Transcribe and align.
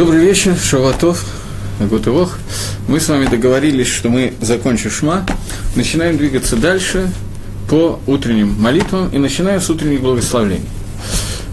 Добрый 0.00 0.24
вечер, 0.24 0.56
Шаватов, 0.56 1.26
Гутывох. 1.78 2.38
Мы 2.88 3.00
с 3.00 3.08
вами 3.10 3.26
договорились, 3.26 3.88
что 3.88 4.08
мы, 4.08 4.32
закончим 4.40 4.90
Шма, 4.90 5.26
начинаем 5.76 6.16
двигаться 6.16 6.56
дальше 6.56 7.12
по 7.68 8.00
утренним 8.06 8.58
молитвам 8.58 9.10
и 9.10 9.18
начинаем 9.18 9.60
с 9.60 9.68
утренних 9.68 10.00
благословений. 10.00 10.64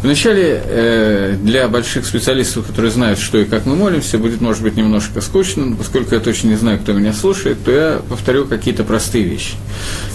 Вначале 0.02 0.62
э, 0.64 1.36
для 1.44 1.68
больших 1.68 2.06
специалистов, 2.06 2.66
которые 2.68 2.90
знают, 2.90 3.20
что 3.20 3.38
и 3.38 3.44
как 3.44 3.66
мы 3.66 3.76
молимся, 3.76 4.18
будет, 4.18 4.40
может 4.40 4.64
быть, 4.64 4.78
немножко 4.78 5.20
скучно, 5.20 5.66
но 5.66 5.76
поскольку 5.76 6.16
я 6.16 6.22
точно 6.22 6.48
не 6.48 6.56
знаю, 6.56 6.80
кто 6.80 6.94
меня 6.94 7.12
слушает, 7.12 7.58
то 7.66 7.72
я 7.72 8.02
повторю 8.08 8.46
какие-то 8.46 8.86
простые 8.86 9.26
вещи. 9.26 9.56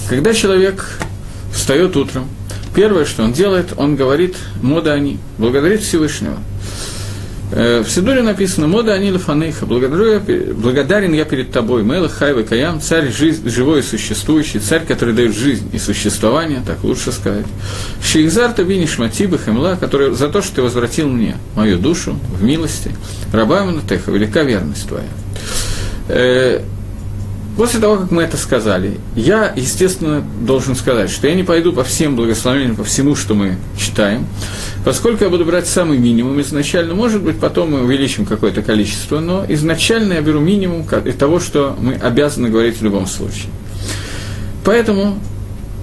Когда 0.09 0.33
человек 0.33 0.89
встает 1.53 1.99
утром, 1.99 2.31
первое, 2.75 3.05
что 3.05 3.25
он 3.25 3.35
делает, 3.35 3.75
он 3.77 3.95
говорит 3.95 4.37
«мода 4.63 4.95
они», 4.95 5.19
благодарит 5.37 5.83
Всевышнего– 5.83 6.39
в 7.53 7.85
Сидуре 7.87 8.23
написано 8.23 8.67
«Мода 8.67 8.95
Анила 8.95 9.19
Фанейха, 9.19 9.67
благодарен 9.67 11.13
я 11.13 11.25
перед 11.27 11.53
тобой, 11.53 11.83
Мэла 11.83 12.09
Хайва 12.09 12.43
Каям, 12.45 12.81
царь 12.81 13.13
жизнь, 13.13 13.47
живой 13.51 13.81
и 13.81 13.83
существующий, 13.83 14.59
царь, 14.59 14.87
который 14.87 15.13
дает 15.13 15.37
жизнь 15.37 15.69
и 15.71 15.79
существование, 15.79 16.63
так 16.67 16.83
лучше 16.83 17.13
сказать. 17.13 17.45
Шейхзарта 18.03 18.63
Виниш 18.63 18.97
Матиба 18.97 19.37
Хемла, 19.37 19.77
который 19.79 20.15
за 20.15 20.29
то, 20.29 20.41
что 20.41 20.57
ты 20.57 20.63
возвратил 20.63 21.09
мне 21.09 21.37
мою 21.55 21.79
душу 21.79 22.19
в 22.31 22.43
милости, 22.43 22.91
раба 23.33 23.69
Теха, 23.87 24.11
велика 24.11 24.43
верность 24.43 24.89
твоя». 24.89 26.63
После 27.57 27.81
того, 27.81 27.99
как 27.99 28.11
мы 28.11 28.23
это 28.23 28.39
сказали, 28.39 28.99
я, 29.15 29.53
естественно, 29.55 30.25
должен 30.41 30.75
сказать, 30.75 31.11
что 31.11 31.29
я 31.29 31.35
не 31.35 31.43
пойду 31.43 31.75
по 31.75 31.85
всем 31.85 32.17
благословениям, 32.17 32.77
по 32.77 32.85
всему, 32.85 33.15
что 33.15 33.35
мы 33.35 33.57
читаем, 33.77 34.27
поскольку 34.87 35.25
я 35.25 35.31
буду 35.31 35.45
брать 35.45 35.67
самый 35.67 35.99
минимум 35.99 36.41
изначально, 36.41 36.95
может 36.95 37.23
быть, 37.23 37.39
потом 37.39 37.73
мы 37.73 37.83
увеличим 37.83 38.25
какое-то 38.25 38.63
количество, 38.63 39.21
но 39.21 39.45
изначально 39.51 40.15
я 40.15 40.23
беру 40.23 40.41
минимум 40.41 40.87
того, 41.19 41.41
что 41.41 41.77
мы 41.79 41.95
обязаны 41.95 42.49
говорить 42.49 42.79
в 42.79 42.83
любом 42.83 43.07
случае. 43.07 43.51
Поэтому, 44.65 45.19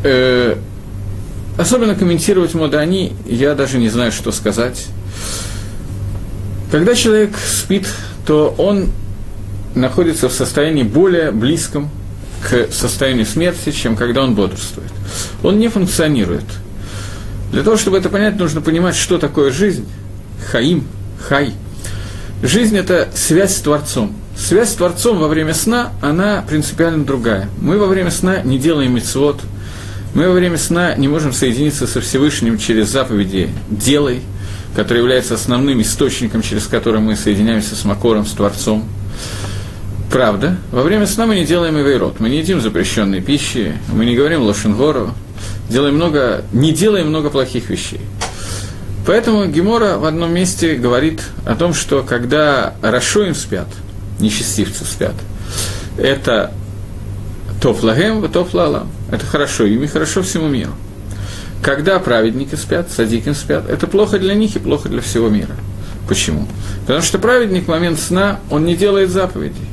э, 0.03 0.55
особенно 1.55 1.93
комментировать 1.93 2.55
модани, 2.55 3.13
я 3.27 3.53
даже 3.53 3.77
не 3.77 3.89
знаю, 3.89 4.11
что 4.11 4.31
сказать. 4.31 4.87
Когда 6.71 6.95
человек 6.95 7.31
спит, 7.37 7.87
то 8.25 8.55
он 8.57 8.87
находится 9.75 10.29
в 10.29 10.33
состоянии 10.33 10.83
более 10.83 11.31
близком 11.31 11.89
к 12.41 12.71
состоянию 12.71 13.25
смерти, 13.25 13.71
чем 13.71 13.95
когда 13.95 14.23
он 14.23 14.35
бодрствует. 14.35 14.91
Он 15.43 15.59
не 15.59 15.67
функционирует. 15.67 16.45
Для 17.51 17.63
того, 17.63 17.77
чтобы 17.77 17.97
это 17.97 18.09
понять, 18.09 18.37
нужно 18.37 18.61
понимать, 18.61 18.95
что 18.95 19.17
такое 19.17 19.51
жизнь. 19.51 19.87
Хаим, 20.51 20.85
хай. 21.19 21.53
Жизнь– 22.41 22.77
это 22.77 23.09
связь 23.13 23.57
с 23.57 23.61
Творцом. 23.61 24.15
Связь 24.37 24.69
с 24.69 24.75
Творцом 24.75 25.19
во 25.19 25.27
время 25.27 25.53
сна, 25.53 25.91
она 26.01 26.43
принципиально 26.47 27.03
другая. 27.03 27.49
Мы 27.59 27.77
во 27.77 27.87
время 27.87 28.11
сна 28.11 28.41
не 28.41 28.57
делаем 28.57 28.95
мицвод, 28.95 29.41
мы 30.13 30.27
во 30.27 30.33
время 30.33 30.57
сна 30.57 30.95
не 30.95 31.07
можем 31.07 31.33
соединиться 31.33 31.85
со 31.85 31.99
Всевышним 31.99 32.57
через 32.57 32.89
заповеди 32.89 33.49
«делай», 33.69 34.21
который 34.75 34.99
является 34.99 35.35
основным 35.35 35.81
источником, 35.81 36.41
через 36.41 36.67
который 36.67 37.01
мы 37.01 37.15
соединяемся 37.15 37.75
с 37.75 37.83
Макором, 37.83 38.25
с 38.25 38.31
Творцом. 38.31 38.85
Правда, 40.11 40.57
во 40.71 40.81
время 40.81 41.05
сна 41.05 41.27
мы 41.27 41.35
не 41.35 41.45
делаем 41.45 41.79
ивейрот, 41.79 42.19
мы 42.19 42.29
не 42.29 42.39
едим 42.39 42.61
запрещенной 42.61 43.21
пищи, 43.21 43.73
мы 43.93 44.05
не 44.05 44.15
говорим 44.15 44.41
лошенгору, 44.41 45.13
делаем 45.69 45.95
много, 45.95 46.43
не 46.51 46.71
делаем 46.71 47.09
много 47.09 47.29
плохих 47.29 47.69
вещей. 47.69 48.01
Поэтому 49.05 49.45
Гемора 49.45 49.97
в 49.97 50.05
одном 50.05 50.33
месте 50.33 50.75
говорит 50.75 51.21
о 51.45 51.55
том, 51.55 51.73
что 51.73 52.03
когда 52.03 52.73
Рашоим 52.81 53.35
спят, 53.35 53.67
нечестивцы 54.19 54.83
спят, 54.83 55.15
это 55.97 56.51
тофлагем, 57.61 58.27
тофлалам. 58.29 58.89
Это 59.11 59.25
хорошо 59.25 59.65
им 59.65 59.83
и 59.83 59.87
хорошо 59.87 60.21
всему 60.21 60.47
миру. 60.47 60.71
Когда 61.61 61.99
праведники 61.99 62.55
спят, 62.55 62.89
садикин 62.89 63.35
спят, 63.35 63.69
это 63.69 63.85
плохо 63.87 64.17
для 64.17 64.33
них 64.33 64.55
и 64.55 64.59
плохо 64.59 64.87
для 64.89 65.01
всего 65.01 65.29
мира. 65.29 65.55
Почему? 66.07 66.47
Потому 66.81 67.01
что 67.01 67.19
праведник 67.19 67.65
в 67.65 67.67
момент 67.67 67.99
сна, 67.99 68.39
он 68.49 68.65
не 68.65 68.75
делает 68.75 69.09
заповедей. 69.09 69.67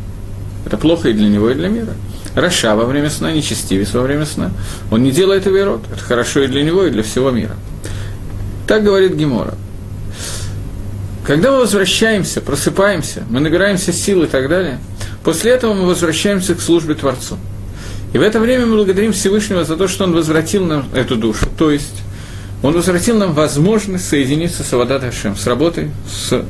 Это 0.67 0.77
плохо 0.77 1.09
и 1.09 1.13
для 1.13 1.29
него, 1.29 1.51
и 1.51 1.55
для 1.55 1.69
мира. 1.69 1.95
Раша 2.35 2.75
во 2.75 2.85
время 2.85 3.09
сна, 3.09 3.33
нечестивец 3.33 3.95
во 3.95 4.03
время 4.03 4.27
сна. 4.27 4.51
Он 4.91 5.03
не 5.03 5.13
делает 5.13 5.47
его 5.47 5.65
рот. 5.65 5.85
Это 5.91 6.03
хорошо 6.03 6.41
и 6.43 6.49
для 6.49 6.63
него, 6.63 6.85
и 6.85 6.91
для 6.91 7.03
всего 7.03 7.31
мира. 7.31 7.57
Так 8.67 8.83
говорит 8.83 9.15
Гемора. 9.15 9.55
Когда 11.25 11.53
мы 11.53 11.59
возвращаемся, 11.59 12.41
просыпаемся, 12.41 13.25
мы 13.31 13.41
набираемся 13.41 13.93
сил 13.93 14.25
и 14.25 14.27
так 14.27 14.49
далее, 14.49 14.79
после 15.25 15.53
этого 15.53 15.75
мы 15.75 15.87
возвращаемся 15.87 16.55
к 16.55 16.61
службе 16.61 16.95
Творцу. 16.95 17.39
И 18.13 18.19
в 18.19 18.23
это 18.23 18.39
время 18.39 18.67
мы 18.67 18.77
благодарим 18.77 19.13
Всевышнего 19.13 19.65
за 19.65 19.77
то, 19.77 19.89
что 19.89 20.05
Он 20.05 20.13
возвратил 20.13 20.65
нам 20.65 20.89
эту 20.95 21.17
душу. 21.17 21.47
То 21.59 21.71
есть, 21.71 22.03
Он 22.63 22.75
возвратил 22.75 23.19
нам 23.19 23.35
возможность 23.35 24.09
соединиться 24.09 24.63
с 24.63 24.73
Авадат 24.73 25.03
Хашем, 25.03 25.37
с 25.37 25.47
работой, 25.47 25.91
с 26.09 26.45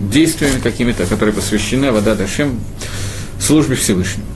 действиями 0.00 0.60
какими-то, 0.60 1.06
которые 1.06 1.34
посвящены 1.34 1.86
Авадат 1.86 2.18
Хашем, 2.20 2.60
службе 3.42 3.76
Всевышнему. 3.76 4.26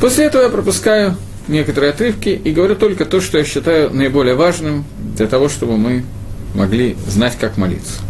После 0.00 0.26
этого 0.26 0.42
я 0.42 0.48
пропускаю 0.48 1.16
некоторые 1.48 1.90
отрывки 1.90 2.28
и 2.28 2.52
говорю 2.52 2.76
только 2.76 3.04
то, 3.04 3.20
что 3.20 3.38
я 3.38 3.44
считаю 3.44 3.90
наиболее 3.90 4.34
важным 4.34 4.84
для 5.16 5.26
того, 5.26 5.48
чтобы 5.48 5.76
мы 5.76 6.04
могли 6.54 6.96
знать, 7.06 7.36
как 7.38 7.56
молиться. 7.56 8.00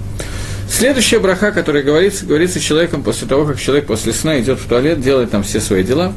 Следующая 0.69 1.21
браха, 1.21 1.53
которая 1.53 1.83
говорится, 1.83 2.27
говорится 2.27 2.61
человеком 2.61 3.03
после 3.03 3.27
того, 3.27 3.47
как 3.47 3.59
человек 3.59 3.87
после 3.87 4.13
сна 4.13 4.41
идет 4.41 4.59
в 4.59 4.67
туалет, 4.69 5.01
делает 5.01 5.31
там 5.31 5.43
все 5.43 5.61
свои 5.61 5.85
дела. 5.85 6.13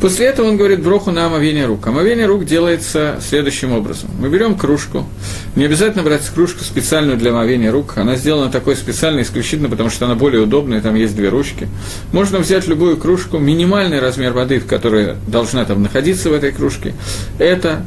После 0.00 0.26
этого 0.26 0.48
он 0.48 0.56
говорит 0.56 0.82
броху 0.82 1.12
на 1.12 1.26
омовение 1.26 1.66
рук. 1.66 1.86
Омовение 1.86 2.26
рук 2.26 2.44
делается 2.44 3.20
следующим 3.20 3.72
образом. 3.72 4.10
Мы 4.18 4.28
берем 4.30 4.56
кружку, 4.56 5.06
не 5.54 5.64
обязательно 5.64 6.02
брать 6.02 6.28
кружку 6.34 6.64
специальную 6.64 7.16
для 7.16 7.30
омовения 7.30 7.70
рук, 7.70 7.96
она 7.96 8.16
сделана 8.16 8.50
такой 8.50 8.74
специально 8.74 9.20
исключительно, 9.20 9.68
потому 9.68 9.90
что 9.90 10.06
она 10.06 10.14
более 10.14 10.42
удобная, 10.42 10.80
там 10.80 10.96
есть 10.96 11.14
две 11.14 11.28
ручки. 11.28 11.68
Можно 12.12 12.38
взять 12.38 12.66
любую 12.66 12.96
кружку, 12.96 13.38
минимальный 13.38 14.00
размер 14.00 14.32
воды, 14.32 14.58
в 14.58 14.66
которой 14.66 15.14
должна 15.28 15.64
там 15.64 15.82
находиться 15.82 16.30
в 16.30 16.32
этой 16.32 16.50
кружке, 16.50 16.94
это 17.38 17.84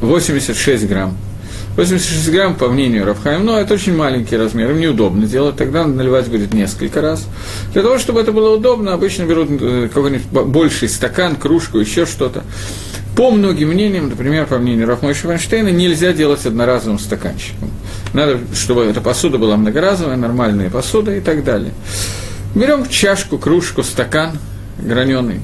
86 0.00 0.86
грамм. 0.86 1.16
86 1.76 2.30
грамм, 2.30 2.54
по 2.54 2.70
мнению 2.70 3.04
Рафхайм, 3.04 3.44
но 3.44 3.58
это 3.58 3.74
очень 3.74 3.94
маленький 3.94 4.36
размер, 4.36 4.70
им 4.70 4.80
неудобно 4.80 5.26
делать, 5.26 5.56
тогда 5.56 5.84
наливать 5.84 6.28
будет 6.28 6.54
несколько 6.54 7.02
раз. 7.02 7.26
Для 7.74 7.82
того, 7.82 7.98
чтобы 7.98 8.20
это 8.20 8.32
было 8.32 8.56
удобно, 8.56 8.94
обычно 8.94 9.24
берут 9.24 9.50
э, 9.60 9.88
какой-нибудь 9.92 10.26
больший 10.26 10.88
стакан, 10.88 11.36
кружку, 11.36 11.78
еще 11.78 12.06
что-то. 12.06 12.44
По 13.14 13.30
многим 13.30 13.68
мнениям, 13.68 14.08
например, 14.08 14.46
по 14.46 14.58
мнению 14.58 14.86
Рафмой 14.86 15.12
Шванштейна, 15.12 15.68
нельзя 15.68 16.14
делать 16.14 16.46
одноразовым 16.46 16.98
стаканчиком. 16.98 17.70
Надо, 18.14 18.38
чтобы 18.54 18.84
эта 18.84 19.02
посуда 19.02 19.36
была 19.36 19.58
многоразовая, 19.58 20.16
нормальная 20.16 20.70
посуда 20.70 21.14
и 21.14 21.20
так 21.20 21.44
далее. 21.44 21.72
Берем 22.54 22.88
чашку, 22.88 23.36
кружку, 23.36 23.82
стакан 23.82 24.38
граненый, 24.78 25.40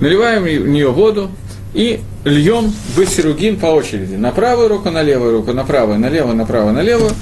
наливаем 0.00 0.42
в 0.42 0.68
нее 0.68 0.90
воду, 0.90 1.30
и 1.78 2.00
льем 2.24 2.72
бысеругин 2.96 3.56
по 3.56 3.66
очереди. 3.66 4.16
На 4.16 4.32
правую 4.32 4.68
руку, 4.68 4.90
на 4.90 5.00
левую 5.00 5.32
руку, 5.36 5.52
на 5.52 5.62
правую, 5.62 6.00
на 6.00 6.08
левую, 6.08 6.34
на 6.34 6.44
правую, 6.44 6.74
на 6.74 6.82
левую. 6.82 7.12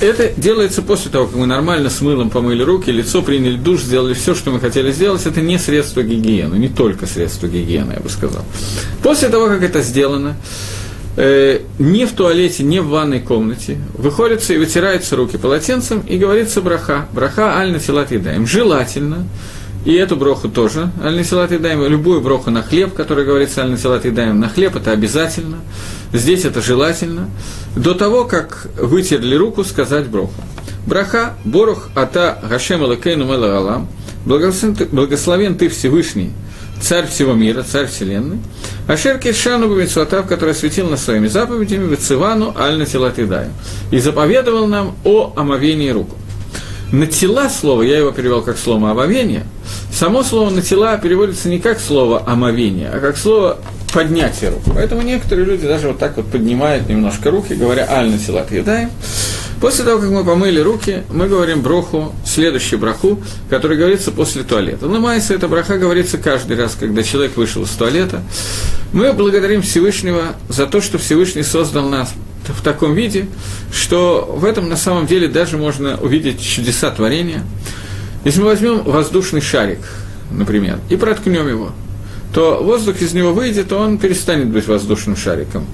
Это 0.00 0.32
делается 0.38 0.80
после 0.80 1.10
того, 1.10 1.26
как 1.26 1.36
мы 1.36 1.46
нормально 1.46 1.90
с 1.90 2.00
мылом 2.00 2.30
помыли 2.30 2.62
руки, 2.62 2.90
лицо 2.90 3.20
приняли 3.20 3.56
душ, 3.58 3.82
сделали 3.82 4.14
все, 4.14 4.34
что 4.34 4.52
мы 4.52 4.58
хотели 4.58 4.90
сделать. 4.90 5.26
Это 5.26 5.42
не 5.42 5.58
средство 5.58 6.02
гигиены, 6.02 6.56
не 6.56 6.70
только 6.70 7.04
средство 7.04 7.46
гигиены, 7.46 7.92
я 7.92 8.00
бы 8.00 8.08
сказал. 8.08 8.42
После 9.02 9.28
того, 9.28 9.48
как 9.48 9.62
это 9.62 9.82
сделано, 9.82 10.34
э, 11.18 11.60
не 11.78 12.06
в 12.06 12.12
туалете, 12.12 12.62
не 12.62 12.80
в 12.80 12.88
ванной 12.88 13.20
комнате, 13.20 13.76
выходится 13.92 14.54
и 14.54 14.56
вытираются 14.56 15.14
руки 15.14 15.36
полотенцем, 15.36 16.00
и 16.08 16.16
говорится 16.16 16.62
браха. 16.62 17.06
Браха 17.12 17.58
аль 17.58 17.70
насилат 17.70 18.12
едаем. 18.12 18.46
Желательно, 18.46 19.26
и 19.84 19.94
эту 19.94 20.16
броху 20.16 20.48
тоже, 20.48 20.90
аль-насилат 21.02 21.52
едаем, 21.52 21.82
любую 21.86 22.20
броху 22.20 22.50
на 22.50 22.62
хлеб, 22.62 22.94
который 22.94 23.24
говорится 23.24 23.62
аль-насилат 23.62 24.04
едаем, 24.04 24.38
на 24.38 24.48
хлеб 24.48 24.76
это 24.76 24.90
обязательно, 24.90 25.58
здесь 26.12 26.44
это 26.44 26.60
желательно, 26.60 27.30
до 27.76 27.94
того, 27.94 28.24
как 28.24 28.66
вытерли 28.76 29.34
руку, 29.34 29.64
сказать 29.64 30.06
броху. 30.06 30.34
Браха, 30.86 31.34
борух, 31.44 31.88
ата, 31.94 32.38
гашем 32.48 32.82
алакейну 32.82 33.24
мела 33.24 33.56
алам, 33.56 33.88
благословен 34.24 35.56
ты 35.56 35.68
Всевышний, 35.68 36.32
царь 36.80 37.06
всего 37.06 37.32
мира, 37.34 37.62
царь 37.62 37.86
вселенной, 37.86 38.38
Ашер 38.86 39.18
Кишану 39.18 39.68
Бамитсуатав, 39.68 40.26
который 40.26 40.50
осветил 40.50 40.88
нас 40.88 41.04
своими 41.04 41.28
заповедями, 41.28 41.86
Вецивану 41.88 42.54
Аль-Натилат 42.58 43.18
и 43.92 43.98
заповедовал 43.98 44.66
нам 44.66 44.96
о 45.04 45.32
омовении 45.36 45.90
руку. 45.90 46.16
На 46.92 47.06
тела 47.06 47.48
слово, 47.48 47.82
я 47.82 47.98
его 47.98 48.10
перевел 48.10 48.42
как 48.42 48.58
слово 48.58 48.90
омовение, 48.90 49.44
само 49.92 50.24
слово 50.24 50.50
на 50.50 50.60
тела 50.60 50.98
переводится 50.98 51.48
не 51.48 51.60
как 51.60 51.78
слово 51.78 52.22
омовение, 52.26 52.90
а 52.92 52.98
как 52.98 53.16
слово 53.16 53.58
поднятие 53.92 54.50
рук. 54.50 54.62
Поэтому 54.74 55.02
некоторые 55.02 55.46
люди 55.46 55.66
даже 55.68 55.88
вот 55.88 55.98
так 55.98 56.16
вот 56.16 56.26
поднимают 56.26 56.88
немножко 56.88 57.30
руки, 57.30 57.54
говоря 57.54 57.86
«аль 57.88 58.10
на 58.10 58.18
тела 58.18 58.44
едаем». 58.50 58.90
После 59.60 59.84
того, 59.84 60.00
как 60.00 60.08
мы 60.08 60.24
помыли 60.24 60.58
руки, 60.58 61.02
мы 61.10 61.28
говорим 61.28 61.60
броху, 61.60 62.14
следующую 62.24 62.78
браху, 62.78 63.20
которая 63.50 63.76
говорится 63.76 64.10
после 64.10 64.42
туалета. 64.42 64.86
Лымайся, 64.86 65.34
эта 65.34 65.48
браха 65.48 65.76
говорится 65.76 66.16
каждый 66.16 66.56
раз, 66.56 66.76
когда 66.80 67.02
человек 67.02 67.36
вышел 67.36 67.62
из 67.64 67.70
туалета. 67.70 68.22
Мы 68.94 69.12
благодарим 69.12 69.60
Всевышнего 69.60 70.34
за 70.48 70.66
то, 70.66 70.80
что 70.80 70.96
Всевышний 70.96 71.42
создал 71.42 71.90
нас 71.90 72.14
в 72.48 72.62
таком 72.62 72.94
виде, 72.94 73.28
что 73.70 74.34
в 74.34 74.46
этом 74.46 74.70
на 74.70 74.76
самом 74.76 75.06
деле 75.06 75.28
даже 75.28 75.58
можно 75.58 75.98
увидеть 76.00 76.40
чудеса 76.40 76.90
творения. 76.90 77.44
Если 78.24 78.40
мы 78.40 78.46
возьмем 78.46 78.82
воздушный 78.82 79.42
шарик, 79.42 79.80
например, 80.30 80.78
и 80.88 80.96
проткнем 80.96 81.46
его, 81.46 81.72
то 82.32 82.62
воздух 82.62 83.00
из 83.02 83.12
него 83.12 83.32
выйдет, 83.32 83.72
он 83.72 83.98
перестанет 83.98 84.48
быть 84.48 84.66
воздушным 84.66 85.16
шариком. 85.16 85.66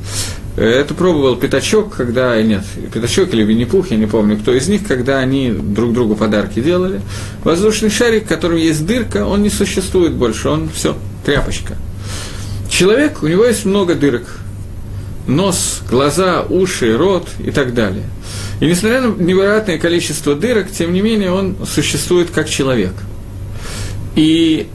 Это 0.57 0.95
пробовал 0.95 1.37
Пятачок, 1.37 1.95
когда, 1.95 2.41
нет, 2.41 2.65
Пятачок 2.93 3.35
или 3.35 3.43
Винни-Пух, 3.43 3.91
я 3.91 3.99
не 3.99 4.07
помню, 4.07 4.39
кто 4.39 4.55
из 4.55 4.69
них, 4.69 4.87
когда 4.87 5.19
они 5.19 5.51
друг 5.51 5.93
другу 5.93 6.17
подарки 6.17 6.61
делали. 6.61 7.03
Воздушный 7.45 7.91
шарик, 7.91 8.25
в 8.25 8.29
котором 8.29 8.57
есть 8.57 8.87
дырка, 8.87 9.27
он 9.27 9.43
не 9.43 9.51
существует 9.51 10.15
больше, 10.15 10.49
он 10.49 10.71
все, 10.71 10.97
тряпочка. 11.27 11.75
Человек, 12.71 13.23
у 13.23 13.27
него 13.27 13.45
есть 13.45 13.67
много 13.67 13.95
дырок. 13.95 14.39
Нос, 15.27 15.83
глаза, 15.91 16.43
уши, 16.49 16.97
рот 16.97 17.29
и 17.39 17.51
так 17.51 17.75
далее. 17.75 18.05
И 18.61 18.67
несмотря 18.67 19.03
на 19.03 19.15
невероятное 19.15 19.77
количество 19.77 20.35
дырок, 20.35 20.71
тем 20.71 20.95
не 20.95 21.03
менее 21.03 21.33
он 21.33 21.57
существует 21.67 22.31
как 22.31 22.49
человек. 22.49 22.95
И 24.15 24.69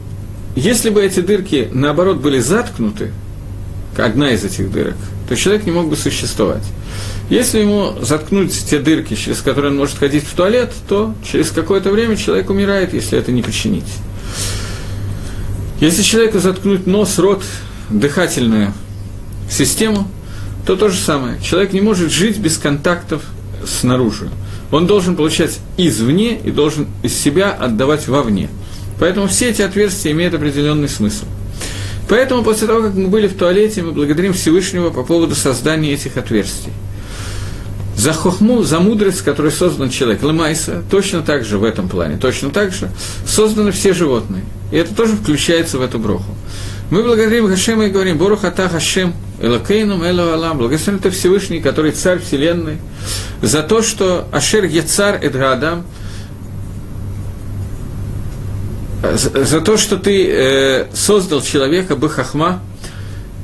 если 0.54 0.90
бы 0.90 1.02
эти 1.02 1.20
дырки, 1.20 1.68
наоборот, 1.72 2.18
были 2.18 2.38
заткнуты, 2.38 3.12
одна 3.96 4.30
из 4.30 4.44
этих 4.44 4.70
дырок, 4.70 4.96
то 5.28 5.36
человек 5.36 5.66
не 5.66 5.72
мог 5.72 5.88
бы 5.88 5.96
существовать. 5.96 6.64
Если 7.30 7.60
ему 7.60 7.94
заткнуть 8.02 8.52
те 8.52 8.78
дырки, 8.78 9.14
через 9.14 9.40
которые 9.40 9.70
он 9.70 9.78
может 9.78 9.96
ходить 9.96 10.24
в 10.24 10.34
туалет, 10.34 10.72
то 10.88 11.14
через 11.30 11.50
какое-то 11.50 11.90
время 11.90 12.16
человек 12.16 12.50
умирает, 12.50 12.92
если 12.92 13.18
это 13.18 13.32
не 13.32 13.42
починить. 13.42 13.90
Если 15.80 16.02
человеку 16.02 16.38
заткнуть 16.38 16.86
нос, 16.86 17.18
рот, 17.18 17.42
дыхательную 17.90 18.72
систему, 19.50 20.08
то 20.66 20.76
то 20.76 20.88
же 20.88 20.98
самое. 20.98 21.40
Человек 21.42 21.72
не 21.72 21.80
может 21.80 22.10
жить 22.10 22.38
без 22.38 22.56
контактов 22.56 23.22
снаружи. 23.66 24.28
Он 24.70 24.86
должен 24.86 25.16
получать 25.16 25.58
извне 25.76 26.38
и 26.38 26.50
должен 26.50 26.86
из 27.02 27.14
себя 27.18 27.50
отдавать 27.50 28.08
вовне. 28.08 28.48
Поэтому 29.02 29.26
все 29.26 29.50
эти 29.50 29.62
отверстия 29.62 30.12
имеют 30.12 30.32
определенный 30.32 30.88
смысл– 30.88 31.26
Поэтому 32.12 32.44
после 32.44 32.66
того, 32.66 32.82
как 32.82 32.94
мы 32.94 33.08
были 33.08 33.26
в 33.26 33.38
туалете, 33.38 33.80
мы 33.80 33.92
благодарим 33.92 34.34
Всевышнего 34.34 34.90
по 34.90 35.02
поводу 35.02 35.34
создания 35.34 35.94
этих 35.94 36.18
отверстий. 36.18 36.70
За 37.96 38.12
хохму, 38.12 38.62
за 38.64 38.80
мудрость, 38.80 39.22
которой 39.22 39.50
создан 39.50 39.88
человек, 39.88 40.22
лымайса, 40.22 40.82
точно 40.90 41.22
так 41.22 41.42
же 41.42 41.56
в 41.56 41.64
этом 41.64 41.88
плане, 41.88 42.18
точно 42.18 42.50
так 42.50 42.74
же 42.74 42.90
созданы 43.26 43.72
все 43.72 43.94
животные. 43.94 44.44
И 44.72 44.76
это 44.76 44.94
тоже 44.94 45.14
включается 45.14 45.78
в 45.78 45.80
эту 45.82 45.98
броху. 45.98 46.36
Мы 46.90 47.02
благодарим 47.02 47.48
Хашема 47.48 47.86
и 47.86 47.90
говорим, 47.90 48.18
Борух 48.18 48.44
Ата 48.44 48.68
Хашем, 48.68 49.14
Элокейнум 49.40 50.02
Эло 50.04 50.34
Алам, 50.34 50.58
благословен 50.58 51.00
ты 51.00 51.08
Всевышний, 51.08 51.60
который 51.60 51.92
царь 51.92 52.20
Вселенной, 52.20 52.76
за 53.40 53.62
то, 53.62 53.80
что 53.80 54.28
Ашер 54.32 54.64
Яцар 54.64 55.18
Эдгаадам– 55.22 55.86
за, 59.02 59.60
то, 59.60 59.76
что 59.76 59.96
ты 59.96 60.28
э, 60.30 60.86
создал 60.94 61.42
человека 61.42 61.96
Бахахма, 61.96 62.60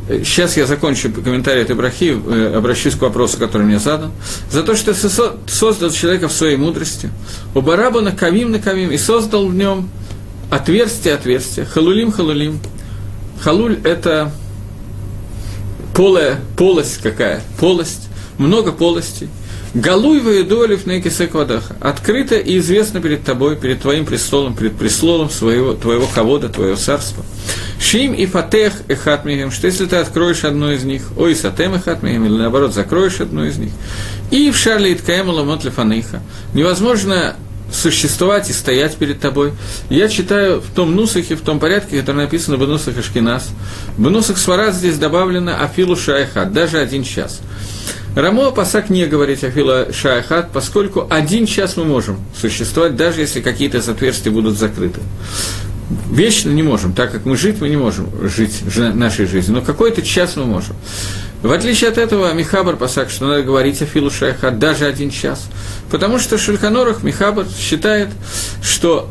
сейчас 0.08 0.56
я 0.56 0.66
закончу 0.66 1.10
комментарий 1.10 1.62
этой 1.62 1.74
брахи, 1.74 2.16
э, 2.16 2.54
обращусь 2.56 2.94
к 2.94 3.02
вопросу, 3.02 3.38
который 3.38 3.62
мне 3.62 3.80
задан, 3.80 4.12
за 4.50 4.62
то, 4.62 4.76
что 4.76 4.94
ты 4.94 5.08
создал 5.50 5.90
человека 5.90 6.28
в 6.28 6.32
своей 6.32 6.56
мудрости, 6.56 7.10
у 7.54 7.60
бараба 7.60 8.00
на 8.00 8.12
кавим 8.12 8.52
на 8.52 8.60
кавим, 8.60 8.90
и 8.90 8.98
создал 8.98 9.48
в 9.48 9.54
нем 9.54 9.90
отверстие 10.50 11.14
отверстие, 11.14 11.66
халулим 11.66 12.12
халулим. 12.12 12.60
Халуль– 13.40 13.78
это 13.84 14.32
полая, 15.94 16.40
полость 16.56 16.98
какая, 17.02 17.42
полость, 17.58 18.08
много 18.38 18.72
полостей– 18.72 19.28
Галуй 19.74 20.20
воедолев 20.20 20.86
на 20.86 21.00
квадаха. 21.00 21.76
Открыто 21.80 22.36
и 22.36 22.58
известно 22.58 23.00
перед 23.00 23.24
тобой, 23.24 23.56
перед 23.56 23.82
твоим 23.82 24.06
престолом, 24.06 24.54
перед 24.54 24.76
престолом 24.76 25.28
своего, 25.28 25.74
твоего 25.74 26.06
ковода, 26.06 26.48
твоего 26.48 26.76
царства. 26.76 27.24
Шим 27.80 28.12
и 28.12 28.26
фатех 28.26 28.72
и 28.88 28.94
хатмигем, 28.94 29.50
что 29.50 29.66
если 29.66 29.86
ты 29.86 29.96
откроешь 29.96 30.44
одну 30.44 30.70
из 30.70 30.84
них, 30.84 31.02
ой, 31.16 31.34
сатем 31.36 31.74
и 31.74 31.80
хатмигем, 31.80 32.24
или 32.24 32.36
наоборот, 32.36 32.74
закроешь 32.74 33.20
одну 33.20 33.44
из 33.44 33.56
них, 33.56 33.72
אי 34.30 34.50
אפשר 34.50 34.94
להתקיים 34.94 35.28
ולעמוד 35.28 35.64
לפניך, 35.64 36.20
невозможно 36.54 37.36
существовать 37.72 38.48
и 38.50 38.52
стоять 38.52 38.96
перед 38.96 39.20
тобой. 39.20 39.52
Я 39.90 40.08
читаю 40.08 40.60
в 40.60 40.74
том 40.74 40.94
нусахе, 40.94 41.36
в 41.36 41.42
том 41.42 41.60
порядке, 41.60 42.00
который 42.00 42.16
написано 42.16 42.56
в 42.56 42.66
Нусах 42.66 42.96
Ашкеназ. 42.98 43.50
В 43.96 44.10
Нусах 44.10 44.38
Сфарад 44.38 44.74
здесь 44.74 44.96
добавлено 44.96 45.62
אפילו 45.62 45.96
שעה 45.96 46.24
אחת, 46.24 46.52
даже 46.52 46.78
один 46.78 47.04
час. 47.04 47.40
Рамо 48.14 48.50
Пасак 48.50 48.90
не 48.90 49.06
говорит 49.06 49.44
אפילו 49.44 49.50
שעה 49.50 49.92
אחת, 49.92 50.50
поскольку 50.52 51.06
один 51.08 51.46
час 51.46 51.76
мы 51.76 51.84
можем 51.84 52.18
существовать, 52.38 52.96
даже 52.96 53.20
если 53.20 53.40
какие-то 53.40 53.78
из 53.78 53.88
отверстий 53.88 54.30
будут 54.30 54.58
закрыты. 54.58 55.00
Вечно 56.10 56.50
не 56.50 56.62
можем, 56.62 56.92
так 56.92 57.12
как 57.12 57.24
мы 57.24 57.36
жить, 57.36 57.60
мы 57.60 57.68
не 57.68 57.76
можем 57.76 58.10
жить 58.28 58.62
нашей 58.76 59.26
жизнью, 59.26 59.58
но 59.58 59.62
какой-то 59.64 60.02
час 60.02 60.36
мы 60.36 60.44
можем. 60.44 60.76
В 61.42 61.52
отличие 61.52 61.88
от 61.88 61.98
этого, 61.98 62.32
Михабар 62.32 62.76
Пасак, 62.76 63.10
что 63.10 63.26
надо 63.28 63.44
говорить 63.44 63.80
о 63.80 63.86
Филу 63.86 64.10
Шайхат 64.10 64.58
даже 64.58 64.86
один 64.86 65.08
час. 65.10 65.46
Потому 65.88 66.18
что 66.18 66.36
Шульханорах 66.36 67.04
Михабар 67.04 67.46
считает, 67.56 68.08
что 68.60 69.08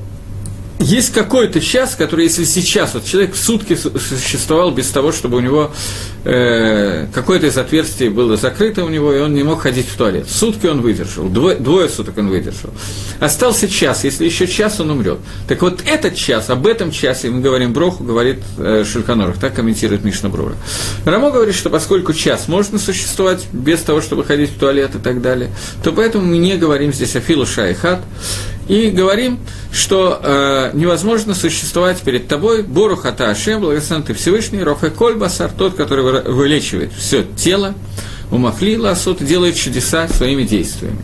есть 0.79 1.11
какой-то 1.11 1.59
час, 1.59 1.95
который, 1.95 2.25
если 2.25 2.43
сейчас, 2.43 2.93
вот 2.93 3.05
человек 3.05 3.33
в 3.33 3.37
сутки 3.37 3.75
существовал 3.75 4.71
без 4.71 4.87
того, 4.89 5.11
чтобы 5.11 5.37
у 5.37 5.39
него 5.39 5.71
э, 6.23 7.07
какое-то 7.13 7.47
из 7.47 7.57
отверстий 7.57 8.09
было 8.09 8.37
закрыто 8.37 8.85
у 8.85 8.89
него, 8.89 9.11
и 9.11 9.19
он 9.19 9.33
не 9.33 9.43
мог 9.43 9.61
ходить 9.61 9.87
в 9.87 9.97
туалет. 9.97 10.29
Сутки 10.29 10.67
он 10.67 10.81
выдержал, 10.81 11.29
двое, 11.29 11.55
двое 11.55 11.89
суток 11.89 12.17
он 12.19 12.29
выдержал. 12.29 12.69
Остался 13.19 13.67
час, 13.67 14.03
если 14.03 14.25
еще 14.25 14.45
час, 14.45 14.79
он 14.79 14.91
умрет. 14.91 15.17
Так 15.47 15.61
вот 15.63 15.81
этот 15.85 16.15
час, 16.15 16.49
об 16.49 16.67
этом 16.67 16.91
часе 16.91 17.29
мы 17.29 17.41
говорим 17.41 17.73
Броху, 17.73 18.03
говорит 18.03 18.39
э, 18.57 18.83
Шульханорах, 18.85 19.39
так 19.39 19.55
комментирует 19.55 20.03
Мишна 20.03 20.29
Брура. 20.29 20.53
Рамо 21.05 21.31
говорит, 21.31 21.55
что 21.55 21.71
поскольку 21.71 22.13
час 22.13 22.47
можно 22.47 22.77
существовать 22.77 23.47
без 23.51 23.81
того, 23.81 24.01
чтобы 24.01 24.23
ходить 24.23 24.51
в 24.51 24.59
туалет 24.59 24.93
и 24.93 24.99
так 24.99 25.21
далее, 25.21 25.49
то 25.83 25.91
поэтому 25.91 26.25
мы 26.25 26.37
не 26.37 26.55
говорим 26.55 26.93
здесь 26.93 27.15
о 27.15 27.19
Филу 27.19 27.47
Шайхат, 27.47 28.01
и 28.67 28.89
говорим, 28.89 29.39
что 29.71 30.19
э, 30.21 30.71
невозможно 30.73 31.33
существовать 31.33 32.01
перед 32.01 32.27
тобой 32.27 32.63
Бору 32.63 32.95
Хата 32.95 33.29
Ашем, 33.29 33.61
благословен 33.61 34.03
ты 34.03 34.13
Всевышний, 34.13 34.61
Рофе 34.61 34.89
Коль 34.89 35.15
Басар, 35.15 35.51
тот, 35.51 35.75
который 35.75 36.03
вылечивает 36.23 36.91
все 36.93 37.23
тело, 37.35 37.75
Умафли 38.29 38.75
Ласот, 38.75 39.23
делает 39.23 39.55
чудеса 39.55 40.07
своими 40.09 40.43
действиями. 40.43 40.99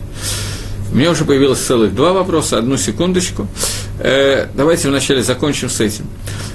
У 0.92 0.96
меня 0.96 1.12
уже 1.12 1.26
появилось 1.26 1.60
целых 1.60 1.96
два 1.96 2.14
вопроса, 2.14 2.58
одну 2.58 2.78
секундочку. 2.78 3.48
Э, 4.00 4.48
давайте 4.54 4.90
вначале 4.90 5.24
закончим 5.24 5.70
с 5.70 5.80
этим. 5.80 6.06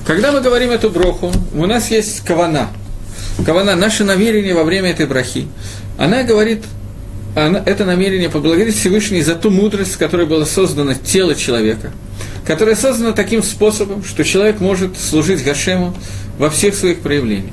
Когда 0.07 0.31
мы 0.31 0.41
говорим 0.41 0.71
эту 0.71 0.91
броху, 0.91 1.33
у 1.55 1.67
нас 1.67 1.91
есть 1.91 2.21
кавана. 2.25 2.69
Кавана, 3.45 3.75
наше 3.77 4.05
намерение 4.05 4.55
во 4.55 4.65
время 4.65 4.91
этой 4.91 5.07
брахи. 5.07 5.49
Она 5.97 6.23
говорит 6.23 6.65
это 7.39 7.85
намерение 7.85 8.29
поблагодарить 8.29 8.77
Всевышний 8.77 9.23
за 9.23 9.35
ту 9.35 9.51
мудрость, 9.51 9.97
которой 9.97 10.27
было 10.27 10.45
создано 10.45 10.95
тело 10.95 11.35
человека, 11.35 11.93
которое 12.47 12.75
создано 12.75 13.13
таким 13.13 13.43
способом, 13.43 14.05
что 14.05 14.25
человек 14.25 14.61
может 14.61 14.99
служить 14.99 15.45
Гашему 15.45 15.95
во 16.39 16.51
всех 16.51 16.75
своих 16.75 17.01
проявлениях. 17.01 17.53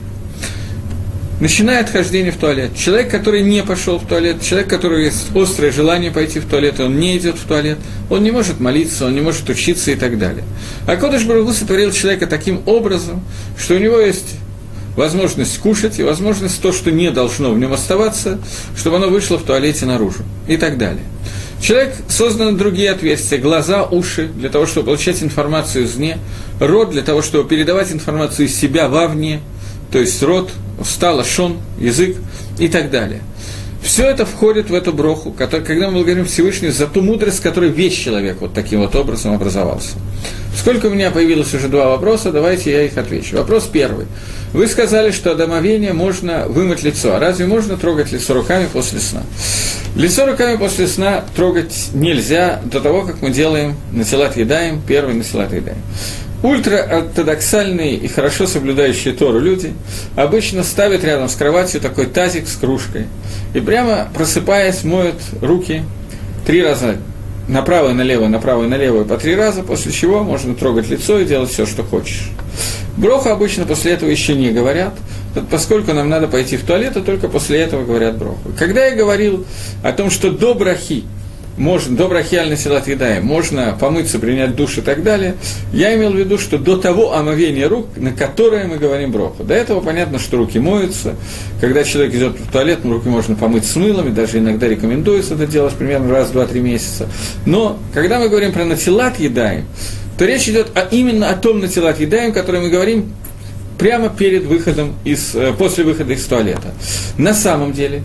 Начиная 1.42 1.82
от 1.82 1.90
хождения 1.90 2.32
в 2.32 2.38
туалет. 2.38 2.72
Человек, 2.78 3.12
который 3.12 3.42
не 3.42 3.62
пошел 3.62 4.00
в 4.00 4.08
туалет, 4.08 4.42
человек, 4.42 4.70
который 4.70 5.04
есть 5.06 5.36
острое 5.36 5.70
желание 5.70 6.10
пойти 6.10 6.40
в 6.40 6.46
туалет, 6.46 6.80
он 6.80 6.98
не 6.98 7.18
идет 7.18 7.36
в 7.36 7.46
туалет, 7.46 7.78
он 8.10 8.24
не 8.24 8.32
может 8.32 8.62
молиться, 8.62 9.06
он 9.06 9.16
не 9.16 9.22
может 9.22 9.50
учиться 9.50 9.92
и 9.92 9.96
так 9.96 10.18
далее. 10.18 10.46
А 10.88 10.96
Кодыш 10.96 11.26
Барагу 11.26 11.52
сотворил 11.52 11.92
человека 11.92 12.26
таким 12.26 12.62
образом, 12.66 13.22
что 13.60 13.76
у 13.76 13.80
него 13.80 14.00
есть 14.00 14.38
возможность 14.96 15.58
кушать 15.60 16.00
и 16.00 16.04
возможность 16.04 16.62
то, 16.62 16.72
что 16.72 16.92
не 16.92 17.12
должно 17.12 17.52
в 17.52 17.60
нем 17.60 17.74
оставаться, 17.74 18.40
чтобы 18.78 18.98
оно 18.98 19.10
вышло 19.10 19.38
в 19.38 19.44
туалете 19.44 19.86
наружу 19.86 20.24
и 20.48 20.58
так 20.58 20.78
далее. 20.78 21.04
Человек 21.62 21.96
создан 22.10 22.58
другие 22.58 22.92
отверстия, 22.92 23.40
глаза, 23.40 23.84
уши, 23.84 24.28
для 24.28 24.50
того, 24.50 24.66
чтобы 24.66 24.88
получать 24.88 25.24
информацию 25.24 25.86
извне, 25.86 26.20
рот 26.60 26.92
для 26.92 27.02
того, 27.02 27.22
чтобы 27.22 27.48
передавать 27.48 27.92
информацию 27.92 28.48
из 28.48 28.56
себя 28.56 28.88
вовне, 28.88 29.42
то 29.92 30.00
есть 30.00 30.22
рот, 30.22 30.52
стало 30.84 31.24
шон, 31.24 31.58
язык 31.80 32.18
и 32.60 32.68
так 32.68 32.92
далее. 32.92 33.22
Все 33.82 34.04
это 34.04 34.26
входит 34.26 34.70
в 34.70 34.74
эту 34.74 34.92
броху, 34.94 35.32
когда 35.32 35.88
мы 35.88 35.94
благодарим 35.94 36.26
Всевышний 36.26 36.70
за 36.70 36.88
ту 36.88 37.02
мудрость, 37.02 37.40
которой 37.40 37.70
весь 37.70 37.94
человек 37.94 38.38
вот 38.42 38.54
таким 38.54 38.82
вот 38.82 38.96
образом 38.96 39.34
образовался. 39.34 39.92
Поскольку 40.66 40.88
у 40.88 40.90
меня 40.90 41.12
появилось 41.12 41.54
уже 41.54 41.68
два 41.68 41.90
вопроса, 41.90 42.32
давайте 42.32 42.72
я 42.72 42.82
их 42.86 42.98
отвечу. 42.98 43.38
Вопрос 43.38 43.70
первый. 43.72 44.08
Вы 44.52 44.66
сказали, 44.66 45.12
что 45.12 45.32
от 45.32 45.40
омовения 45.40 45.94
можно 45.94 46.48
вымыть 46.48 46.82
лицо. 46.82 47.14
А 47.14 47.20
разве 47.20 47.46
можно 47.46 47.78
трогать 47.78 48.12
лицо 48.12 48.34
руками 48.34 48.68
после 48.74 49.00
сна? 49.00 49.22
Лицо 49.96 50.26
руками 50.26 50.58
после 50.58 50.88
сна 50.88 51.24
трогать 51.36 51.90
нельзя 51.94 52.62
до 52.66 52.82
того, 52.82 53.04
как 53.04 53.22
мы 53.22 53.30
делаем 53.30 53.76
насилат 53.92 54.38
едаем, 54.38 54.82
первый 54.82 55.14
насилат 55.14 55.54
едаем. 55.54 55.78
Ультраортодоксальные 56.42 57.94
и 57.98 58.08
хорошо 58.08 58.48
соблюдающие 58.48 59.14
Тору 59.14 59.38
люди 59.38 59.72
обычно 60.16 60.64
ставят 60.64 61.04
рядом 61.04 61.30
с 61.30 61.36
кроватью 61.36 61.80
такой 61.80 62.08
тазик 62.08 62.48
с 62.48 62.56
кружкой 62.56 63.06
и 63.54 63.60
прямо 63.60 64.08
просыпаясь 64.16 64.84
моют 64.84 65.18
руки 65.42 65.84
три 66.48 66.64
раза 66.64 66.96
направо 67.48 67.92
и 67.92 67.94
налево, 67.94 68.28
направо 68.28 68.66
и 68.66 68.68
налево 68.68 69.04
по 69.04 69.18
три 69.18 69.36
раза, 69.36 69.64
после 69.64 69.92
чего 69.92 70.24
можно 70.24 70.56
трогать 70.56 70.90
лицо 70.90 71.20
и 71.20 71.26
делать 71.26 71.52
все, 71.52 71.66
что 71.66 71.84
хочешь. 71.84 72.30
Броха 72.98 73.34
обычно 73.34 73.66
после 73.66 73.92
этого 73.92 74.10
еще 74.10 74.36
не 74.36 74.52
говорят, 74.52 74.94
поскольку 75.52 75.94
нам 75.94 76.10
надо 76.10 76.28
пойти 76.28 76.58
в 76.58 76.64
туалет, 76.64 76.94
то 76.94 77.02
только 77.02 77.28
после 77.28 77.60
этого 77.60 77.84
говорят 77.84 78.18
броху. 78.18 78.52
Когда 78.58 78.86
я 78.86 78.96
говорил 78.96 79.46
о 79.84 79.92
том, 79.92 80.10
что 80.10 80.32
до 80.32 80.54
брахи 80.54 81.04
можно, 81.58 81.96
до 81.96 82.08
брахиальной 82.08 82.58
силат 82.58 82.88
едаем, 82.88 83.26
можно 83.26 83.78
помыться, 83.80 84.20
принять 84.20 84.56
душ 84.56 84.78
и 84.78 84.82
так 84.82 85.04
далее, 85.04 85.36
я 85.72 85.96
имел 85.96 86.12
в 86.12 86.18
виду, 86.18 86.38
что 86.38 86.58
до 86.58 86.78
того 86.78 87.14
омовения 87.14 87.70
рук, 87.70 87.88
на 87.96 88.12
которое 88.12 88.68
мы 88.68 88.78
говорим 88.78 89.12
броху. 89.12 89.44
До 89.44 89.54
этого 89.54 89.80
понятно, 89.80 90.20
что 90.20 90.38
руки 90.38 90.60
моются. 90.60 91.16
Когда 91.62 91.84
человек 91.84 92.14
идет 92.14 92.40
в 92.40 92.52
туалет, 92.52 92.80
руки 92.84 93.08
можно 93.08 93.36
помыть 93.36 93.66
с 93.66 93.78
и 93.78 94.10
даже 94.12 94.40
иногда 94.40 94.68
рекомендуется 94.68 95.36
это 95.36 95.48
делать 95.48 95.74
примерно 95.76 96.12
раз, 96.12 96.32
два, 96.32 96.46
три 96.46 96.60
месяца. 96.60 97.08
Но 97.46 97.80
когда 97.94 98.20
мы 98.20 98.28
говорим 98.28 98.52
про 98.52 98.66
натилат 98.66 99.20
едаем, 99.20 99.66
то 100.18 100.26
речь 100.26 100.48
идет 100.50 100.68
о, 100.76 100.82
именно 100.92 101.30
о 101.30 101.36
том 101.36 101.60
натилат 101.60 102.00
едаем, 102.00 102.34
который 102.34 102.62
мы 102.62 102.70
говорим 102.70 103.14
прямо 103.78 104.10
перед 104.10 104.44
выходом 104.44 104.96
из, 105.04 105.36
э, 105.36 105.54
после 105.58 105.84
выхода 105.84 106.14
из 106.14 106.24
туалета. 106.26 106.74
На 107.18 107.34
самом 107.34 107.74
деле, 107.74 108.04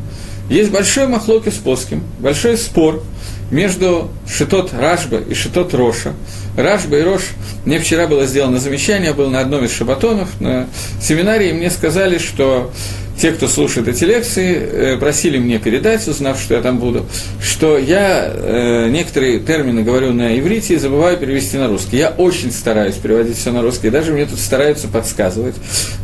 есть 0.49 0.71
большой 0.71 1.07
махлоки 1.07 1.49
с 1.51 1.55
плоским, 1.55 2.03
большой 2.21 2.57
спор– 2.57 3.03
между 3.51 4.11
Шитот 4.29 4.73
Рашба 4.73 5.19
и 5.19 5.35
Шитот 5.35 5.75
Роша. 5.75 6.15
Рашба 6.57 6.99
и 6.99 7.03
Рош, 7.03 7.23
мне 7.65 7.79
вчера 7.79 8.07
было 8.07 8.27
сделано 8.27 8.59
замечание, 8.59 9.09
я 9.09 9.15
был 9.15 9.31
на 9.31 9.41
одном 9.41 9.65
из 9.65 9.73
шабатонов 9.73 10.41
на 10.41 10.69
семинаре, 11.01 11.51
и 11.51 11.53
мне 11.53 11.71
сказали, 11.71 12.19
что 12.19 12.73
те, 13.21 13.33
кто 13.33 13.49
слушает 13.49 13.87
эти 13.87 14.05
лекции, 14.05 14.57
э, 14.57 14.97
просили 14.97 15.39
мне 15.39 15.59
передать, 15.59 16.07
узнав, 16.09 16.41
что 16.41 16.55
я 16.55 16.63
там 16.63 16.79
буду, 16.79 17.07
что 17.43 17.77
я 17.77 18.31
э, 18.33 18.89
некоторые 18.89 19.41
термины 19.41 19.83
говорю 19.83 20.13
на 20.13 20.39
иврите 20.39 20.75
и 20.75 20.77
забываю 20.79 21.19
перевести 21.19 21.59
на 21.59 21.69
русский. 21.69 21.99
Я 21.99 22.11
очень 22.11 22.51
стараюсь 22.51 22.95
переводить 22.95 23.37
все 23.37 23.53
на 23.53 23.61
русский, 23.61 23.91
даже 23.91 24.13
мне 24.13 24.25
тут 24.25 24.39
стараются 24.39 24.89
подсказывать. 24.89 25.55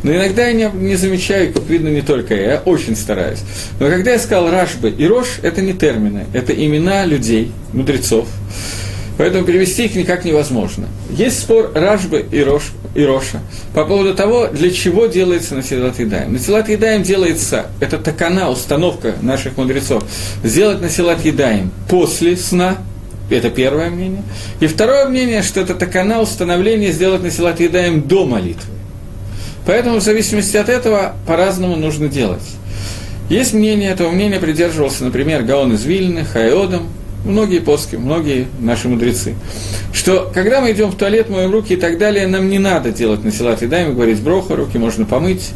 Но 0.03 0.13
иногда 0.13 0.47
я 0.47 0.53
не, 0.53 0.69
не 0.73 0.95
замечаю, 0.95 1.51
как 1.51 1.63
видно, 1.67 1.87
не 1.87 2.01
только 2.01 2.35
я, 2.35 2.51
я 2.51 2.59
очень 2.59 2.95
стараюсь. 2.95 3.39
Но 3.79 3.89
когда 3.89 4.11
я 4.11 4.19
сказал 4.19 4.51
Рашбы 4.51 4.89
и 4.91 5.07
Рош, 5.07 5.39
это 5.41 5.61
не 5.61 5.73
термины, 5.73 6.25
это 6.33 6.53
имена 6.53 7.05
людей, 7.05 7.51
мудрецов, 7.73 8.27
Поэтому 9.17 9.45
перевести 9.45 9.85
их 9.85 9.95
никак 9.95 10.25
невозможно. 10.25 10.87
Есть 11.09 11.39
спор 11.39 11.71
Рашбы 11.73 12.25
и, 12.31 12.41
Рош, 12.41 12.71
и 12.93 13.03
Роша 13.03 13.39
по 13.73 13.83
поводу 13.83 14.13
того, 14.13 14.47
для 14.47 14.69
чего 14.69 15.07
делается 15.07 15.55
Насилат 15.55 15.99
Едаем. 15.99 16.33
Насилат 16.33 16.69
Едаем 16.69 17.01
делается, 17.01 17.67
это 17.79 17.97
такана, 17.97 18.49
установка 18.49 19.15
наших 19.21 19.57
мудрецов, 19.57 20.03
сделать 20.43 20.81
Насилат 20.81 21.25
Едаем 21.25 21.71
после 21.89 22.37
сна, 22.37 22.77
это 23.29 23.49
первое 23.49 23.89
мнение. 23.89 24.23
И 24.59 24.67
второе 24.67 25.07
мнение, 25.07 25.41
что 25.41 25.61
это 25.61 25.73
такана 25.73 26.21
установление 26.21 26.91
сделать 26.91 27.23
Насилат 27.23 27.59
Едаем 27.59 28.01
до 28.01 28.25
молитвы. 28.25 28.73
Поэтому 29.65 29.97
в 29.97 30.03
зависимости 30.03 30.55
от 30.55 30.69
этого 30.69 31.15
по-разному 31.25 31.75
нужно 31.75 32.07
делать. 32.07 32.43
Есть 33.29 33.53
мнение, 33.53 33.91
этого 33.91 34.11
мнения 34.11 34.39
придерживался, 34.39 35.03
например, 35.03 35.43
Гаон 35.43 35.73
из 35.73 35.83
Вильны, 35.83 36.23
Хайодом, 36.23 36.87
многие 37.27 37.59
поски, 37.59 37.95
многие 37.95 38.47
наши 38.59 38.87
мудрецы, 38.87 39.35
что 39.93 40.31
когда 40.33 40.61
мы 40.61 40.71
идем 40.71 40.89
в 40.89 40.95
туалет, 40.95 41.29
моем 41.29 41.51
руки 41.51 41.73
и 41.73 41.77
так 41.77 41.97
далее, 41.97 42.27
нам 42.27 42.49
не 42.49 42.59
надо 42.59 42.91
делать 42.91 43.23
насилат 43.23 43.61
и 43.61 43.67
даем, 43.67 43.93
говорить 43.93 44.21
броха, 44.21 44.55
руки 44.55 44.77
можно 44.77 45.05
помыть, 45.05 45.51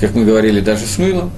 как 0.00 0.14
мы 0.14 0.24
говорили, 0.24 0.60
даже 0.60 0.84
с 0.86 0.98
мылом. 0.98 1.30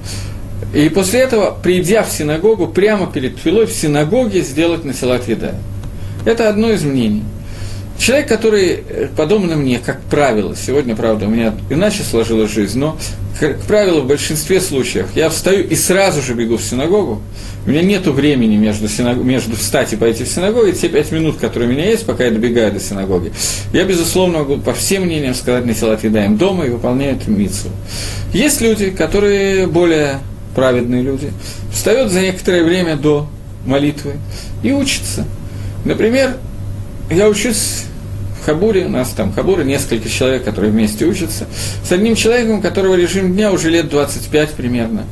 И 0.75 0.89
после 0.89 1.21
этого, 1.21 1.57
придя 1.63 2.03
в 2.03 2.11
синагогу, 2.11 2.67
прямо 2.67 3.11
перед 3.11 3.41
твилой 3.41 3.67
в 3.67 3.73
синагоге 3.73 4.43
сделать 4.43 4.85
насилат 4.85 5.29
еда. 5.29 5.55
Это 6.25 6.49
одно 6.49 6.71
из 6.71 6.83
мнений– 6.83 7.23
Человек, 7.99 8.29
который, 8.29 8.85
э, 8.89 9.09
подобно 9.17 9.57
мне, 9.57 9.81
как 9.85 10.01
правило, 10.03 10.55
сегодня, 10.57 10.95
правда, 10.95 11.27
у 11.27 11.29
меня 11.29 11.55
иначе 11.69 12.05
сложилась 12.05 12.51
жизнь, 12.51 12.79
но, 12.79 12.97
как 13.41 13.61
правило, 13.63 14.01
в 14.01 14.07
большинстве 14.07 14.61
случаев 14.61 15.09
я 15.17 15.29
встаю 15.29 15.67
и 15.67 15.75
сразу 15.75 16.23
же 16.23 16.35
бегу 16.35 16.57
в 16.57 16.63
синагогу, 16.63 17.21
у 17.67 17.71
меня 17.71 17.83
нет 17.83 18.07
времени 18.07 18.57
между, 18.57 18.89
синаг... 18.89 19.19
между 19.19 19.57
встать 19.57 19.93
и 19.93 19.97
пойти 19.97 20.25
в 20.25 20.29
синагогу, 20.29 20.67
и 20.67 20.73
те 20.73 20.89
пять 20.89 21.11
минут, 21.11 21.39
которые 21.39 21.69
у 21.69 21.73
меня 21.73 21.87
есть, 21.87 22.07
пока 22.07 22.25
я 22.25 22.31
добегаю 22.31 22.73
до 22.73 22.81
синагоги, 22.81 23.33
я, 23.73 23.85
безусловно, 23.85 24.39
могу 24.39 24.59
по 24.59 24.73
всем 24.73 25.03
мнениям 25.03 25.35
сказать 25.35 25.67
на 25.67 25.75
Силат 25.75 26.05
Едаем 26.05 26.37
дома 26.37 26.67
и 26.67 26.71
выполняют 26.71 27.27
митцу. 27.27 27.69
Есть 28.33 28.61
люди, 28.61 28.91
которые 28.91 29.67
более 29.67 30.21
праведные 30.55 31.03
люди, 31.03 31.33
встают 31.73 32.11
за 32.13 32.21
некоторое 32.21 32.63
время 32.63 32.97
до 32.97 33.29
молитвы 33.67 34.15
и 34.63 34.73
учатся. 34.73 35.25
Например, 35.85 36.37
я 37.11 37.29
учусь 37.29 37.85
Хабуре, 38.49 38.87
у 38.87 38.89
нас 38.89 39.11
там 39.11 39.31
Хабура, 39.31 39.63
несколько 39.63 40.09
человек, 40.09 40.43
которые 40.43 40.73
вместе 40.73 41.05
учатся, 41.05 41.47
с 41.85 41.93
одним 41.93 42.15
человеком, 42.15 42.61
у 42.61 42.63
которого 42.63 42.95
режим 42.95 43.35
дня 43.35 43.53
уже 43.53 43.69
лет 43.69 43.91
25 43.91 44.53
примерно. 44.53 45.05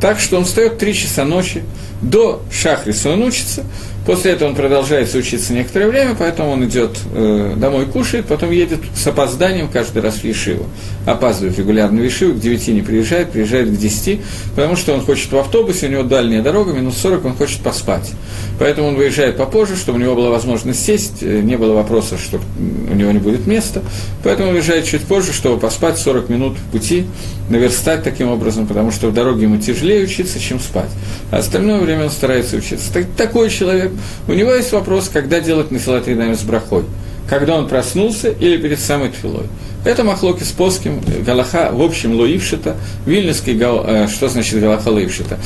Так 0.00 0.20
что 0.20 0.36
он 0.36 0.44
встает 0.44 0.78
3 0.78 0.94
часа 0.94 1.24
ночи, 1.24 1.62
до 2.02 2.42
Шахриса 2.50 3.10
он 3.10 3.22
учится, 3.22 3.64
После 4.06 4.32
этого 4.32 4.50
он 4.50 4.54
продолжает 4.54 5.12
учиться 5.12 5.52
некоторое 5.52 5.88
время, 5.88 6.14
поэтому 6.16 6.50
он 6.52 6.64
идет 6.64 6.96
э, 7.12 7.54
домой, 7.56 7.86
кушает, 7.86 8.26
потом 8.26 8.52
едет 8.52 8.78
с 8.94 9.04
опозданием 9.04 9.66
каждый 9.66 10.00
раз 10.00 10.18
в 10.18 10.24
Ешиву. 10.24 10.66
Опаздывает 11.06 11.58
регулярно 11.58 12.00
в 12.00 12.04
Ешиву, 12.04 12.34
к 12.34 12.38
9 12.38 12.68
не 12.68 12.82
приезжает, 12.82 13.32
приезжает 13.32 13.68
к 13.68 13.76
10, 13.76 14.20
потому 14.54 14.76
что 14.76 14.94
он 14.94 15.00
хочет 15.00 15.32
в 15.32 15.36
автобусе, 15.36 15.88
у 15.88 15.90
него 15.90 16.02
дальняя 16.04 16.40
дорога, 16.40 16.72
минус 16.72 16.96
40, 16.98 17.24
он 17.24 17.34
хочет 17.34 17.62
поспать. 17.62 18.12
Поэтому 18.60 18.88
он 18.88 18.94
выезжает 18.94 19.36
попозже, 19.36 19.74
чтобы 19.74 19.98
у 19.98 20.00
него 20.00 20.14
была 20.14 20.30
возможность 20.30 20.84
сесть, 20.84 21.22
э, 21.22 21.40
не 21.40 21.56
было 21.56 21.74
вопроса, 21.74 22.16
что 22.16 22.40
у 22.58 22.94
него 22.94 23.10
не 23.10 23.18
будет 23.18 23.48
места. 23.48 23.82
Поэтому 24.22 24.52
выезжает 24.52 24.84
чуть 24.84 25.02
позже, 25.02 25.32
чтобы 25.32 25.58
поспать 25.58 25.98
40 25.98 26.28
минут 26.28 26.56
в 26.58 26.70
пути, 26.70 27.06
наверстать 27.50 28.04
таким 28.04 28.28
образом, 28.28 28.68
потому 28.68 28.92
что 28.92 29.08
в 29.08 29.12
дороге 29.12 29.44
ему 29.44 29.58
тяжелее 29.86 30.04
учиться, 30.04 30.40
чем 30.40 30.58
спать. 30.58 30.90
А 31.30 31.38
остальное 31.38 31.80
время 31.80 32.04
он 32.04 32.10
старается 32.10 32.56
учиться. 32.56 32.92
Так, 32.92 33.06
такой 33.16 33.50
человек 33.50 33.92
у 34.26 34.32
него 34.32 34.52
есть 34.52 34.72
вопрос, 34.72 35.08
когда 35.12 35.40
делать 35.40 35.70
Насилат 35.70 36.08
Едаем 36.08 36.34
с 36.34 36.42
брахой. 36.42 36.84
Когда 37.28 37.56
он 37.56 37.68
проснулся 37.68 38.28
или 38.28 38.56
перед 38.56 38.78
самой 38.78 39.10
тфилой. 39.10 39.46
Это 39.84 40.02
махлоки 40.04 40.42
с 40.42 40.50
плоским, 40.50 41.00
Галаха, 41.24 41.70
в 41.72 41.82
общем, 41.82 42.18
Лоившита, 42.18 42.76
Вильнюсский, 43.04 43.54
гал, 43.54 43.84
э, 43.86 44.08
что 44.08 44.28
значит 44.28 44.60
Галаха 44.60 44.88
Лоившита? 44.88 45.38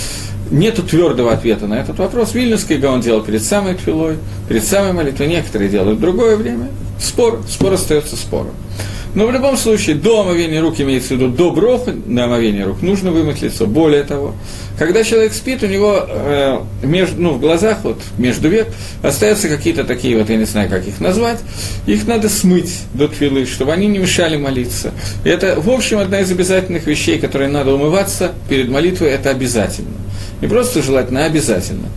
Нету 0.51 0.83
твердого 0.83 1.33
ответа 1.33 1.67
на 1.67 1.75
этот 1.75 1.99
вопрос. 1.99 2.35
Вильнюсский 2.35 2.79
Гаон 2.79 3.03
делал 3.03 3.23
перед 3.23 3.43
самой 3.43 3.75
тфилой, 3.75 4.17
перед 4.49 4.65
самой 4.65 4.93
молитвой, 4.93 5.29
некоторые 5.29 5.71
делают 5.71 5.99
в 5.99 6.01
другое 6.01 6.37
время. 6.37 6.69
Спор, 6.99 7.41
спор 7.49 7.75
остается 7.75 8.17
спором. 8.17 8.53
Но 9.14 9.26
в 9.26 9.33
любом 9.33 9.57
случае, 9.57 9.97
до 9.97 10.21
омовения 10.21 10.61
рук, 10.61 10.81
имеется 10.81 11.09
в 11.09 11.11
виду 11.12 11.29
до 11.29 11.50
броха, 11.50 11.93
на 12.07 12.25
омовение 12.25 12.64
рук, 12.64 12.83
нужно 12.83 13.11
вымыть 13.11 13.43
лицо. 13.43 13.67
Более 13.67 14.05
того, 14.05 14.35
когда 14.79 15.02
человек 15.02 15.33
спит, 15.33 15.62
у 15.62 15.67
него 15.67 16.07
э, 16.09 16.61
между, 16.83 17.21
ну, 17.21 17.33
в 17.33 17.40
глазах, 17.40 17.79
вот 17.83 18.00
между 18.19 18.49
век, 18.49 18.69
остаются 19.02 19.49
какие-то 19.49 19.85
такие, 19.85 20.17
вот 20.17 20.31
я 20.31 20.37
не 20.37 20.45
знаю, 20.45 20.71
как 20.71 20.87
их 20.87 21.00
назвать, 21.00 21.40
их 21.87 22.07
надо 22.07 22.29
смыть 22.29 22.83
до 22.95 23.09
твилы, 23.09 23.47
чтобы 23.47 23.73
они 23.73 23.88
не 23.88 23.99
мешали 23.99 24.37
молиться. 24.37 24.93
И 25.25 25.29
это, 25.29 25.61
в 25.61 25.71
общем, 25.71 25.99
одна 25.99 26.21
из 26.21 26.31
обязательных 26.31 26.87
вещей, 26.87 27.19
которые 27.19 27.49
надо 27.49 27.75
умываться 27.75 28.33
перед 28.49 28.69
молитвой, 28.69 29.11
это 29.11 29.31
обязательно. 29.31 29.90
Не 30.40 30.49
просто 30.49 30.83
желательно, 30.83 31.25
а 31.25 31.26
обязательно 31.26 31.88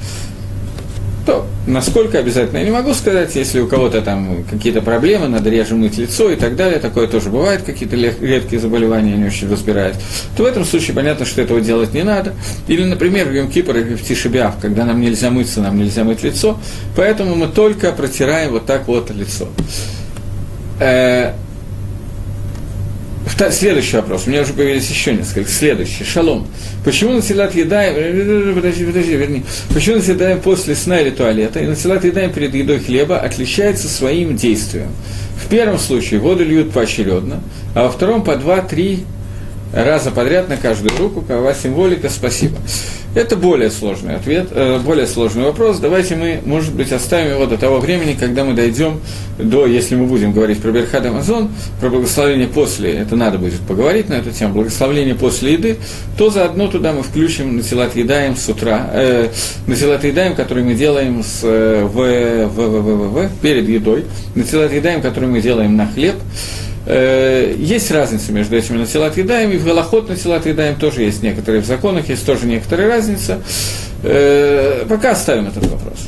то 1.26 1.48
насколько 1.68 2.20
обязательно, 2.20 2.58
я 2.58 2.66
не 2.66 2.72
могу 2.72 2.94
сказать, 2.94 3.36
если 3.36 3.62
у 3.62 3.68
кого-то 3.68 4.02
там 4.02 4.44
какие-то 4.50 4.82
проблемы, 4.82 5.28
надо 5.28 5.50
реже 5.50 5.76
мыть 5.76 5.98
лицо 5.98 6.30
и 6.30 6.36
так 6.36 6.56
далее, 6.56 6.80
такое 6.80 7.08
тоже 7.08 7.30
бывает, 7.30 7.64
какие-то 7.64 7.96
редкие 7.96 8.60
заболевания, 8.62 9.16
не 9.16 9.26
очень 9.26 9.50
разбираюсь, 9.50 9.96
то 10.36 10.44
в 10.44 10.46
этом 10.46 10.66
случае 10.66 10.96
понятно, 10.96 11.26
что 11.26 11.42
этого 11.42 11.62
делать 11.62 11.94
не 11.94 12.04
надо. 12.04 12.34
Или, 12.68 12.84
например, 12.84 13.28
в 13.28 13.32
Йом-Кипр 13.32 13.80
или 13.80 13.96
в 13.96 14.04
Тишебиав, 14.04 14.56
когда 14.62 14.86
нам 14.86 15.00
нельзя 15.00 15.30
мыться, 15.30 15.62
нам 15.62 15.78
нельзя 15.78 16.04
мыть 16.04 16.24
лицо, 16.24 16.60
поэтому 16.96 17.36
мы 17.36 17.48
только 17.48 17.92
протираем 17.92 18.52
вот 18.52 18.66
так 18.66 18.88
вот 18.88 19.10
лицо. 19.12 19.48
Э, 23.40 23.52
Следующий 23.52 23.98
вопрос. 23.98 24.24
У 24.26 24.30
меня 24.30 24.42
уже 24.42 24.54
появились 24.54 24.90
еще 24.90 25.14
несколько. 25.14 25.50
Следующий. 25.50 26.04
Шалом. 26.04 26.48
Почему 26.84 27.14
насилат 27.14 27.56
едаем... 27.56 28.56
Подожди, 28.56 28.86
подожди, 28.86 29.16
верни. 29.16 29.44
Почему 29.74 29.98
насилаем 29.98 30.40
после 30.40 30.76
сна 30.76 31.00
или 31.00 31.10
туалета 31.10 31.60
и 31.60 31.68
насилат 31.68 32.04
едаем 32.06 32.32
перед 32.32 32.54
едой 32.54 32.80
хлеба 32.80 33.20
отличается 33.20 33.88
своим 33.88 34.36
действием? 34.36 34.90
В 35.44 35.50
первом 35.50 35.78
случае 35.80 36.20
воду 36.20 36.44
льют 36.46 36.72
поочередно, 36.72 37.42
а 37.76 37.84
во 37.84 37.92
втором 37.92 38.24
по 38.24 38.36
два-три 38.36 39.04
раза 39.74 40.12
подряд 40.12 40.50
на 40.50 40.58
каждую 40.58 40.96
руку, 40.98 41.22
какова 41.22 41.54
символика, 41.54 42.10
спасибо. 42.10 42.58
Это 43.16 43.36
более 43.36 43.70
сложный 43.70 44.16
ответ, 44.16 44.48
э, 44.52 44.80
более 44.80 45.06
сложный 45.06 45.44
вопрос. 45.44 45.78
Давайте 45.78 46.16
мы, 46.16 46.40
может 46.46 46.74
быть, 46.74 46.92
оставим 46.92 47.32
его 47.32 47.46
до 47.46 47.58
того 47.58 47.80
времени, 47.80 48.18
когда 48.20 48.44
мы 48.44 48.54
дойдем 48.54 49.02
до, 49.38 49.68
если 49.68 49.96
мы 49.96 50.08
будем 50.08 50.34
говорить 50.34 50.60
про 50.60 50.72
Берхад 50.72 51.06
Амазон, 51.06 51.50
про 51.80 51.90
благословение 51.90 52.48
после, 52.48 52.92
это 52.94 53.16
надо 53.16 53.38
будет 53.38 53.60
поговорить 53.62 54.10
на 54.10 54.16
эту 54.16 54.32
тему, 54.32 54.56
благословение 54.56 55.14
после 55.14 55.54
еды, 55.54 55.78
то 56.18 56.32
заодно 56.32 56.68
туда 56.68 56.92
мы 56.92 57.04
включим 57.04 57.58
Насилат 57.58 57.96
Едаем 57.96 58.36
с 58.36 58.50
утра, 58.50 58.90
э, 58.94 59.30
Насилат 59.68 60.04
Едаем, 60.04 60.34
который 60.34 60.64
мы 60.64 60.74
делаем 60.74 61.24
с, 61.24 61.42
э, 61.44 61.84
в, 61.84 61.94
в, 61.94 62.48
в, 62.48 62.82
в, 62.82 63.14
в, 63.14 63.28
в, 63.28 63.42
перед 63.42 63.70
едой, 63.70 64.06
Насилат 64.34 64.74
Едаем, 64.74 65.02
который 65.02 65.30
мы 65.30 65.40
делаем 65.40 65.76
на 65.76 65.88
хлеб, 65.88 66.16
Э, 66.86 67.56
есть 67.58 67.92
разница 67.92 68.32
между 68.32 68.58
этими 68.58 68.78
насилат 68.78 69.18
едаем, 69.18 69.52
и 69.52 69.58
в 69.58 69.66
Галахот 69.66 70.10
насилат 70.10 70.46
едаем 70.46 70.76
тоже 70.76 71.04
есть 71.04 71.24
некоторые, 71.24 71.62
в 71.62 71.66
законах 71.66 72.10
есть 72.10 72.26
тоже 72.26 72.46
некоторая 72.46 72.90
разница. 72.90 73.42
Э, 74.04 74.86
пока 74.90 75.12
оставим 75.12 75.48
этот 75.48 75.66
вопрос. 75.68 76.08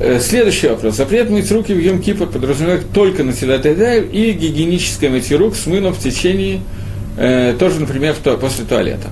Э, 0.00 0.18
следующий 0.20 0.68
вопрос. 0.68 0.96
Запрет 0.96 1.28
мыть 1.28 1.50
руки 1.52 1.74
в 1.74 1.78
Йом 1.78 2.00
Кипр 2.00 2.26
подразумевает 2.26 2.90
только 2.92 3.22
насилат 3.22 3.66
едаем 3.66 4.08
и 4.10 4.32
гигиеническое 4.32 5.10
мытье 5.10 5.36
рук 5.36 5.56
с 5.56 5.66
мылом 5.66 5.92
в 5.92 5.98
течение 5.98 6.60
тоже, 7.58 7.80
например, 7.80 8.14
после 8.40 8.64
туалета. 8.64 9.08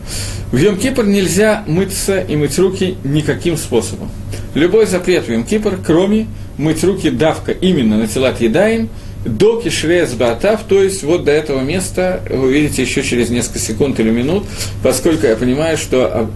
В 0.53 0.57
Йом 0.57 0.79
Кипр 0.79 1.05
нельзя 1.05 1.65
мыться 1.67 2.21
и 2.21 2.37
мыть 2.37 2.57
руки 2.57 2.97
никаким 3.03 3.57
способом. 3.57 4.13
Любой 4.55 4.87
запрет 4.87 5.25
в 5.25 5.29
Йом 5.29 5.43
Кипр, 5.43 5.77
кроме 5.85 6.29
мыть 6.57 6.85
руки 6.85 7.11
давка 7.11 7.51
именно 7.51 7.99
на 7.99 8.07
телат 8.07 8.41
едаем– 8.41 8.89
до 9.27 9.61
кишрес 9.61 10.15
батав, 10.15 10.63
то 10.63 10.83
есть 10.83 11.03
вот 11.03 11.25
до 11.25 11.33
этого 11.33 11.61
места, 11.61 12.21
вы 12.31 12.49
увидите 12.49 12.83
еще 12.83 13.03
через 13.03 13.29
несколько 13.29 13.59
секунд 13.59 13.99
или 14.01 14.11
минут, 14.11 14.45
поскольку 14.83 15.27
я 15.27 15.37
понимаю, 15.37 15.77
что, 15.77 16.31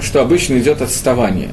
что 0.00 0.20
обычно 0.20 0.58
идет 0.58 0.82
отставание 0.82 1.50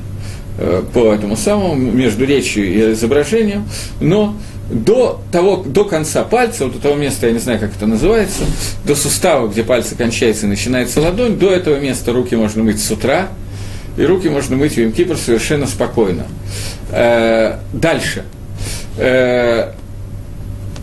э, 0.58 0.84
по 0.94 1.14
этому 1.14 1.38
самому, 1.38 1.76
между 1.76 2.26
речью 2.26 2.66
и 2.66 2.94
изображением, 2.94 3.70
но 4.02 4.36
до, 4.70 5.22
того, 5.32 5.58
до 5.58 5.86
конца 5.86 6.24
пальца, 6.24 6.66
вот 6.66 6.76
у 6.76 6.80
того 6.80 6.96
места, 6.96 7.28
я 7.28 7.34
не 7.34 7.40
знаю, 7.40 7.60
как 7.60 7.76
это 7.76 7.86
называется, 7.86 8.44
до 8.86 8.96
сустава, 8.96 9.48
где 9.48 9.64
пальцы 9.64 9.96
кончается 9.96 10.48
и 10.48 10.50
начинается 10.50 11.02
ладонь, 11.02 11.38
до 11.38 11.52
этого 11.52 11.80
места 11.80 12.12
руки 12.14 12.36
можно 12.36 12.64
мыть 12.64 12.82
с 12.82 12.90
утра, 12.90 13.28
и 13.98 14.04
руки 14.04 14.28
можно 14.28 14.56
мыть 14.56 14.74
в 14.74 14.84
Имкипр 14.84 15.18
совершенно 15.18 15.68
спокойно. 15.68 16.26
Э, 16.92 17.60
дальше. 17.74 18.24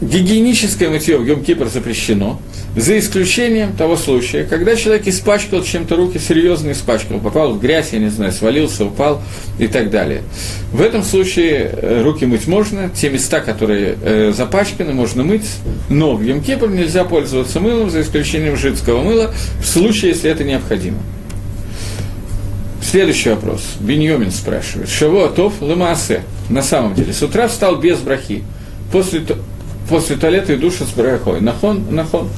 Гигиеническое 0.01 0.89
мытье 0.89 1.19
в 1.19 1.25
Йом-Кипр 1.25 1.69
запрещено, 1.69 2.41
за 2.75 2.99
исключением 2.99 3.75
того 3.75 3.97
случая, 3.97 4.45
когда 4.45 4.75
человек 4.75 5.07
испачкал 5.07 5.63
чем-то 5.63 5.95
руки, 5.95 6.19
серьезно 6.19 6.73
испачкал, 6.73 7.19
попал 7.19 7.53
в 7.53 7.61
грязь, 7.61 7.91
я 7.93 7.99
не 7.99 8.09
знаю, 8.09 8.33
свалился, 8.33 8.87
упал 8.87 9.21
и 9.59 9.67
так 9.67 9.91
далее. 9.91 10.23
В 10.73 10.81
этом 10.81 11.03
случае 11.03 11.71
э, 11.71 12.03
руки 12.03 12.25
мыть 12.25 12.47
можно, 12.47 12.89
те 12.89 13.11
места, 13.11 13.41
которые 13.41 13.99
э, 14.03 14.33
запачканы, 14.35 14.95
можно 14.95 15.23
мыть, 15.23 15.47
но 15.91 16.15
в 16.15 16.23
Йом-Кипр 16.23 16.71
нельзя 16.73 17.05
пользоваться 17.05 17.61
мылом, 17.61 17.91
за 17.91 18.01
исключением 18.01 18.57
жидкого 18.57 19.03
мыла, 19.03 19.35
в 19.63 19.67
случае, 19.67 20.13
если 20.13 20.31
это 20.31 20.45
необходимо. 20.45 20.99
Следующий 22.83 23.29
вопрос. 23.29 23.63
Беньомин 23.81 24.31
спрашивает. 24.31 24.89
Шаво 24.89 25.27
Атов 25.27 25.61
Лемасе. 25.61 26.23
На 26.49 26.63
самом 26.63 26.95
деле, 26.95 27.13
с 27.13 27.23
утра 27.23 27.47
встал 27.47 27.77
без 27.77 27.99
брахи. 27.99 28.43
После 28.91 29.21
после 29.91 30.17
туалета 30.17 30.55
и 30.55 30.57
душа 30.57 30.85
с 30.85 30.97
брахой. 30.97 31.41
Нахон, 31.41 31.85
нахон. 31.91 32.29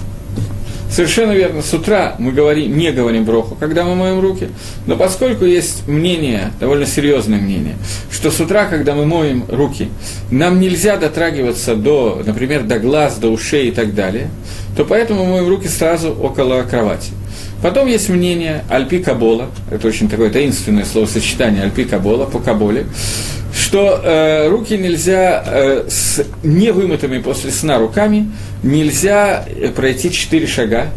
Совершенно 0.90 1.32
верно, 1.32 1.62
с 1.62 1.72
утра 1.72 2.16
мы 2.18 2.32
говорим, 2.32 2.76
не 2.76 2.92
говорим 2.92 3.24
броху, 3.24 3.56
когда 3.58 3.84
мы 3.84 3.94
моем 3.94 4.20
руки, 4.20 4.48
но 4.86 4.94
поскольку 4.96 5.46
есть 5.46 5.88
мнение, 5.88 6.52
довольно 6.60 6.84
серьезное 6.84 7.38
мнение, 7.38 7.76
что 8.10 8.30
с 8.30 8.40
утра, 8.40 8.66
когда 8.66 8.94
мы 8.94 9.06
моем 9.06 9.44
руки, 9.48 9.88
нам 10.30 10.60
нельзя 10.60 10.98
дотрагиваться 10.98 11.76
до, 11.76 12.22
например, 12.26 12.64
до 12.64 12.78
глаз, 12.78 13.16
до 13.16 13.28
ушей 13.30 13.68
и 13.68 13.72
так 13.72 13.94
далее, 13.94 14.28
то 14.76 14.84
поэтому 14.84 15.24
мы 15.24 15.30
моем 15.32 15.48
руки 15.48 15.66
сразу 15.66 16.10
около 16.10 16.62
кровати. 16.62 17.12
Потом 17.62 17.86
есть 17.86 18.08
мнение 18.08 18.64
Альпи 18.68 18.98
Кабола, 18.98 19.48
это 19.70 19.86
очень 19.86 20.08
такое 20.08 20.30
таинственное 20.30 20.84
словосочетание 20.84 21.62
Альпи 21.62 21.84
Кабола, 21.84 22.24
по 22.26 22.40
Каболе, 22.40 22.86
что 23.56 24.00
э, 24.02 24.48
руки 24.48 24.76
нельзя 24.76 25.44
э, 25.46 25.84
с 25.88 26.24
невымытыми 26.42 27.18
после 27.18 27.52
сна 27.52 27.78
руками 27.78 28.30
нельзя 28.64 29.44
э, 29.46 29.68
пройти 29.68 30.10
четыре 30.10 30.48
шага, 30.48 30.88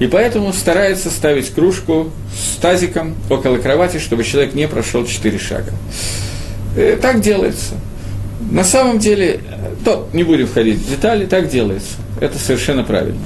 и 0.00 0.08
поэтому 0.08 0.52
старается 0.52 1.08
ставить 1.08 1.50
кружку 1.50 2.10
с 2.36 2.56
тазиком 2.56 3.14
около 3.30 3.58
кровати, 3.58 3.98
чтобы 3.98 4.24
человек 4.24 4.54
не 4.54 4.66
прошел 4.66 5.06
четыре 5.06 5.38
шага. 5.38 5.72
Э, 6.76 6.98
так 7.00 7.20
делается. 7.20 7.74
На 8.50 8.64
самом 8.64 8.98
деле, 8.98 9.38
то 9.84 10.08
не 10.12 10.24
будем 10.24 10.48
входить 10.48 10.78
в 10.78 10.90
детали, 10.90 11.26
так 11.26 11.48
делается. 11.48 11.92
Это 12.20 12.38
совершенно 12.38 12.82
правильно. 12.82 13.20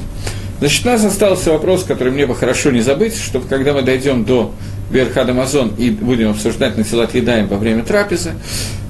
Значит, 0.59 0.87
у 0.87 0.89
нас 0.89 1.05
остался 1.05 1.51
вопрос, 1.53 1.85
который 1.85 2.13
мне 2.13 2.27
бы 2.27 2.35
хорошо 2.35 2.71
не 2.71 2.81
забыть, 2.81 3.15
чтобы 3.15 3.47
когда 3.47 3.75
мы 3.75 3.83
дойдем 3.83 4.25
до 4.25 4.53
Берхад 4.91 5.29
Амазон 5.29 5.73
и 5.77 5.91
будем 5.91 6.31
обсуждать 6.31 6.77
на 6.77 6.83
Насилат 6.83 7.15
Едаем 7.15 7.47
во 7.49 7.59
время 7.59 7.83
трапезы, 7.83 8.33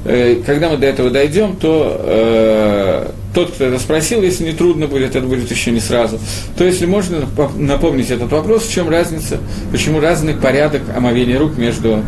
э, 0.05 0.42
когда 0.46 0.68
мы 0.68 0.76
до 0.76 0.87
этого 0.87 1.11
дойдем, 1.11 1.57
то 1.57 1.96
э, 1.98 3.11
тот, 3.35 3.50
кто 3.50 3.64
это 3.64 3.79
спросил, 3.81 4.22
если 4.22 4.44
не 4.44 4.52
трудно 4.52 4.87
будет, 4.87 5.16
это 5.16 5.26
будет 5.26 5.50
еще 5.50 5.72
не 5.72 5.81
сразу, 5.81 6.20
то 6.57 6.64
если 6.64 6.87
можно 6.87 7.26
напомнить 7.57 8.11
этот 8.11 8.31
вопрос, 8.31 8.66
в 8.66 8.72
чем 8.72 8.88
разница, 8.88 9.38
почему 9.72 9.98
разный 9.98 10.35
порядок 10.35 10.83
омовения 10.94 11.38
рук 11.38 11.59
между 11.59 12.05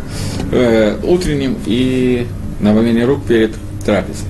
э, 0.51 0.97
утренним 1.03 1.57
и 1.65 2.27
омовением 2.61 3.07
рук 3.07 3.25
перед 3.25 3.55
трапезой. 3.85 4.27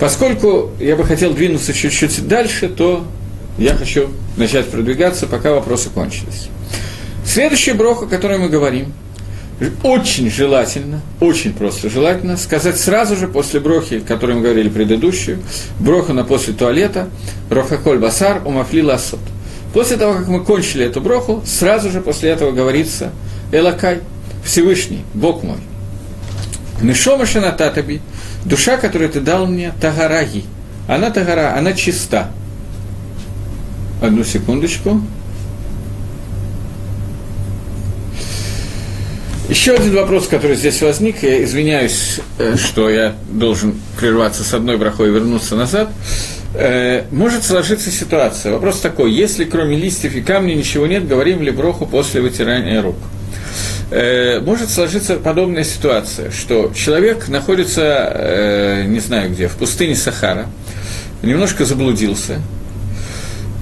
Поскольку 0.00 0.70
я 0.80 0.96
бы 0.96 1.04
хотел 1.04 1.34
двинуться 1.34 1.72
чуть-чуть 1.72 2.26
дальше, 2.26 2.68
то 2.68 3.04
я 3.60 3.74
хочу 3.74 4.08
начать 4.38 4.70
продвигаться, 4.70 5.26
пока 5.26 5.52
вопросы 5.52 5.90
кончились. 5.90 6.48
Следующая 7.26 7.74
броха, 7.74 8.06
о 8.06 8.08
которой 8.08 8.38
мы 8.38 8.48
говорим, 8.48 8.94
очень 9.82 10.30
желательно, 10.30 11.02
очень 11.20 11.52
просто 11.52 11.90
желательно 11.90 12.38
сказать 12.38 12.80
сразу 12.80 13.16
же 13.16 13.28
после 13.28 13.60
брохи, 13.60 13.96
о 13.96 14.00
которой 14.00 14.36
мы 14.36 14.40
говорили 14.40 14.70
предыдущую, 14.70 15.40
броха 15.78 16.14
на 16.14 16.24
после 16.24 16.54
туалета, 16.54 17.10
рохаколь 17.50 17.98
басар 17.98 18.40
умафли 18.46 18.80
ласот. 18.80 19.20
После 19.74 19.98
того, 19.98 20.14
как 20.14 20.28
мы 20.28 20.42
кончили 20.42 20.86
эту 20.86 21.02
броху, 21.02 21.42
сразу 21.44 21.90
же 21.90 22.00
после 22.00 22.30
этого 22.30 22.52
говорится 22.52 23.12
Элакай, 23.52 24.00
Всевышний, 24.42 25.04
Бог 25.12 25.42
мой. 25.42 25.58
Нишома 26.80 27.26
шанататаби, 27.26 28.00
душа, 28.46 28.78
которую 28.78 29.10
ты 29.10 29.20
дал 29.20 29.46
мне, 29.46 29.74
тагараги. 29.82 30.44
Она 30.88 31.10
тагара, 31.10 31.54
она 31.58 31.74
чиста. 31.74 32.30
Одну 34.00 34.24
секундочку. 34.24 35.02
Еще 39.50 39.74
один 39.74 39.94
вопрос, 39.94 40.28
который 40.28 40.56
здесь 40.56 40.80
возник, 40.80 41.22
я 41.22 41.42
извиняюсь, 41.42 42.20
э, 42.38 42.56
что 42.56 42.88
я 42.88 43.16
должен 43.30 43.74
прерваться 43.98 44.44
с 44.44 44.54
одной 44.54 44.78
брахой 44.78 45.08
и 45.08 45.10
вернуться 45.10 45.56
назад. 45.56 45.90
Э, 46.54 47.02
может 47.10 47.42
сложиться 47.42 47.90
ситуация. 47.90 48.52
Вопрос 48.52 48.78
такой, 48.78 49.12
если 49.12 49.44
кроме 49.44 49.76
листьев 49.76 50.14
и 50.14 50.22
камней 50.22 50.54
ничего 50.54 50.86
нет, 50.86 51.06
говорим 51.06 51.42
ли 51.42 51.50
броху 51.50 51.84
после 51.84 52.20
вытирания 52.20 52.80
рук? 52.80 52.96
Э, 53.90 54.40
может 54.40 54.70
сложиться 54.70 55.16
подобная 55.16 55.64
ситуация, 55.64 56.30
что 56.30 56.72
человек 56.72 57.26
находится, 57.28 58.84
не 58.86 59.00
знаю 59.00 59.30
где, 59.30 59.48
в 59.48 59.56
пустыне 59.56 59.96
Сахара, 59.96 60.46
немножко 61.22 61.64
заблудился, 61.64 62.40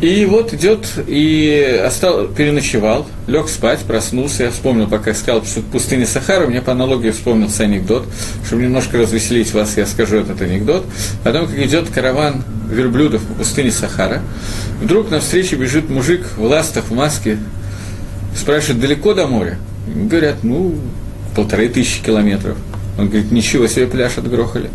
и 0.00 0.26
вот 0.26 0.54
идет 0.54 0.86
и 1.08 1.82
остал, 1.84 2.28
переночевал, 2.28 3.08
лег 3.26 3.48
спать, 3.48 3.80
проснулся, 3.80 4.44
я 4.44 4.50
вспомнил, 4.52 4.86
пока 4.86 5.10
искал 5.10 5.42
пустыне 5.72 6.06
Сахара, 6.06 6.46
у 6.46 6.50
меня 6.50 6.62
по 6.62 6.70
аналогии 6.70 7.10
вспомнился 7.10 7.64
анекдот, 7.64 8.06
чтобы 8.46 8.62
немножко 8.62 8.98
развеселить 8.98 9.52
вас, 9.52 9.76
я 9.76 9.86
скажу 9.86 10.18
этот 10.18 10.40
анекдот. 10.40 10.86
О 11.24 11.32
том, 11.32 11.48
как 11.48 11.58
идет 11.58 11.88
караван 11.90 12.44
верблюдов 12.70 13.24
по 13.24 13.34
пустыне 13.34 13.72
Сахара, 13.72 14.22
вдруг 14.80 15.10
навстречу 15.10 15.56
бежит 15.56 15.90
мужик 15.90 16.24
в 16.36 16.44
ластах, 16.44 16.84
в 16.90 16.94
маске, 16.94 17.38
спрашивает, 18.36 18.80
далеко 18.80 19.14
до 19.14 19.26
моря? 19.26 19.58
Говорят, 19.88 20.44
ну, 20.44 20.78
полторы 21.34 21.68
тысячи 21.68 22.04
километров. 22.04 22.56
Он 22.98 23.08
говорит, 23.08 23.32
ничего 23.32 23.66
себе 23.66 23.88
пляж 23.88 24.16
отгрохали. 24.16 24.70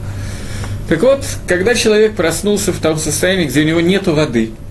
Так 0.90 1.02
вот, 1.02 1.24
когда 1.48 1.76
человек 1.76 2.16
проснулся 2.16 2.74
в 2.74 2.80
том 2.80 2.98
состоянии, 2.98 3.46
где 3.46 3.62
у 3.62 3.66
него 3.66 3.80
нет 3.80 4.08
воды– 4.08 4.52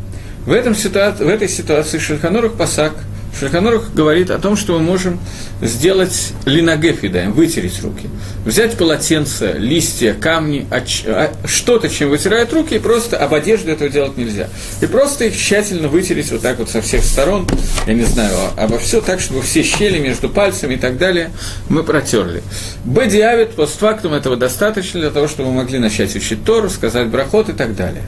В, 0.46 0.52
этом 0.52 0.74
ситуации, 0.74 1.24
в 1.24 1.28
этой 1.28 1.48
ситуации 1.48 1.98
Шельханорух 1.98 2.54
Пасак– 2.54 2.92
Шульханорух 3.38 3.92
говорит 3.94 4.30
о 4.30 4.38
том, 4.38 4.56
что 4.56 4.74
мы 4.74 4.80
можем 4.80 5.18
сделать 5.62 6.32
линогеф 6.44 7.02
едаем, 7.02 7.32
вытереть 7.32 7.82
руки. 7.82 8.08
Взять 8.44 8.76
полотенце, 8.76 9.54
листья, 9.56 10.14
камни, 10.14 10.66
а, 10.70 11.32
что-то, 11.46 11.88
чем 11.88 12.10
вытирают 12.10 12.52
руки, 12.52 12.74
и 12.74 12.78
просто 12.78 13.16
об 13.16 13.32
одежду 13.32 13.70
этого 13.70 13.88
делать 13.88 14.16
нельзя. 14.16 14.48
И 14.80 14.86
просто 14.86 15.24
их 15.24 15.36
тщательно 15.36 15.88
вытереть 15.88 16.30
вот 16.30 16.42
так 16.42 16.58
вот 16.58 16.68
со 16.68 16.82
всех 16.82 17.02
сторон, 17.04 17.48
я 17.86 17.94
не 17.94 18.04
знаю, 18.04 18.32
а, 18.56 18.64
обо 18.64 18.78
все 18.78 19.00
так, 19.00 19.20
чтобы 19.20 19.42
все 19.42 19.62
щели 19.62 19.98
между 19.98 20.28
пальцами 20.28 20.74
и 20.74 20.78
так 20.78 20.98
далее 20.98 21.30
мы 21.68 21.84
протерли. 21.84 22.42
Бедиавит, 22.84 23.54
постфактум 23.54 24.12
этого 24.12 24.36
достаточно 24.36 25.00
для 25.00 25.10
того, 25.10 25.26
чтобы 25.26 25.50
мы 25.50 25.62
могли 25.62 25.78
начать 25.78 26.14
учить 26.14 26.44
Тору, 26.44 26.68
сказать 26.68 27.08
брахот 27.08 27.48
и 27.48 27.52
так 27.52 27.74
далее. 27.74 28.04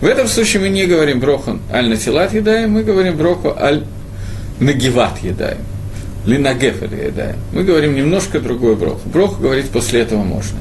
В 0.00 0.06
этом 0.06 0.28
случае 0.28 0.62
мы 0.62 0.68
не 0.68 0.86
говорим 0.86 1.18
брохон 1.18 1.60
аль-натилат 1.72 2.32
едаем, 2.32 2.70
мы 2.70 2.84
говорим 2.84 3.16
броху 3.16 3.54
аль 3.58 3.84
нагиват 4.60 5.18
едаем, 5.22 5.58
линагеф 6.24 6.82
едаем. 6.82 7.36
Мы 7.52 7.64
говорим 7.64 7.94
немножко 7.96 8.38
другой 8.38 8.76
брох. 8.76 9.00
Брох 9.06 9.40
говорить 9.40 9.70
после 9.70 10.00
этого 10.00 10.22
можно. 10.22 10.58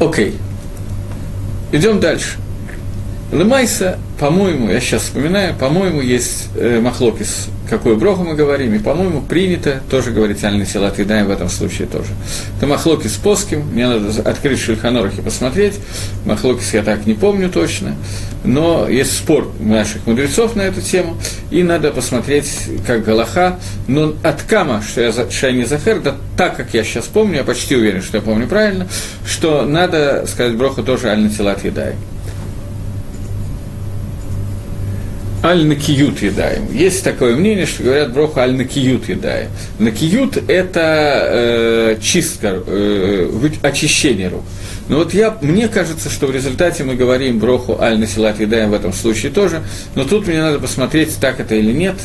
Окей. 0.00 0.34
Идем 1.70 2.00
дальше. 2.00 2.38
Лемайса, 3.32 3.98
по-моему, 4.18 4.70
я 4.70 4.80
сейчас 4.80 5.02
вспоминаю, 5.02 5.54
по-моему, 5.54 6.00
есть 6.00 6.48
э, 6.56 6.80
махлокис 6.80 7.48
какую 7.68 7.96
броху 7.96 8.24
мы 8.24 8.34
говорим, 8.34 8.74
и, 8.74 8.78
по-моему, 8.78 9.22
принято 9.22 9.80
тоже 9.90 10.10
говорить 10.10 10.42
альный 10.44 10.66
силат 10.66 10.98
едаем 10.98 11.26
в 11.26 11.30
этом 11.30 11.48
случае 11.48 11.86
тоже. 11.88 12.10
Это 12.56 12.66
махлоки 12.66 13.06
с 13.06 13.14
поским, 13.14 13.60
мне 13.72 13.88
надо 13.88 14.10
открыть 14.28 14.60
шульханорах 14.60 15.18
и 15.18 15.22
посмотреть, 15.22 15.74
махлокис 16.24 16.74
я 16.74 16.82
так 16.82 17.06
не 17.06 17.14
помню 17.14 17.48
точно, 17.48 17.96
но 18.44 18.88
есть 18.88 19.16
спор 19.16 19.50
наших 19.58 20.06
мудрецов 20.06 20.56
на 20.56 20.62
эту 20.62 20.80
тему, 20.80 21.16
и 21.50 21.62
надо 21.62 21.90
посмотреть, 21.90 22.52
как 22.86 23.04
Галаха, 23.04 23.58
но 23.88 24.14
от 24.22 24.42
Кама, 24.42 24.82
что 24.82 25.00
я, 25.00 25.12
что 25.12 25.46
я 25.46 25.52
не 25.52 25.64
Захер, 25.64 26.00
да 26.00 26.16
так, 26.36 26.56
как 26.56 26.74
я 26.74 26.84
сейчас 26.84 27.06
помню, 27.06 27.38
я 27.38 27.44
почти 27.44 27.76
уверен, 27.76 28.02
что 28.02 28.18
я 28.18 28.22
помню 28.22 28.46
правильно, 28.46 28.86
что 29.26 29.64
надо 29.64 30.26
сказать 30.26 30.56
броху 30.56 30.82
тоже 30.82 31.08
альный 31.08 31.30
силат 31.30 31.64
едаем. 31.64 31.96
Аль-накиют 35.44 36.22
едаем. 36.22 36.66
Есть 36.72 37.04
такое 37.04 37.36
мнение, 37.36 37.66
что 37.66 37.82
говорят 37.82 38.12
броху 38.12 38.40
аль-накиют 38.40 39.08
едаем. 39.08 39.50
Накиют– 39.78 40.42
это 40.48 41.20
э, 41.26 41.96
чистка, 42.00 42.62
э, 42.66 43.50
очищение 43.62 44.28
рук. 44.28 44.42
Но 44.88 44.96
вот 44.96 45.14
я, 45.14 45.36
мне 45.42 45.68
кажется, 45.68 46.10
что 46.10 46.26
в 46.26 46.30
результате 46.30 46.82
мы 46.84 46.94
говорим 46.94 47.38
броху 47.38 47.78
аль-насилат 47.80 48.40
едаем 48.40 48.70
в 48.70 48.74
этом 48.74 48.92
случае 48.92 49.32
тоже, 49.32 49.62
но 49.94 50.04
тут 50.04 50.26
мне 50.26 50.40
надо 50.40 50.58
посмотреть, 50.58 51.16
так 51.20 51.40
это 51.40 51.54
или 51.54 51.72
нет. 51.72 51.96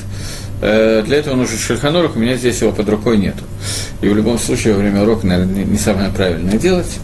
Э, 0.61 1.01
для 1.05 1.17
этого 1.17 1.35
нужен 1.35 1.57
шельханорах, 1.57 2.17
у 2.17 2.19
меня 2.19 2.35
здесь 2.35 2.61
его 2.61 2.73
под 2.73 2.89
рукой 2.89 3.17
нету. 3.17 3.43
И 4.01 4.09
в 4.09 4.15
любом 4.15 4.37
случае 4.37 4.73
во 4.73 4.79
время 4.79 5.03
урока, 5.03 5.25
наверное, 5.25 5.63
не 5.63 5.77
самое 5.77 6.09
правильное 6.09 6.57
делать. 6.57 6.99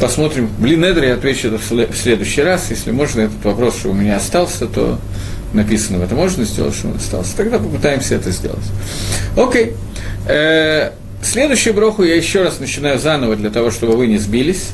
Посмотрим. 0.00 0.50
Блин, 0.58 0.84
Эдер, 0.84 1.04
я 1.04 1.14
отвечу 1.14 1.50
в 1.56 1.96
следующий 1.96 2.42
раз. 2.42 2.66
Если 2.68 2.90
можно 2.90 3.22
этот 3.22 3.42
вопрос, 3.44 3.78
что 3.78 3.90
у 3.90 3.94
меня 3.94 4.16
остался, 4.16 4.66
то 4.66 4.98
написано, 5.56 6.02
это 6.02 6.14
можно 6.14 6.44
сделать, 6.44 6.74
что 6.74 6.88
он 6.88 6.96
остался, 6.96 7.36
тогда 7.36 7.58
попытаемся 7.58 8.14
это 8.14 8.30
сделать. 8.30 8.64
Окей. 9.36 9.74
Э, 10.28 10.90
следующую 11.22 11.74
броху 11.74 12.04
я 12.04 12.14
еще 12.14 12.42
раз 12.42 12.60
начинаю 12.60 12.98
заново 12.98 13.36
для 13.36 13.50
того, 13.50 13.70
чтобы 13.70 13.96
вы 13.96 14.06
не 14.06 14.18
сбились. 14.18 14.70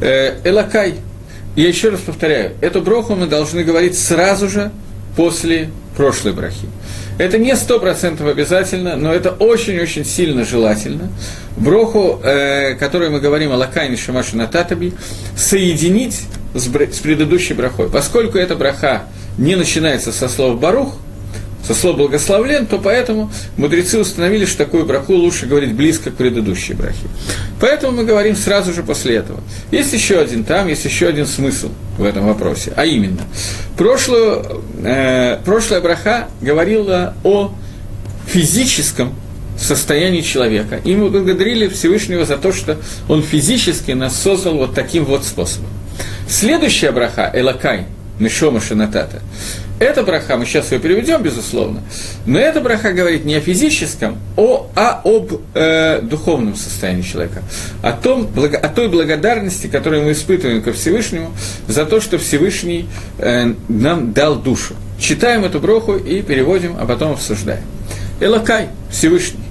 Э, 0.00 0.38
Элакай. 0.44 0.96
Я 1.54 1.68
еще 1.68 1.88
раз 1.88 2.00
повторяю, 2.00 2.52
эту 2.60 2.82
броху 2.82 3.14
мы 3.14 3.26
должны 3.26 3.64
говорить 3.64 3.98
сразу 3.98 4.46
же 4.46 4.70
после 5.16 5.70
прошлой 5.96 6.34
брахи. 6.34 6.68
Это 7.18 7.38
не 7.38 7.56
сто 7.56 7.80
процентов 7.80 8.26
обязательно, 8.26 8.96
но 8.96 9.12
это 9.12 9.30
очень-очень 9.30 10.04
сильно 10.04 10.44
желательно. 10.44 11.08
Броху, 11.56 12.20
э, 12.22 12.74
которую 12.74 13.10
мы 13.10 13.20
говорим 13.20 13.52
о 13.52 13.56
Лакайне 13.56 13.96
Шамашу 13.96 14.36
Нататаби, 14.36 14.92
соединить 15.34 16.24
с, 16.58 16.66
с 16.66 16.98
предыдущей 16.98 17.54
брахой. 17.54 17.88
Поскольку 17.88 18.38
эта 18.38 18.56
браха 18.56 19.04
не 19.38 19.56
начинается 19.56 20.12
со 20.12 20.28
слов 20.28 20.58
«барух», 20.58 20.96
со 21.66 21.74
слов 21.74 21.96
«благословлен», 21.96 22.66
то 22.66 22.78
поэтому 22.78 23.30
мудрецы 23.56 23.98
установили, 23.98 24.44
что 24.44 24.58
такую 24.58 24.86
браху 24.86 25.14
лучше 25.14 25.46
говорить 25.46 25.74
близко 25.74 26.10
к 26.10 26.14
предыдущей 26.14 26.74
брахе. 26.74 27.08
Поэтому 27.60 27.96
мы 27.96 28.04
говорим 28.04 28.36
сразу 28.36 28.72
же 28.72 28.82
после 28.82 29.16
этого. 29.16 29.40
Есть 29.72 29.92
еще 29.92 30.18
один 30.20 30.44
там, 30.44 30.68
есть 30.68 30.84
еще 30.84 31.08
один 31.08 31.26
смысл 31.26 31.70
в 31.98 32.04
этом 32.04 32.26
вопросе, 32.26 32.72
а 32.76 32.84
именно, 32.84 33.22
прошлую, 33.76 34.62
э, 34.84 35.38
прошлая 35.44 35.80
браха 35.80 36.28
говорила 36.40 37.14
о 37.24 37.52
физическом 38.26 39.14
состоянии 39.58 40.20
человека. 40.20 40.80
И 40.84 40.94
мы 40.94 41.10
благодарили 41.10 41.68
Всевышнего 41.68 42.24
за 42.24 42.36
то, 42.36 42.52
что 42.52 42.78
он 43.08 43.22
физически 43.22 43.92
нас 43.92 44.16
создал 44.16 44.58
вот 44.58 44.74
таким 44.74 45.04
вот 45.04 45.24
способом. 45.24 45.70
Следующая 46.28 46.90
браха, 46.90 47.30
Элакай, 47.32 47.86
Мишома 48.18 48.60
Шинатата. 48.60 49.20
Эта 49.78 50.02
браха, 50.02 50.36
мы 50.38 50.46
сейчас 50.46 50.72
ее 50.72 50.78
переведем, 50.78 51.22
безусловно, 51.22 51.82
но 52.24 52.38
эта 52.38 52.62
браха 52.62 52.92
говорит 52.92 53.26
не 53.26 53.34
о 53.34 53.40
физическом, 53.40 54.18
а 54.74 55.02
об 55.04 55.32
э, 55.54 56.00
духовном 56.00 56.56
состоянии 56.56 57.02
человека, 57.02 57.42
о, 57.82 57.92
том, 57.92 58.30
о 58.34 58.68
той 58.68 58.88
благодарности, 58.88 59.66
которую 59.66 60.04
мы 60.04 60.12
испытываем 60.12 60.62
ко 60.62 60.72
Всевышнему 60.72 61.30
за 61.68 61.84
то, 61.84 62.00
что 62.00 62.16
Всевышний 62.16 62.88
э, 63.18 63.52
нам 63.68 64.14
дал 64.14 64.36
душу. 64.36 64.74
Читаем 64.98 65.44
эту 65.44 65.60
броху 65.60 65.94
и 65.96 66.22
переводим, 66.22 66.76
а 66.80 66.86
потом 66.86 67.12
обсуждаем. 67.12 67.64
Элакай, 68.18 68.68
Всевышний, 68.90 69.44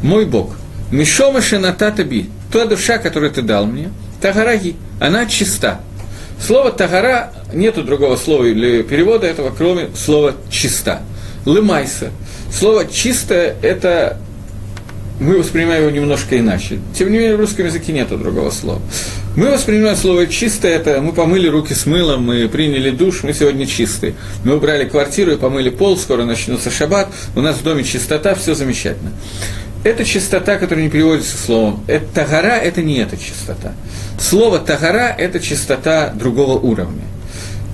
мой 0.00 0.26
Бог, 0.26 0.54
Мишома 0.92 1.42
Шинатата 1.42 2.04
Би, 2.04 2.30
та 2.52 2.66
душа, 2.66 2.98
которую 2.98 3.32
ты 3.32 3.42
дал 3.42 3.66
мне, 3.66 3.90
Тагараги, 4.20 4.76
она 5.00 5.26
чиста, 5.26 5.80
Слово 6.40 6.70
«тагара» 6.70 7.32
нету 7.52 7.82
другого 7.82 8.16
слова 8.16 8.44
или 8.44 8.82
перевода 8.82 9.26
этого, 9.26 9.52
кроме 9.56 9.88
слова 9.96 10.34
«чиста». 10.50 11.02
«Лымайса». 11.44 12.10
Слово 12.52 12.86
«чистое»– 12.86 13.56
это 13.62 14.18
мы 15.18 15.38
воспринимаем 15.38 15.82
его 15.82 15.90
немножко 15.90 16.38
иначе. 16.38 16.78
Тем 16.94 17.10
не 17.10 17.18
менее, 17.18 17.36
в 17.36 17.40
русском 17.40 17.64
языке 17.64 17.92
нет 17.92 18.08
другого 18.08 18.50
слова. 18.50 18.80
Мы 19.34 19.50
воспринимаем 19.50 19.96
слово 19.96 20.26
«чистое»– 20.26 20.72
это 20.76 21.00
мы 21.00 21.12
помыли 21.12 21.48
руки 21.48 21.72
с 21.72 21.86
мылом, 21.86 22.24
мы 22.24 22.48
приняли 22.48 22.90
душ, 22.90 23.22
мы 23.22 23.32
сегодня 23.32 23.66
чистые. 23.66 24.14
Мы 24.44 24.56
убрали 24.56 24.86
квартиру 24.86 25.32
и 25.32 25.36
помыли 25.36 25.70
пол, 25.70 25.96
скоро 25.96 26.24
начнется 26.24 26.70
шаббат, 26.70 27.08
у 27.34 27.40
нас 27.40 27.56
в 27.56 27.62
доме 27.62 27.82
чистота, 27.82 28.34
все 28.34 28.54
замечательно. 28.54 29.12
Это 29.86 30.04
чистота, 30.04 30.56
которая 30.58 30.84
не 30.84 30.90
переводится 30.90 31.38
словом. 31.38 31.84
Это 31.86 32.06
тагара– 32.12 32.54
это 32.60 32.82
не 32.82 32.96
эта 32.96 33.16
чистота. 33.16 33.72
Слово 34.18 34.58
тагара– 34.58 35.14
это 35.18 35.38
чистота 35.38 36.10
другого 36.10 36.58
уровня. 36.58 37.04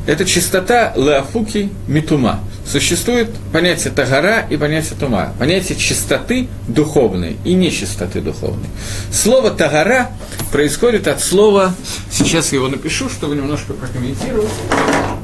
Это 0.07 0.27
чистота 0.27 0.93
леофуки 0.95 1.71
митума. 1.87 2.41
Существует 2.71 3.31
понятие 3.51 3.95
тагара 3.95 4.47
и 4.51 4.59
понятие 4.59 4.99
тума. 5.01 5.33
Понятие 5.39 5.79
чистоты 5.79 6.49
духовной 6.69 7.39
и 7.47 7.55
нечистоты 7.55 8.21
духовной. 8.21 8.69
Слово 9.11 9.51
тагара 9.51 10.11
происходит 10.53 11.09
от 11.09 11.23
слова, 11.23 11.75
сейчас 12.11 12.53
я 12.53 12.59
его 12.59 12.69
напишу, 12.69 13.09
чтобы 13.09 13.37
немножко 13.37 13.73
прокомментировать. 13.73 14.53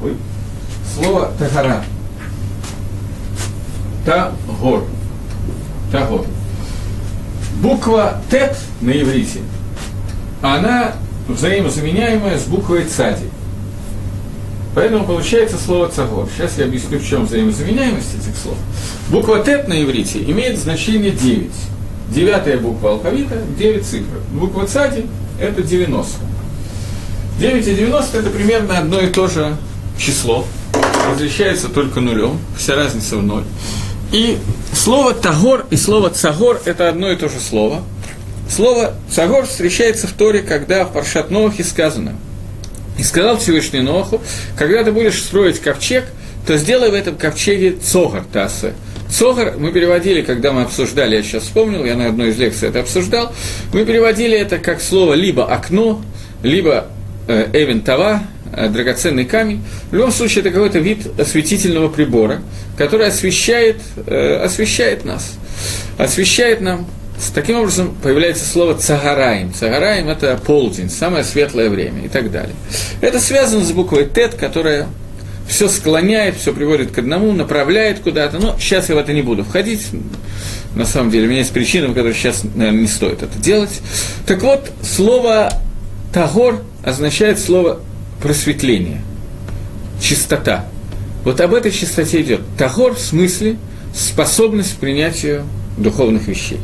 Ой. 0.03 0.15
Слово 0.95 1.33
тагара. 1.37 1.83
Тагор. 4.07 4.85
Тагор. 5.91 6.25
Буква 7.61 8.21
Тет 8.31 8.55
на 8.81 8.91
иврите, 8.91 9.39
она 10.41 10.93
взаимозаменяемая 11.27 12.39
с 12.39 12.43
буквой 12.43 12.85
Цади. 12.85 13.29
Поэтому 14.75 15.05
получается 15.05 15.57
слово 15.57 15.89
цагор. 15.89 16.27
Сейчас 16.33 16.57
я 16.57 16.65
объясню, 16.65 16.99
в 16.99 17.05
чем 17.05 17.25
взаимозаменяемость 17.25 18.15
этих 18.15 18.37
слов. 18.37 18.55
Буква 19.09 19.43
Тет 19.43 19.67
на 19.67 19.83
иврите 19.83 20.19
имеет 20.23 20.57
значение 20.57 21.11
9. 21.11 21.51
Девятая 22.13 22.57
буква 22.57 22.91
алфавита, 22.91 23.41
9 23.57 23.85
цифр. 23.85 24.19
Буква 24.31 24.65
Цади– 24.65 25.05
это 25.39 25.61
90. 25.61 26.17
9 27.39 27.67
и 27.67 27.75
90– 27.75 28.17
это 28.19 28.29
примерно 28.29 28.77
одно 28.77 28.99
и 29.01 29.07
то 29.07 29.27
же 29.27 29.57
число. 29.97 30.45
Различается 31.11 31.67
только 31.67 31.99
нулем, 31.99 32.39
вся 32.57 32.75
разница 32.75 33.17
в 33.17 33.23
ноль. 33.23 33.43
И 34.11 34.37
слово 34.79 35.13
«тагор» 35.13 35.65
и 35.69 35.75
слово 35.75 36.09
«цагор»– 36.09 36.61
это 36.65 36.87
одно 36.87 37.11
и 37.11 37.17
то 37.17 37.27
же 37.27 37.39
слово. 37.39 37.83
Слово 38.49 38.93
«цагор» 39.11 39.45
встречается 39.45 40.07
в 40.07 40.13
Торе, 40.13 40.41
когда 40.41 40.85
в 40.85 40.93
Паршат 40.93 41.29
Нохе 41.29 41.65
сказано 41.65 42.15
«И 42.97 43.03
сказал 43.03 43.37
Всевышний 43.37 43.81
Ноху, 43.81 44.21
когда 44.57 44.83
ты 44.83 44.93
будешь 44.93 45.21
строить 45.21 45.59
ковчег, 45.59 46.05
то 46.47 46.57
сделай 46.57 46.89
в 46.91 46.93
этом 46.93 47.17
ковчеге 47.17 47.73
цогар 47.73 48.23
тасы». 48.31 48.73
Цогар 49.09 49.55
мы 49.57 49.71
переводили, 49.73 50.21
когда 50.21 50.53
мы 50.53 50.61
обсуждали, 50.61 51.15
я 51.15 51.23
сейчас 51.23 51.43
вспомнил, 51.43 51.83
я 51.83 51.95
на 51.95 52.07
одной 52.07 52.29
из 52.29 52.37
лекций 52.37 52.69
это 52.69 52.79
обсуждал, 52.79 53.33
мы 53.73 53.83
переводили 53.83 54.37
это 54.37 54.59
как 54.59 54.81
слово 54.81 55.13
либо 55.13 55.45
окно, 55.45 56.01
либо 56.41 56.87
э, 57.27 57.49
эвен 57.51 57.81
тава, 57.81 58.21
э, 58.21 58.38
драгоценный 58.51 59.25
камень. 59.25 59.63
В 59.91 59.95
любом 59.95 60.11
случае, 60.11 60.41
это 60.41 60.51
какой-то 60.51 60.79
вид 60.79 61.19
осветительного 61.19 61.87
прибора, 61.87 62.41
который 62.77 63.07
освещает, 63.07 63.77
э, 64.05 64.35
освещает 64.43 65.05
нас, 65.05 65.33
освещает 65.97 66.61
нам. 66.61 66.87
Таким 67.35 67.57
образом, 67.57 67.95
появляется 68.01 68.45
слово 68.45 68.75
«цагараем». 68.75 69.53
«Цагараем»– 69.53 70.07
это 70.09 70.37
полдень, 70.37 70.89
самое 70.89 71.25
светлое 71.25 71.69
время 71.69 72.05
и 72.05 72.07
так 72.07 72.31
далее. 72.31 72.55
Это 73.01 73.19
связано 73.19 73.65
с 73.65 73.71
буквой 73.71 74.05
«тет», 74.05 74.35
которая 74.35 74.87
все 75.49 75.67
склоняет, 75.67 76.37
все 76.37 76.53
приводит 76.53 76.91
к 76.91 76.99
одному, 76.99 77.33
направляет 77.33 77.99
куда-то. 77.99 78.37
Но 78.37 78.55
сейчас 78.59 78.87
я 78.87 78.95
в 78.95 78.99
это 78.99 79.11
не 79.13 79.21
буду 79.21 79.43
входить. 79.43 79.87
На 80.75 80.85
самом 80.85 81.09
деле, 81.11 81.25
у 81.25 81.29
меня 81.29 81.39
есть 81.39 81.51
причина, 81.51 81.87
по 81.87 81.95
которой 81.95 82.13
сейчас, 82.13 82.43
наверное, 82.43 82.81
не 82.81 82.87
стоит 82.87 83.23
это 83.23 83.37
делать. 83.39 83.81
Так 84.27 84.41
вот, 84.43 84.71
слово 84.83 85.51
«тагор» 86.13 86.61
означает 86.83 87.39
слово 87.39 87.81
«просветление», 88.21 89.01
«чистота». 90.01 90.65
Вот 91.23 91.41
об 91.41 91.53
этой 91.53 91.71
чистоте 91.71 92.21
идет. 92.21 92.41
Тагор 92.57 92.95
в 92.95 92.99
смысле 92.99 93.57
способность 93.93 94.75
к 94.75 94.77
принятию 94.77 95.43
духовных 95.77 96.27
вещей. 96.27 96.59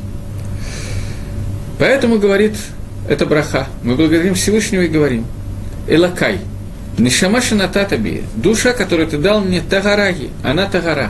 Поэтому 1.77 2.19
говорит 2.19 2.55
это 3.09 3.25
браха. 3.25 3.67
Мы 3.83 3.95
благодарим 3.95 4.33
Всевышнего 4.33 4.81
и 4.81 4.87
говорим. 4.87 5.25
Элакай– 5.87 6.39
Нишама 6.97 7.41
шинататаби, 7.41 8.23
душа, 8.35 8.71
которую 8.71 9.09
ты 9.09 9.17
дал 9.17 9.41
мне, 9.41 9.61
тагараги, 9.61 10.29
она 10.43 10.65
тагара. 10.65 11.09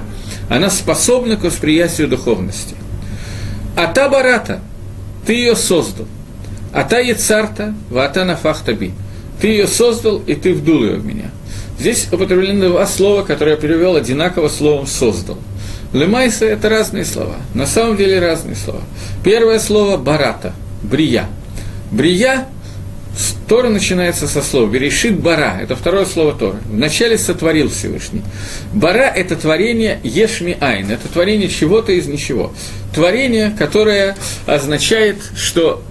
Она 0.50 0.70
способна 0.72 1.38
к 1.38 1.44
восприятию 1.44 2.08
духовности. 2.08 2.76
А 3.76 3.88
та 3.88 4.10
барата, 4.10 4.62
ты 5.28 5.34
ее 5.34 5.56
создал. 5.56 6.08
А 6.74 6.84
та 6.84 7.00
яцарта, 7.00 7.76
вата 7.90 8.26
нафахтаби. 8.26 8.94
Ты 9.42 9.48
ее 9.48 9.68
создал, 9.68 10.22
и 10.26 10.36
ты 10.36 10.54
вдул 10.54 10.84
ее 10.84 10.96
в 10.96 11.06
меня. 11.06 11.32
Здесь 11.80 12.08
употреблены 12.12 12.70
два 12.70 12.86
слова, 12.88 13.24
которые 13.24 13.56
я 13.56 13.62
перевел 13.62 13.96
одинаково 13.96 14.48
словом 14.48 14.88
«создал». 14.88 15.38
Лемайса– 15.94 16.46
это 16.46 16.70
разные 16.70 17.06
слова. 17.06 17.36
На 17.54 17.66
самом 17.66 17.98
деле 17.98 18.20
разные 18.20 18.56
слова. 18.56 18.82
Первое 19.24 19.60
слово– 19.60 19.98
барата, 19.98 20.54
брия. 20.84 21.28
Брия 21.92 22.48
Тора 23.48 23.70
начинается 23.70 24.28
со 24.28 24.42
слова 24.42 24.70
«берешит 24.70 25.20
бара», 25.20 25.60
это 25.62 25.76
второе 25.76 26.06
слово 26.06 26.34
Тора. 26.34 26.58
Вначале 26.66 27.18
сотворил 27.18 27.70
Всевышний. 27.70 28.24
Бара– 28.74 29.04
это 29.16 29.36
творение 29.36 30.00
ешми 30.04 30.58
айн, 30.60 30.90
это 30.90 31.08
творение 31.08 31.48
чего-то 31.48 31.92
из 31.92 32.08
ничего. 32.08 32.54
Творение, 32.94 33.56
которое 33.58 34.18
означает, 34.48 35.18
что 35.38 35.84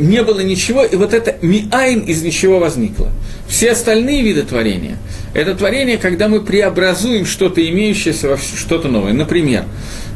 не 0.00 0.22
было 0.22 0.40
ничего, 0.40 0.82
и 0.84 0.96
вот 0.96 1.12
это 1.12 1.36
миайн 1.42 2.00
из 2.00 2.22
ничего 2.22 2.58
возникло. 2.58 3.10
Все 3.48 3.72
остальные 3.72 4.22
виды 4.22 4.42
творения– 4.42 4.96
это 5.34 5.54
творение, 5.54 5.98
когда 5.98 6.28
мы 6.28 6.40
преобразуем 6.40 7.26
что-то 7.26 7.66
имеющееся 7.68 8.28
во 8.28 8.38
что-то 8.38 8.88
новое. 8.88 9.12
Например, 9.12 9.64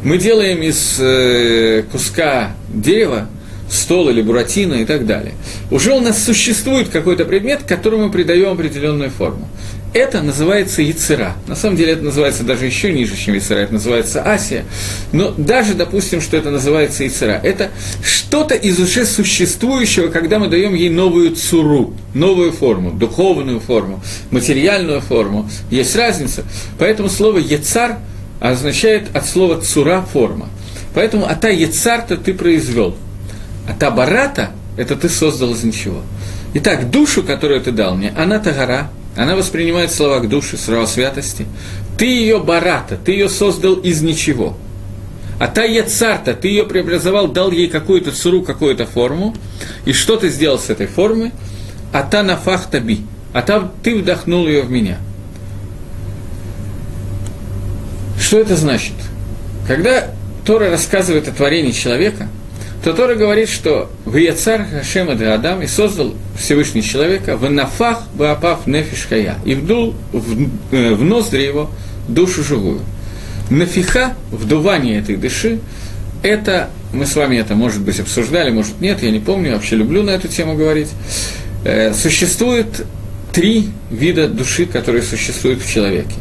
мы 0.02 0.18
делаем 0.18 0.62
из 0.62 0.96
э, 0.98 1.84
куска 1.92 2.56
дерева 2.68 3.28
стол 3.70 4.08
или 4.08 4.22
буратино 4.22 4.74
и 4.74 4.84
так 4.84 5.06
далее. 5.06 5.34
Уже 5.70 5.92
у 5.92 6.00
нас 6.00 6.22
существует 6.22 6.88
какой-то 6.88 7.24
предмет, 7.24 7.62
которому 7.66 8.06
мы 8.06 8.10
придаем 8.12 8.52
определенную 8.52 9.10
форму. 9.10 9.48
Это 9.94 10.22
называется 10.22 10.82
яцера. 10.82 11.36
На 11.46 11.54
самом 11.54 11.76
деле 11.76 11.92
это 11.92 12.02
называется 12.02 12.42
даже 12.42 12.66
еще 12.66 12.92
ниже, 12.92 13.16
чем 13.16 13.34
яцера, 13.34 13.60
это 13.60 13.74
называется 13.74 14.22
асия. 14.24 14.64
Но 15.12 15.30
даже 15.30 15.74
допустим, 15.74 16.20
что 16.20 16.36
это 16.36 16.50
называется 16.50 17.04
яцера. 17.04 17.40
Это 17.40 17.70
что-то 18.02 18.56
из 18.56 18.80
уже 18.80 19.06
существующего, 19.06 20.08
когда 20.08 20.40
мы 20.40 20.48
даем 20.48 20.74
ей 20.74 20.90
новую 20.90 21.36
цуру, 21.36 21.94
новую 22.12 22.50
форму, 22.50 22.90
духовную 22.90 23.60
форму, 23.60 24.02
материальную 24.32 25.00
форму. 25.00 25.48
Есть 25.70 25.94
разница. 25.94 26.42
Поэтому 26.76 27.08
слово 27.08 27.38
яцар 27.38 27.98
означает 28.40 29.14
от 29.14 29.26
слова 29.26 29.60
цура 29.60 30.02
форма. 30.02 30.48
Поэтому 30.92 31.26
ата 31.26 31.50
яцар-то 31.50 32.16
ты 32.16 32.34
произвел. 32.34 32.96
А 33.68 33.74
та 33.74 33.92
барата– 33.92 34.50
это 34.76 34.96
ты 34.96 35.08
создал 35.08 35.52
из 35.52 35.62
ничего. 35.62 36.02
Итак, 36.54 36.90
душу, 36.90 37.22
которую 37.22 37.60
ты 37.60 37.70
дал 37.70 37.94
мне, 37.94 38.12
она 38.16 38.40
тагара, 38.40 38.90
она 39.16 39.36
воспринимает 39.36 39.92
слова 39.92 40.20
к 40.20 40.28
душе, 40.28 40.56
слова 40.56 40.86
святости. 40.86 41.46
Ты 41.98 42.06
ее 42.06 42.40
барата, 42.40 42.96
ты 42.96 43.12
ее 43.12 43.28
создал 43.28 43.74
из 43.74 44.02
ничего. 44.02 44.56
А 45.38 45.46
та 45.46 45.64
яцарта, 45.64 46.34
ты 46.34 46.48
ее 46.48 46.64
преобразовал, 46.64 47.28
дал 47.28 47.50
ей 47.50 47.68
какую-то 47.68 48.12
цуру, 48.12 48.42
какую-то 48.42 48.86
форму. 48.86 49.34
И 49.84 49.92
что 49.92 50.16
ты 50.16 50.28
сделал 50.28 50.58
с 50.58 50.70
этой 50.70 50.86
формы? 50.86 51.32
А 51.92 52.02
та 52.02 52.22
нафахта 52.22 52.80
би. 52.80 53.00
А 53.32 53.42
та 53.42 53.70
ты 53.82 53.96
вдохнул 53.96 54.46
ее 54.46 54.62
в 54.62 54.70
меня. 54.70 54.98
Что 58.18 58.38
это 58.38 58.56
значит? 58.56 58.94
Когда 59.66 60.08
Тора 60.44 60.70
рассказывает 60.70 61.28
о 61.28 61.32
творении 61.32 61.72
человека– 61.72 62.28
то 62.84 62.92
Тора 62.92 63.14
говорит, 63.14 63.48
что 63.48 63.90
в 64.04 64.14
Яцар 64.14 64.66
Хашема 64.66 65.14
де 65.14 65.24
Адам 65.24 65.62
и 65.62 65.66
создал 65.66 66.14
Всевышний 66.38 66.82
человека 66.82 67.38
в 67.38 67.50
нафах 67.50 68.02
баапав 68.12 68.66
нефиш 68.66 69.08
и 69.46 69.54
вдул 69.54 69.94
в, 70.12 70.48
э, 70.70 70.92
в 70.92 71.02
ноздри 71.02 71.44
его 71.44 71.70
душу 72.08 72.44
живую. 72.44 72.80
Нафиха, 73.48 74.12
вдувание 74.30 74.98
этой 74.98 75.16
души, 75.16 75.60
это, 76.22 76.68
мы 76.92 77.06
с 77.06 77.16
вами 77.16 77.36
это, 77.36 77.54
может 77.54 77.80
быть, 77.80 78.00
обсуждали, 78.00 78.50
может, 78.50 78.78
нет, 78.82 79.02
я 79.02 79.10
не 79.10 79.20
помню, 79.20 79.52
вообще 79.52 79.76
люблю 79.76 80.02
на 80.02 80.10
эту 80.10 80.28
тему 80.28 80.54
говорить. 80.54 80.90
Э, 81.64 81.94
существует 81.94 82.84
три 83.32 83.70
вида 83.90 84.28
души, 84.28 84.66
которые 84.66 85.02
существуют 85.02 85.62
в 85.62 85.72
человеке. 85.72 86.16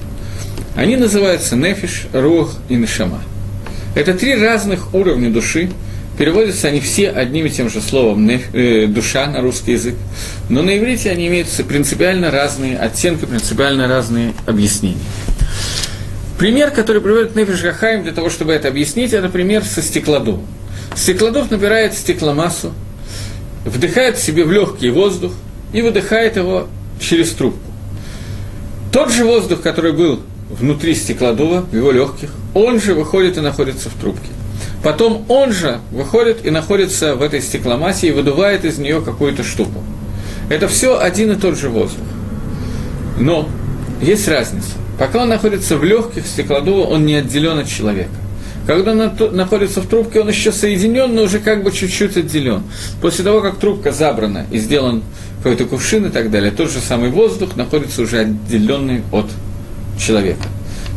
Они 0.77 0.95
называются 0.95 1.57
нефиш, 1.57 2.07
рух 2.13 2.55
и 2.69 2.75
нешама. 2.75 3.21
Это 3.95 4.13
три 4.13 4.35
разных 4.35 4.93
уровня 4.93 5.29
души, 5.29 5.69
Переводятся 6.17 6.67
они 6.67 6.79
все 6.79 7.09
одним 7.09 7.47
и 7.47 7.49
тем 7.49 7.69
же 7.69 7.81
словом 7.81 8.29
э, 8.29 8.85
«душа» 8.87 9.25
на 9.27 9.41
русский 9.41 9.71
язык, 9.71 9.95
но 10.47 10.61
на 10.61 10.77
иврите 10.77 11.09
они 11.09 11.27
имеют 11.27 11.47
принципиально 11.67 12.29
разные 12.29 12.77
оттенки, 12.77 13.25
принципиально 13.25 13.87
разные 13.87 14.33
объяснения. 14.45 14.97
Пример, 16.37 16.71
который 16.71 17.01
приводит 17.01 17.35
Нефиш 17.35 17.61
Гахаим 17.61 18.03
для 18.03 18.11
того, 18.11 18.29
чтобы 18.29 18.53
это 18.53 18.67
объяснить, 18.67 19.13
это 19.13 19.29
пример 19.29 19.63
со 19.63 19.81
стеклодувом. 19.81 20.45
Стеклодув 20.95 21.49
набирает 21.49 21.93
стекломассу, 21.93 22.73
вдыхает 23.65 24.17
в 24.17 24.23
себе 24.23 24.45
в 24.45 24.51
легкий 24.51 24.89
воздух 24.89 25.33
и 25.73 25.81
выдыхает 25.81 26.37
его 26.37 26.67
через 26.99 27.31
трубку. 27.31 27.59
Тот 28.91 29.11
же 29.11 29.25
воздух, 29.25 29.61
который 29.61 29.93
был 29.93 30.19
внутри 30.49 30.93
стеклодува, 30.93 31.61
в 31.61 31.75
его 31.75 31.91
легких, 31.91 32.29
он 32.53 32.79
же 32.79 32.93
выходит 32.93 33.37
и 33.37 33.41
находится 33.41 33.89
в 33.89 33.93
трубке. 33.93 34.29
Потом 34.83 35.25
он 35.29 35.53
же 35.53 35.79
выходит 35.91 36.45
и 36.45 36.49
находится 36.49 37.15
в 37.15 37.21
этой 37.21 37.41
стекломассе 37.41 38.09
и 38.09 38.11
выдувает 38.11 38.65
из 38.65 38.77
нее 38.77 39.01
какую-то 39.01 39.41
штуку. 39.43 39.81
Это 40.49 40.67
все 40.67 40.99
один 40.99 41.31
и 41.31 41.35
тот 41.35 41.57
же 41.57 41.69
воздух. 41.69 42.05
Но 43.17 43.47
есть 44.01 44.27
разница. 44.27 44.71
Пока 44.99 45.23
он 45.23 45.29
находится 45.29 45.77
в 45.77 45.85
легких 45.85 46.27
стеклодува, 46.27 46.85
он 46.85 47.05
не 47.05 47.15
отделен 47.15 47.59
от 47.59 47.67
человека. 47.67 48.11
Когда 48.67 48.91
он 48.91 49.35
находится 49.35 49.81
в 49.81 49.87
трубке, 49.87 50.21
он 50.21 50.27
еще 50.27 50.51
соединен, 50.51 51.15
но 51.15 51.23
уже 51.23 51.39
как 51.39 51.63
бы 51.63 51.71
чуть-чуть 51.71 52.17
отделен. 52.17 52.63
После 53.01 53.23
того, 53.23 53.41
как 53.41 53.57
трубка 53.59 53.91
забрана 53.91 54.45
и 54.51 54.57
сделан 54.57 55.03
какой-то 55.37 55.65
кувшин 55.65 56.07
и 56.07 56.09
так 56.09 56.29
далее, 56.29 56.51
тот 56.51 56.69
же 56.69 56.79
самый 56.79 57.09
воздух 57.09 57.55
находится 57.55 58.01
уже 58.01 58.19
отделенный 58.19 59.01
от 59.11 59.29
человека. 59.97 60.43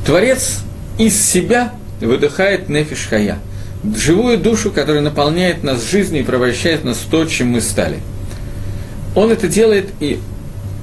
Творец 0.04 0.60
из 0.98 1.20
себя 1.20 1.72
выдыхает 2.00 2.68
нефиш 2.68 3.06
хая– 3.08 3.38
живую 3.96 4.38
душу, 4.38 4.70
которая 4.70 5.02
наполняет 5.02 5.62
нас 5.62 5.88
жизнью 5.88 6.22
и 6.22 6.24
превращает 6.24 6.84
нас 6.84 6.98
в 6.98 7.10
то, 7.10 7.24
чем 7.26 7.48
мы 7.48 7.60
стали. 7.60 7.98
Он 9.14 9.30
это 9.30 9.48
делает, 9.48 9.90
и 10.00 10.20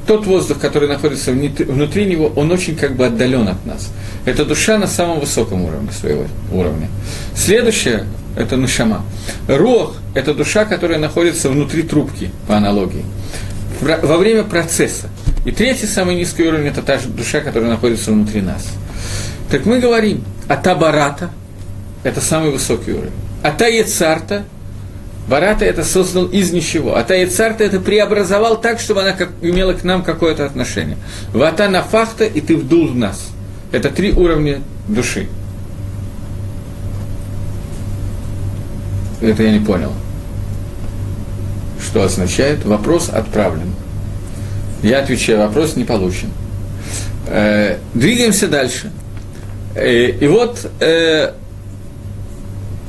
тот 0.07 0.25
воздух, 0.25 0.59
который 0.59 0.87
находится 0.87 1.31
внутри 1.31 2.05
него, 2.05 2.31
он 2.35 2.51
очень 2.51 2.75
как 2.75 2.95
бы 2.95 3.05
отдален 3.05 3.47
от 3.47 3.65
нас. 3.65 3.89
Это 4.25 4.45
душа 4.45 4.77
на 4.77 4.87
самом 4.87 5.19
высоком 5.19 5.63
уровне 5.65 5.91
своего 5.91 6.25
уровня. 6.51 6.89
Следующее– 7.35 8.05
это 8.35 8.57
нушама. 8.57 9.05
Рох– 9.47 9.95
это 10.13 10.33
душа, 10.33 10.65
которая 10.65 10.99
находится 10.99 11.49
внутри 11.49 11.83
трубки, 11.83 12.31
по 12.47 12.57
аналогии, 12.57 13.05
во 13.81 14.17
время 14.17 14.43
процесса. 14.43 15.09
И 15.45 15.51
третий, 15.51 15.87
самый 15.87 16.15
низкий 16.15 16.43
уровень– 16.43 16.67
это 16.69 16.81
та 16.81 16.97
же 16.97 17.09
душа, 17.09 17.41
которая 17.41 17.69
находится 17.69 18.11
внутри 18.11 18.41
нас. 18.41 18.65
Так 19.49 19.65
мы 19.65 19.79
говорим 19.79 20.23
о 20.47 20.55
табарата– 20.55 21.29
это 22.03 22.21
самый 22.21 22.51
высокий 22.51 22.91
уровень. 22.91 23.11
А 23.41 23.51
Таецарта, 23.51 24.43
Барата 25.27 25.63
это 25.65 25.83
создал 25.83 26.25
из 26.25 26.51
ничего. 26.51 26.95
А 26.95 27.03
Таецарта 27.03 27.63
это 27.63 27.79
преобразовал 27.79 28.59
так, 28.59 28.79
чтобы 28.79 29.01
она 29.01 29.13
как, 29.13 29.29
имела 29.41 29.73
к 29.73 29.83
нам 29.83 30.03
какое-то 30.03 30.45
отношение. 30.45 30.97
Вата 31.33 31.69
нафахта, 31.69 32.25
и 32.25 32.41
ты 32.41 32.57
вдул 32.57 32.87
в 32.87 32.95
нас. 32.95 33.29
Это 33.71 33.89
три 33.89 34.11
уровня 34.11 34.61
души. 34.87 35.27
Это 39.21 39.43
я 39.43 39.51
не 39.51 39.65
понял. 39.65 39.93
Что 41.81 42.03
означает? 42.03 42.65
Вопрос 42.65 43.09
отправлен. 43.09 43.73
Я 44.81 44.99
отвечаю, 44.99 45.39
вопрос 45.39 45.77
не 45.77 45.85
получен. 45.85 46.29
Э, 47.27 47.77
двигаемся 47.93 48.49
дальше. 48.49 48.91
Э, 49.75 50.09
и 50.09 50.27
вот 50.27 50.69
э, 50.81 51.31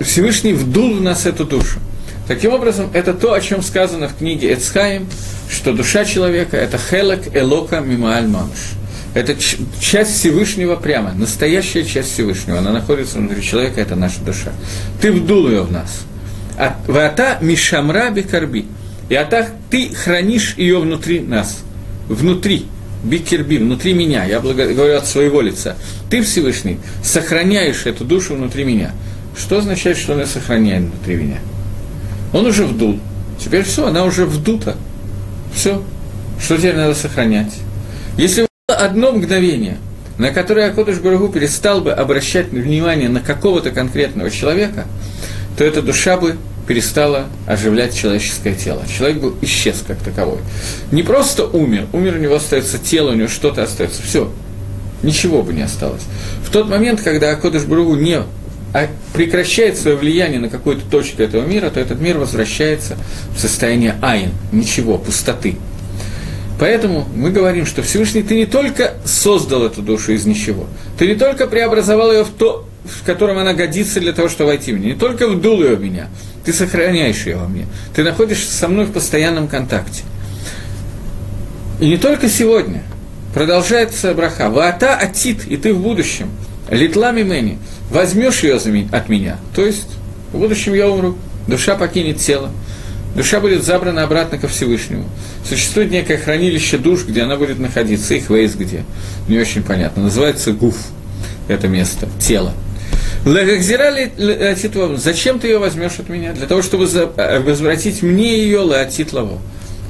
Всевышний 0.01 0.53
вдул 0.53 0.95
в 0.95 1.01
нас 1.01 1.27
эту 1.27 1.45
душу. 1.45 1.79
Таким 2.27 2.53
образом, 2.53 2.91
это 2.95 3.13
то, 3.13 3.33
о 3.35 3.41
чем 3.41 3.63
сказано 3.63 4.09
в 4.09 4.17
книге 4.17 4.55
Эцхаим, 4.55 5.07
что 5.51 5.73
душа 5.73 6.05
человека– 6.05 6.57
это 6.59 6.79
хелек 6.79 7.35
элока 7.35 7.81
мимааль 7.81 8.27
мамш. 8.27 8.59
Это 9.15 9.37
часть 9.81 10.19
Всевышнего 10.19 10.75
прямо, 10.75 11.13
настоящая 11.13 11.85
часть 11.85 12.13
Всевышнего. 12.13 12.59
Она 12.59 12.73
находится 12.73 13.19
внутри 13.19 13.43
человека, 13.43 13.81
это 13.81 13.95
наша 13.95 14.21
душа. 14.21 14.53
Ты 15.01 15.13
вдул 15.13 15.49
ее 15.49 15.63
в 15.63 15.71
нас. 15.71 16.01
А 16.59 16.77
Вата 16.87 17.39
мишамра 17.41 18.11
бикарби. 18.11 18.67
И 19.09 19.15
атах 19.15 19.49
ты 19.71 19.95
хранишь 19.95 20.55
ее 20.57 20.81
внутри 20.81 21.21
нас. 21.21 21.63
Внутри. 22.09 22.67
Бикерби, 23.05 23.59
внутри 23.59 23.93
меня. 23.93 24.25
Я 24.25 24.41
говорю 24.41 24.97
от 24.97 25.07
своего 25.07 25.43
лица. 25.43 25.77
Ты, 26.09 26.23
Всевышний, 26.23 26.79
сохраняешь 27.03 27.85
эту 27.85 28.05
душу 28.05 28.35
внутри 28.35 28.65
меня. 28.65 28.93
Что 29.37 29.59
означает, 29.59 29.97
что 29.97 30.15
она 30.15 30.27
сохраняет 30.27 30.85
внутри 30.85 31.17
меня? 31.17 31.39
Он 32.33 32.47
уже 32.47 32.65
вдул. 32.67 32.99
Теперь 33.39 33.65
все, 33.65 33.87
она 33.87 34.05
уже 34.05 34.27
вдута. 34.27 34.77
Все. 35.55 35.83
Что 36.41 36.57
теперь 36.57 36.77
надо 36.77 36.95
сохранять? 36.95 37.53
Если 38.17 38.47
было 38.69 38.79
одно 38.79 39.13
мгновение, 39.13 39.79
на 40.19 40.31
которое 40.31 40.71
Акодыш 40.71 40.99
Барагу 40.99 41.29
перестал 41.29 41.81
бы 41.81 41.93
обращать 41.93 42.49
внимание 42.49 43.09
на 43.09 43.21
какого-то 43.21 43.71
конкретного 43.71 44.31
человека, 44.31 44.87
то 45.57 45.65
эта 45.65 45.83
душа 45.83 46.17
бы 46.17 46.37
перестала 46.67 47.27
оживлять 47.47 47.95
человеческое 47.97 48.55
тело. 48.55 48.83
Человек 48.87 49.21
был 49.21 49.35
исчез 49.43 49.85
как 49.87 49.99
таковой. 49.99 50.39
Не 50.93 51.03
просто 51.03 51.45
умер, 51.47 51.87
умер 51.93 52.15
у 52.15 52.19
него 52.19 52.37
остается 52.37 52.79
тело, 52.79 53.11
у 53.11 53.15
него 53.15 53.29
что-то 53.29 53.63
остается, 53.63 54.03
все. 54.03 54.33
Ничего 55.03 55.43
бы 55.43 55.53
не 55.53 55.63
осталось. 55.63 56.03
В 56.43 56.51
тот 56.51 56.69
момент, 56.69 57.03
когда 57.03 57.31
Акодыш 57.33 57.65
Барагу 57.65 57.97
не 57.97 58.23
прекращает 59.13 59.79
свое 59.79 59.97
влияние 59.97 60.41
на 60.41 60.49
какую-то 60.49 60.83
точку 60.91 61.23
этого 61.23 61.45
мира, 61.45 61.71
то 61.71 61.79
этот 61.79 62.01
мир 62.01 62.19
возвращается 62.19 62.97
в 63.35 63.39
состояние 63.39 63.95
айн, 64.03 64.31
ничего, 64.53 64.99
пустоты. 64.99 65.57
Поэтому 66.59 67.07
мы 67.15 67.31
говорим, 67.31 67.67
что 67.67 67.83
Всевышний, 67.83 68.23
ты 68.23 68.37
не 68.37 68.47
только 68.47 68.95
создал 69.05 69.65
эту 69.65 69.83
душу 69.83 70.13
из 70.13 70.25
ничего, 70.25 70.67
ты 70.99 71.07
не 71.07 71.15
только 71.15 71.47
преобразовал 71.47 72.13
ее 72.13 72.25
в 72.25 72.31
то, 72.31 72.69
в 72.85 73.05
котором 73.05 73.39
она 73.39 73.55
годится 73.55 74.01
для 74.01 74.13
того, 74.13 74.29
чтобы 74.29 74.49
войти 74.49 74.73
в 74.73 74.79
меня, 74.79 74.93
не 74.93 74.99
только 74.99 75.27
вдул 75.29 75.63
ее 75.63 75.77
в 75.77 75.83
меня, 75.83 76.09
ты 76.45 76.53
сохраняешь 76.53 77.27
ее 77.27 77.37
во 77.37 77.49
мне, 77.49 77.67
ты 77.95 78.03
находишься 78.03 78.53
со 78.53 78.69
мной 78.69 78.85
в 78.87 78.93
постоянном 78.93 79.49
контакте. 79.49 80.03
И 81.81 81.89
не 81.89 81.97
только 81.97 82.29
сегодня, 82.29 82.83
продолжается 83.35 84.15
браха, 84.15 84.49
ваата 84.49 84.97
атит, 84.97 85.47
и 85.47 85.57
ты 85.57 85.75
в 85.75 85.81
будущем, 85.81 86.31
литлами 86.71 87.23
мэни, 87.23 87.59
возьмешь 87.91 88.43
ее 88.43 88.57
от 88.91 89.09
меня, 89.09 89.39
то 89.55 89.65
есть 89.65 89.89
в 90.33 90.39
будущем 90.39 90.75
я 90.75 90.89
умру, 90.89 91.17
душа 91.47 91.77
покинет 91.77 92.19
тело, 92.19 92.51
душа 93.15 93.41
будет 93.41 93.65
забрана 93.65 94.03
обратно 94.03 94.39
ко 94.39 94.49
Всевышнему. 94.49 95.05
Существует 95.49 95.91
некое 95.91 96.17
хранилище 96.17 96.79
душ, 96.79 97.05
где 97.05 97.23
она 97.23 97.37
будет 97.37 97.59
находиться, 97.59 98.15
их 98.15 98.31
вейс 98.31 98.55
где, 98.55 98.85
не 99.29 99.39
очень 99.39 99.63
понятно, 99.63 100.05
называется 100.05 100.53
гуф, 100.53 100.77
это 101.49 101.69
место, 101.69 102.09
тело. 102.19 102.55
Зачем 104.97 105.39
ты 105.39 105.49
ее 105.49 105.59
возьмешь 105.59 105.99
от 105.99 106.09
меня? 106.11 106.33
Для 106.35 106.47
того, 106.47 106.61
чтобы 106.61 106.85
э, 106.85 107.41
возвратить 107.41 108.03
мне 108.03 108.39
ее 108.39 108.59
лаатит 108.61 109.15
лаво. 109.15 109.39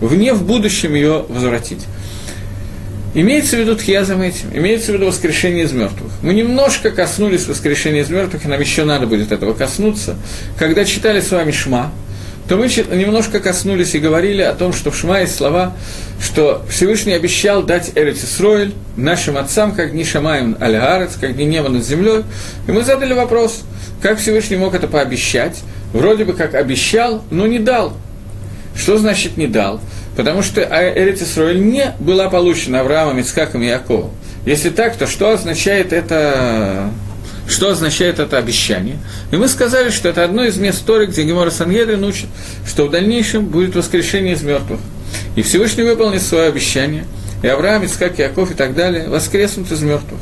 Вне 0.01 0.33
в 0.35 0.45
будущем 0.45 0.95
ее 0.95 1.25
возвратить. 1.29 1.85
Имеется 3.15 3.57
в 3.57 3.61
виду 3.61 3.77
тхьязом 3.77 4.23
этим, 4.23 4.49
имеется 4.53 4.91
в 4.91 4.97
виду 4.97 5.07
воскрешение 5.07 5.65
из 5.65 5.73
мертвых. 5.73 6.11
Мы 6.23 6.35
немножко 6.35 6.91
коснулись 6.91 7.47
воскрешения 7.47 8.03
из 8.03 8.11
мертвых, 8.11 8.45
и 8.45 8.49
нам 8.49 8.61
еще 8.61 8.85
надо 8.85 9.07
будет 9.07 9.31
этого 9.31 9.55
коснуться. 9.55 10.17
Когда 10.59 10.85
читали 10.85 11.21
с 11.21 11.31
вами 11.31 11.53
Шма, 11.53 11.93
то 12.49 12.57
мы 12.57 12.67
немножко 12.67 13.39
коснулись 13.39 13.95
и 13.95 14.01
говорили 14.01 14.43
о 14.43 14.53
том, 14.53 14.73
что 14.73 14.91
в 14.91 14.97
Шма 14.97 15.21
есть 15.21 15.37
слова, 15.37 15.75
что 16.21 16.65
Всевышний 16.69 17.13
обещал 17.13 17.63
дать 17.63 17.93
Эрицисроэль 17.95 18.75
нашим 18.97 19.39
отцам, 19.39 19.73
как 19.73 19.93
дни 19.93 20.05
Шамаем 20.05 20.57
аль 20.61 21.09
как 21.21 21.37
дни 21.37 21.47
неба 21.47 21.69
над 21.69 21.87
землей. 21.87 22.25
И 22.67 22.73
мы 22.73 22.83
задали 22.83 23.15
вопрос, 23.15 23.63
как 24.03 24.19
Всевышний 24.19 24.57
мог 24.57 24.75
это 24.75 24.89
пообещать? 24.89 25.63
Вроде 25.93 26.25
бы 26.25 26.33
как 26.33 26.55
обещал, 26.55 27.25
но 27.31 27.47
не 27.47 27.61
дал. 27.61 27.97
Что 28.77 28.99
значит 28.99 29.37
не 29.37 29.47
дал? 29.47 29.81
Потому 30.17 30.43
что 30.43 30.61
Эрит 30.63 31.21
Исроэль 31.21 31.61
не 31.61 31.93
была 31.99 32.29
получена 32.29 32.81
Авраамом, 32.81 33.19
Ицхаком 33.19 33.63
и 33.63 33.67
Яковом. 33.67 34.11
Если 34.47 34.71
так, 34.71 34.97
то 34.97 35.07
что 35.07 35.31
означает 35.31 35.93
это 35.93 36.91
что 37.47 37.71
означает 37.71 38.19
это 38.21 38.39
обещание. 38.39 38.97
И 39.31 39.37
мы 39.37 39.49
сказали, 39.49 39.91
что 39.91 40.09
это 40.09 40.25
одно 40.25 40.45
из 40.45 40.57
мест 40.57 40.85
Торы, 40.87 41.07
где 41.07 41.25
Гемора 41.25 41.51
Сангедрин 41.51 42.03
учит, 42.03 42.29
что 42.67 42.87
в 42.87 42.91
дальнейшем 42.91 43.47
будет 43.47 43.77
воскрешение 43.77 44.35
из 44.35 44.43
мертвых. 44.43 44.81
И 45.37 45.43
Всевышний 45.43 45.83
выполнит 45.83 46.23
свое 46.23 46.49
обещание, 46.49 47.05
и 47.43 47.47
Авраам, 47.47 47.85
Ицхак, 47.85 48.19
Яков 48.19 48.51
и 48.51 48.55
так 48.55 48.75
далее 48.75 49.09
воскреснут 49.09 49.71
из 49.71 49.83
мертвых. 49.83 50.19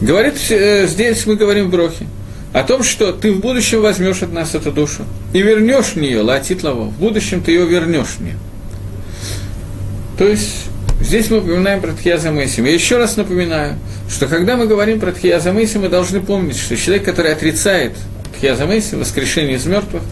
Говорит, 0.00 0.34
э, 0.50 0.86
здесь 0.86 1.24
мы 1.26 1.36
говорим 1.36 1.66
в 1.66 1.70
Брохе 1.70 2.06
о 2.52 2.62
том, 2.62 2.82
что 2.82 3.12
ты 3.12 3.32
в 3.32 3.40
будущем 3.40 3.80
возьмешь 3.80 4.22
от 4.22 4.32
нас 4.32 4.54
эту 4.54 4.72
душу 4.72 5.04
и 5.32 5.40
вернешь 5.40 5.92
в 5.92 5.96
нее, 5.96 6.20
латит 6.22 6.62
лаво, 6.62 6.84
в 6.84 6.98
будущем 6.98 7.42
ты 7.42 7.52
ее 7.52 7.66
вернешь 7.66 8.16
мне. 8.18 8.34
То 10.18 10.26
есть 10.26 10.64
здесь 11.00 11.30
мы 11.30 11.38
упоминаем 11.38 11.80
про 11.80 11.92
Тхияза 11.92 12.32
Мэйсим. 12.32 12.64
Я 12.64 12.74
еще 12.74 12.98
раз 12.98 13.16
напоминаю, 13.16 13.76
что 14.10 14.26
когда 14.26 14.56
мы 14.56 14.66
говорим 14.66 14.98
про 14.98 15.12
Тхияза 15.12 15.52
Мэйсим, 15.52 15.82
мы 15.82 15.88
должны 15.88 16.20
помнить, 16.20 16.56
что 16.56 16.76
человек, 16.76 17.04
который 17.04 17.32
отрицает 17.32 17.92
Тхияза 18.36 18.66
Мэйсим, 18.66 18.98
воскрешение 18.98 19.56
из 19.56 19.66
мертвых, 19.66 20.02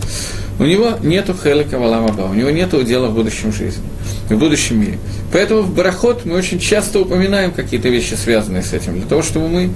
у 0.59 0.65
него 0.65 0.93
нету 1.03 1.35
хелика 1.35 1.79
валамаба, 1.79 2.23
у 2.23 2.35
него 2.35 2.51
нету 2.51 2.79
удела 2.79 3.09
в 3.09 3.15
будущем 3.15 3.53
жизни, 3.53 3.83
в 4.31 4.39
будущем 4.39 4.81
мире. 4.81 4.99
Поэтому 5.33 5.63
в 5.63 5.75
Барахот 5.75 6.25
мы 6.25 6.35
очень 6.35 6.61
часто 6.61 7.01
упоминаем 7.01 7.51
какие-то 7.51 7.89
вещи, 7.89 8.15
связанные 8.15 8.63
с 8.63 8.73
этим, 8.73 8.95
для 8.95 9.07
того, 9.07 9.23
чтобы 9.23 9.49
мы... 9.49 9.71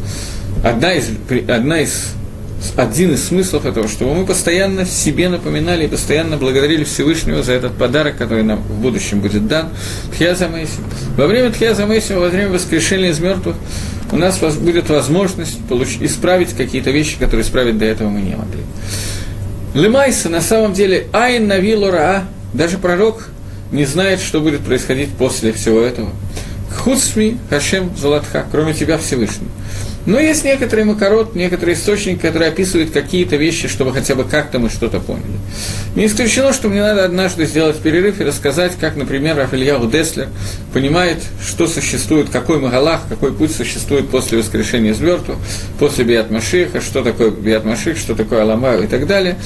Одна 0.63 0.93
из, 0.93 1.09
одна 1.49 1.81
из 1.81 2.13
один 2.77 3.15
из 3.15 3.25
смыслов 3.29 3.65
этого, 3.65 3.89
чтобы 3.89 4.15
мы 4.15 4.27
постоянно 4.27 4.85
себе 4.85 5.29
напоминали 5.29 5.85
и 5.85 5.89
постоянно 5.89 6.37
благодарили 6.37 6.85
Всевышнего 6.85 7.43
за 7.43 7.53
этот 7.53 7.77
подарок, 7.77 8.17
который 8.19 8.43
нам 8.43 8.59
в 8.63 8.81
будущем 8.81 9.21
будет 9.21 9.47
дан, 9.49 9.71
Тхьяза 10.13 10.49
Мэйсим. 10.49 10.85
Во 11.17 11.27
время 11.27 11.51
Тхьяза 11.51 11.87
Мэйсим, 11.87 12.19
во 12.19 12.29
время 12.29 12.51
воскрешения 12.51 13.11
из 13.11 13.19
мертвых, 13.21 13.57
у 14.13 14.17
нас 14.17 14.39
будет 14.39 14.89
возможность 14.91 15.59
получ- 15.69 16.05
исправить 16.05 16.51
какие-то 16.55 16.91
вещи, 16.91 17.19
которые 17.19 17.45
исправить 17.45 17.79
до 17.79 17.85
этого 17.85 18.09
мы 18.09 18.21
не 18.21 18.37
могли. 18.37 18.61
Лемайса, 19.75 20.29
на 20.29 20.41
самом 20.41 20.73
деле, 20.73 21.07
Айн 21.13 21.47
Навилу 21.47 21.91
Раа, 21.91 22.25
даже 22.53 22.79
пророк 22.79 23.29
не 23.71 23.85
знает, 23.85 24.21
что 24.21 24.41
будет 24.41 24.61
происходить 24.61 25.11
после 25.11 25.53
всего 25.53 25.81
этого. 25.81 26.11
Хуцми 26.77 27.39
Хашем 27.49 27.97
Золотха, 27.97 28.45
кроме 28.51 28.75
тебя 28.75 28.99
Всевышний. 28.99 29.49
Но 30.07 30.19
есть 30.19 30.45
некоторые 30.45 30.87
макарот, 30.87 31.35
некоторые 31.35 31.77
источники, 31.77 32.19
которые 32.19 32.49
описывают 32.49 32.91
какие-то 32.91 33.37
вещи, 33.37 33.69
чтобы 33.69 33.93
хотя 33.93 34.15
бы 34.15 34.25
как-то 34.25 34.59
мы 34.59 34.71
что-то 34.71 34.99
поняли. 34.99 35.39
Не 35.95 36.07
исключено, 36.07 36.53
что 36.53 36.69
мне 36.69 36.81
надо 36.81 37.05
однажды 37.05 37.47
сделать 37.47 37.79
перерыв 37.79 38.21
и 38.21 38.25
рассказать, 38.25 38.73
как, 38.81 38.97
например, 38.97 39.37
Рафильяу 39.37 39.91
Деслер 39.91 40.29
понимает, 40.73 41.19
что 41.47 41.67
существует, 41.67 42.31
какой 42.31 42.59
Магалах, 42.59 43.03
какой 43.09 43.33
путь 43.33 43.55
существует 43.55 44.09
после 44.09 44.39
воскрешения 44.39 44.93
из 44.93 45.01
после 45.79 46.05
Биат 46.05 46.31
Машиха, 46.31 46.81
что 46.81 47.03
такое 47.03 47.31
Биат 47.31 47.65
Маших, 47.65 47.99
что 47.99 48.15
такое 48.15 48.43
Аламаю 48.43 48.85
и 48.85 48.87
так 48.87 49.07
далее. 49.07 49.37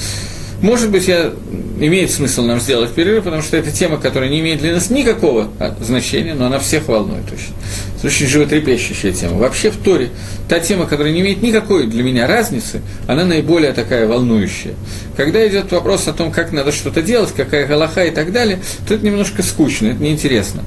Может 0.61 0.89
быть, 0.89 1.07
я, 1.07 1.33
имеет 1.79 2.11
смысл 2.11 2.43
нам 2.43 2.59
сделать 2.59 2.91
перерыв, 2.91 3.25
потому 3.25 3.41
что 3.41 3.57
это 3.57 3.71
тема, 3.71 3.97
которая 3.97 4.29
не 4.29 4.39
имеет 4.39 4.59
для 4.59 4.73
нас 4.73 4.89
никакого 4.89 5.49
а, 5.59 5.75
значения, 5.81 6.33
но 6.33 6.45
она 6.45 6.59
всех 6.59 6.87
волнует 6.87 7.25
очень. 7.25 7.53
Это 7.97 8.07
очень 8.07 8.27
животрепещущая 8.27 9.11
тема. 9.11 9.37
Вообще 9.37 9.71
в 9.71 9.77
Торе 9.77 10.09
та 10.47 10.59
тема, 10.59 10.85
которая 10.85 11.13
не 11.13 11.21
имеет 11.21 11.41
никакой 11.41 11.87
для 11.87 12.03
меня 12.03 12.27
разницы, 12.27 12.81
она 13.07 13.25
наиболее 13.25 13.73
такая 13.73 14.07
волнующая. 14.07 14.75
Когда 15.17 15.45
идет 15.47 15.71
вопрос 15.71 16.07
о 16.07 16.13
том, 16.13 16.31
как 16.31 16.51
надо 16.51 16.71
что-то 16.71 17.01
делать, 17.01 17.33
какая 17.35 17.67
галаха 17.67 18.05
и 18.05 18.11
так 18.11 18.31
далее, 18.31 18.59
то 18.87 18.93
это 18.93 19.05
немножко 19.05 19.43
скучно, 19.43 19.87
это 19.87 20.01
неинтересно. 20.01 20.63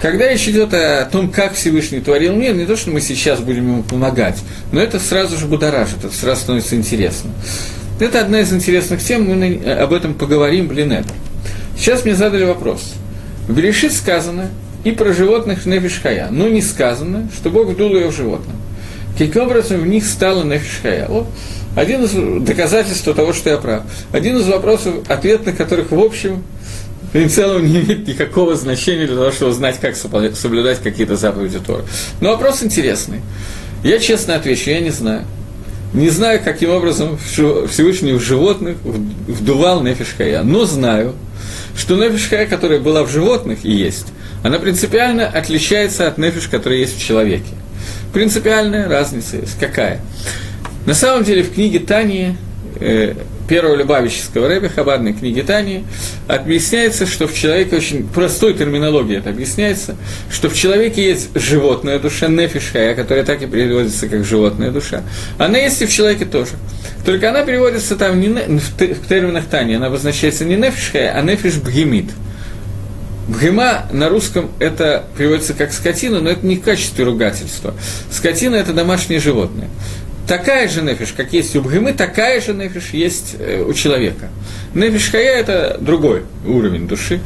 Когда 0.00 0.28
речь 0.28 0.46
идет 0.48 0.72
о 0.74 1.08
том, 1.10 1.30
как 1.30 1.54
Всевышний 1.54 2.00
творил 2.00 2.34
мир, 2.34 2.54
не 2.54 2.66
то, 2.66 2.76
что 2.76 2.90
мы 2.90 3.00
сейчас 3.00 3.40
будем 3.40 3.68
ему 3.72 3.82
помогать, 3.82 4.38
но 4.72 4.80
это 4.80 4.98
сразу 5.00 5.36
же 5.36 5.46
будоражит, 5.46 6.04
это 6.04 6.14
сразу 6.14 6.42
становится 6.42 6.76
интересно. 6.76 7.30
Это 7.98 8.20
одна 8.20 8.40
из 8.40 8.52
интересных 8.52 9.02
тем, 9.02 9.24
мы 9.24 9.56
об 9.72 9.92
этом 9.92 10.14
поговорим, 10.14 10.68
блин, 10.68 10.92
это. 10.92 11.08
Сейчас 11.76 12.04
мне 12.04 12.14
задали 12.14 12.44
вопрос. 12.44 12.94
В 13.48 13.54
Берешит 13.54 13.92
сказано 13.92 14.50
и 14.84 14.90
про 14.90 15.12
животных 15.12 15.66
Нефишхая, 15.66 16.28
но 16.30 16.48
не 16.48 16.62
сказано, 16.62 17.28
что 17.34 17.50
Бог 17.50 17.68
вдул 17.68 17.94
ее 17.94 18.08
в 18.08 18.16
животном. 18.16 18.56
Каким 19.16 19.42
образом 19.42 19.80
в 19.80 19.86
них 19.86 20.04
стала 20.04 20.44
Нефишхая? 20.44 21.08
Вот 21.08 21.26
один 21.74 22.04
из 22.04 22.44
доказательств 22.44 23.04
того, 23.14 23.32
что 23.32 23.50
я 23.50 23.58
прав. 23.58 23.82
Один 24.10 24.38
из 24.38 24.46
вопросов, 24.46 24.94
ответ 25.08 25.44
на 25.46 25.52
которых, 25.52 25.90
в 25.90 25.98
общем, 25.98 26.42
в 27.12 27.28
целом 27.28 27.64
не 27.66 27.80
имеет 27.80 28.08
никакого 28.08 28.56
значения 28.56 29.06
для 29.06 29.16
того, 29.16 29.30
чтобы 29.30 29.52
знать, 29.52 29.78
как 29.80 29.96
соблюдать 29.96 30.80
какие-то 30.80 31.16
заповеди 31.16 31.58
Тора. 31.60 31.84
Но 32.20 32.32
вопрос 32.32 32.62
интересный. 32.62 33.20
Я 33.82 33.98
честно 33.98 34.34
отвечу, 34.34 34.70
я 34.70 34.80
не 34.80 34.90
знаю. 34.90 35.24
Не 35.94 36.10
знаю, 36.10 36.40
каким 36.44 36.70
образом 36.70 37.16
Всевышний 37.16 38.12
в 38.12 38.20
животных 38.20 38.76
вдувал 38.84 39.82
нефишхая, 39.82 40.42
но 40.42 40.64
знаю, 40.64 41.14
что 41.76 41.96
нефишхая, 41.96 42.46
которая 42.46 42.80
была 42.80 43.04
в 43.04 43.10
животных 43.10 43.64
и 43.64 43.70
есть, 43.70 44.08
она 44.42 44.58
принципиально 44.58 45.26
отличается 45.26 46.06
от 46.06 46.18
нефиш, 46.18 46.48
которая 46.48 46.78
есть 46.78 46.98
в 46.98 47.04
человеке. 47.04 47.54
Принципиальная 48.12 48.88
разница 48.88 49.36
есть. 49.36 49.58
Какая? 49.58 50.00
На 50.86 50.94
самом 50.94 51.24
деле 51.24 51.42
в 51.42 51.52
книге 51.52 51.80
Тани 51.80 52.28
э, 52.28 52.34
первого 53.48 53.76
Любавического 53.76 54.48
рэба, 54.48 54.68
хабарной 54.68 55.12
книги 55.12 55.40
Тани, 55.40 55.84
объясняется, 56.26 57.06
что 57.06 57.26
в 57.26 57.34
человеке, 57.34 57.76
очень 57.76 58.06
простой 58.06 58.54
терминологией 58.54 59.18
это 59.18 59.30
объясняется, 59.30 59.96
что 60.30 60.48
в 60.48 60.54
человеке 60.54 61.04
есть 61.04 61.30
животная 61.34 61.98
душа, 61.98 62.28
нефишхая, 62.28 62.94
которая 62.94 63.24
так 63.24 63.42
и 63.42 63.46
переводится 63.46 64.08
как 64.08 64.24
животная 64.24 64.70
душа. 64.70 65.02
Она 65.38 65.58
есть 65.58 65.80
и 65.82 65.86
в 65.86 65.92
человеке 65.92 66.24
тоже. 66.24 66.52
Только 67.04 67.30
она 67.30 67.44
переводится 67.44 67.96
там 67.96 68.20
не 68.20 68.28
в 68.28 69.08
терминах 69.08 69.46
Тани, 69.46 69.74
она 69.74 69.86
обозначается 69.86 70.44
не 70.44 70.56
нефишхая, 70.56 71.12
а 71.16 71.22
нефиш 71.22 71.56
бгемит. 71.56 72.06
Бгема 73.28 73.86
на 73.90 74.08
русском 74.08 74.50
это 74.60 75.04
переводится 75.18 75.52
как 75.52 75.72
скотина, 75.72 76.20
но 76.20 76.30
это 76.30 76.46
не 76.46 76.56
в 76.56 76.62
качестве 76.62 77.04
ругательства. 77.04 77.74
Скотина– 78.10 78.54
это 78.56 78.72
домашнее 78.72 79.18
животное 79.18 79.68
такая 80.26 80.68
же 80.68 80.82
нефиш, 80.82 81.12
как 81.16 81.32
есть 81.32 81.54
у 81.56 81.62
бгемы, 81.62 81.92
такая 81.92 82.40
же 82.40 82.52
нефиш 82.54 82.90
есть 82.90 83.36
э, 83.38 83.62
у 83.62 83.72
человека. 83.72 84.28
Нефиш 84.74 85.10
хая– 85.10 85.36
это 85.40 85.78
другой 85.80 86.22
уровень 86.46 86.86
души. 86.88 87.20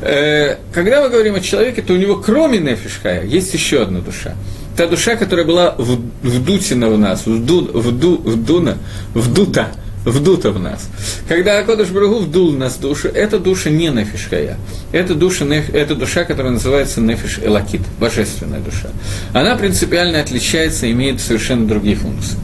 Э, 0.00 0.56
когда 0.72 1.02
мы 1.02 1.08
говорим 1.08 1.34
о 1.34 1.40
человеке, 1.40 1.82
то 1.82 1.92
у 1.92 1.96
него 1.96 2.16
кроме 2.16 2.58
нефиш 2.58 3.00
хая 3.02 3.24
есть 3.24 3.52
еще 3.54 3.82
одна 3.82 4.00
душа. 4.00 4.34
Та 4.76 4.86
душа, 4.86 5.16
которая 5.16 5.44
была 5.44 5.74
вдутина 5.76 6.88
в 6.88 6.98
нас, 6.98 7.26
вду, 7.26 7.62
вду, 7.72 8.16
вдуна, 8.16 8.78
вдута– 9.14 9.68
вдуто 10.10 10.50
в 10.50 10.58
нас. 10.58 10.88
Когда 11.28 11.58
Акодыш 11.58 11.88
Брагу 11.88 12.20
вдул 12.20 12.52
в 12.52 12.58
нас 12.58 12.76
душу, 12.76 13.08
эта 13.08 13.38
душа 13.38 13.70
не 13.70 13.88
нефишкая. 13.88 14.58
Это 14.92 15.14
душа, 15.14 15.44
это 15.44 15.94
душа, 15.94 16.24
которая 16.24 16.52
называется 16.52 17.00
нефиш 17.00 17.40
элакит, 17.42 17.82
божественная 17.98 18.60
душа. 18.60 18.88
Она 19.32 19.56
принципиально 19.56 20.20
отличается 20.20 20.86
и 20.86 20.92
имеет 20.92 21.20
совершенно 21.20 21.66
другие 21.66 21.96
функции. 21.96 22.38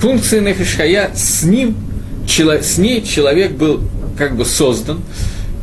Функции 0.00 0.40
нефишкая 0.40 1.10
с 1.14 1.42
ним, 1.42 1.76
с 2.26 2.78
ней 2.78 3.02
человек 3.02 3.52
был 3.52 3.80
как 4.16 4.36
бы 4.36 4.44
создан, 4.44 5.00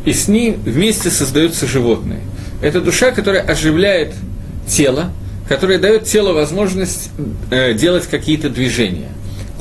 и 0.06 0.14
с 0.14 0.28
ней 0.28 0.58
вместе 0.66 1.10
создаются 1.10 1.68
животные. 1.68 2.20
Это 2.62 2.80
душа, 2.82 3.12
которая 3.12 3.41
оживляет 3.41 4.14
тело, 4.68 5.12
которая 5.47 5.78
дает 5.78 6.06
телу 6.06 6.34
возможность 6.34 7.10
э, 7.51 7.74
делать 7.74 8.08
какие-то 8.08 8.49
движения– 8.49 9.10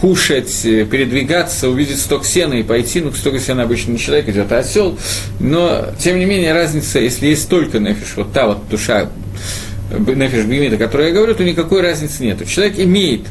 кушать, 0.05 0.67
э, 0.67 0.85
передвигаться, 0.85 1.71
увидеть 1.71 1.99
сток 1.99 2.27
сена 2.27 2.53
и 2.53 2.63
пойти, 2.63 3.01
ну, 3.01 3.11
сток 3.13 3.41
сена 3.41 3.63
обычно 3.63 3.93
не 3.93 3.99
человек 3.99 4.29
идет, 4.29 4.53
а 4.53 4.59
осел, 4.59 4.99
но, 5.41 5.87
тем 5.99 6.19
не 6.19 6.27
менее, 6.27 6.53
разница, 6.53 6.99
если 6.99 7.29
есть 7.29 7.49
только 7.49 7.79
нефиш, 7.79 8.13
вот 8.17 8.31
та 8.31 8.47
вот 8.47 8.69
душа, 8.69 9.09
э, 9.91 9.99
нефиш 9.99 10.45
Бемида, 10.45 10.77
о 10.77 10.79
которой 10.79 11.09
я 11.09 11.15
говорю, 11.15 11.35
то 11.35 11.43
никакой 11.43 11.81
разницы 11.81 12.23
нет. 12.23 12.47
Человек 12.47 12.79
имеет 12.79 13.23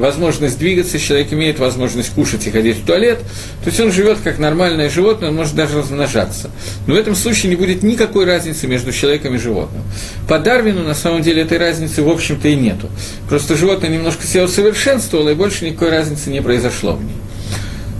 возможность 0.00 0.58
двигаться, 0.58 0.98
человек 0.98 1.32
имеет 1.32 1.58
возможность 1.58 2.10
кушать 2.10 2.46
и 2.46 2.50
ходить 2.50 2.78
в 2.78 2.84
туалет, 2.84 3.18
то 3.62 3.70
есть 3.70 3.78
он 3.78 3.92
живет 3.92 4.18
как 4.24 4.38
нормальное 4.38 4.90
животное, 4.90 5.28
он 5.28 5.36
может 5.36 5.54
даже 5.54 5.78
размножаться. 5.78 6.50
Но 6.86 6.94
в 6.94 6.96
этом 6.96 7.14
случае 7.14 7.50
не 7.50 7.56
будет 7.56 7.82
никакой 7.82 8.24
разницы 8.24 8.66
между 8.66 8.92
человеком 8.92 9.34
и 9.34 9.38
животным. 9.38 9.82
По 10.28 10.38
Дарвину 10.38 10.82
на 10.82 10.94
самом 10.94 11.22
деле 11.22 11.42
этой 11.42 11.58
разницы 11.58 12.02
в 12.02 12.08
общем-то 12.08 12.48
и 12.48 12.56
нету. 12.56 12.88
Просто 13.28 13.56
животное 13.56 13.90
немножко 13.90 14.26
себя 14.26 14.44
усовершенствовало, 14.44 15.30
и 15.30 15.34
больше 15.34 15.66
никакой 15.66 15.90
разницы 15.90 16.30
не 16.30 16.40
произошло 16.40 16.94
в 16.94 17.04
ней. 17.04 17.16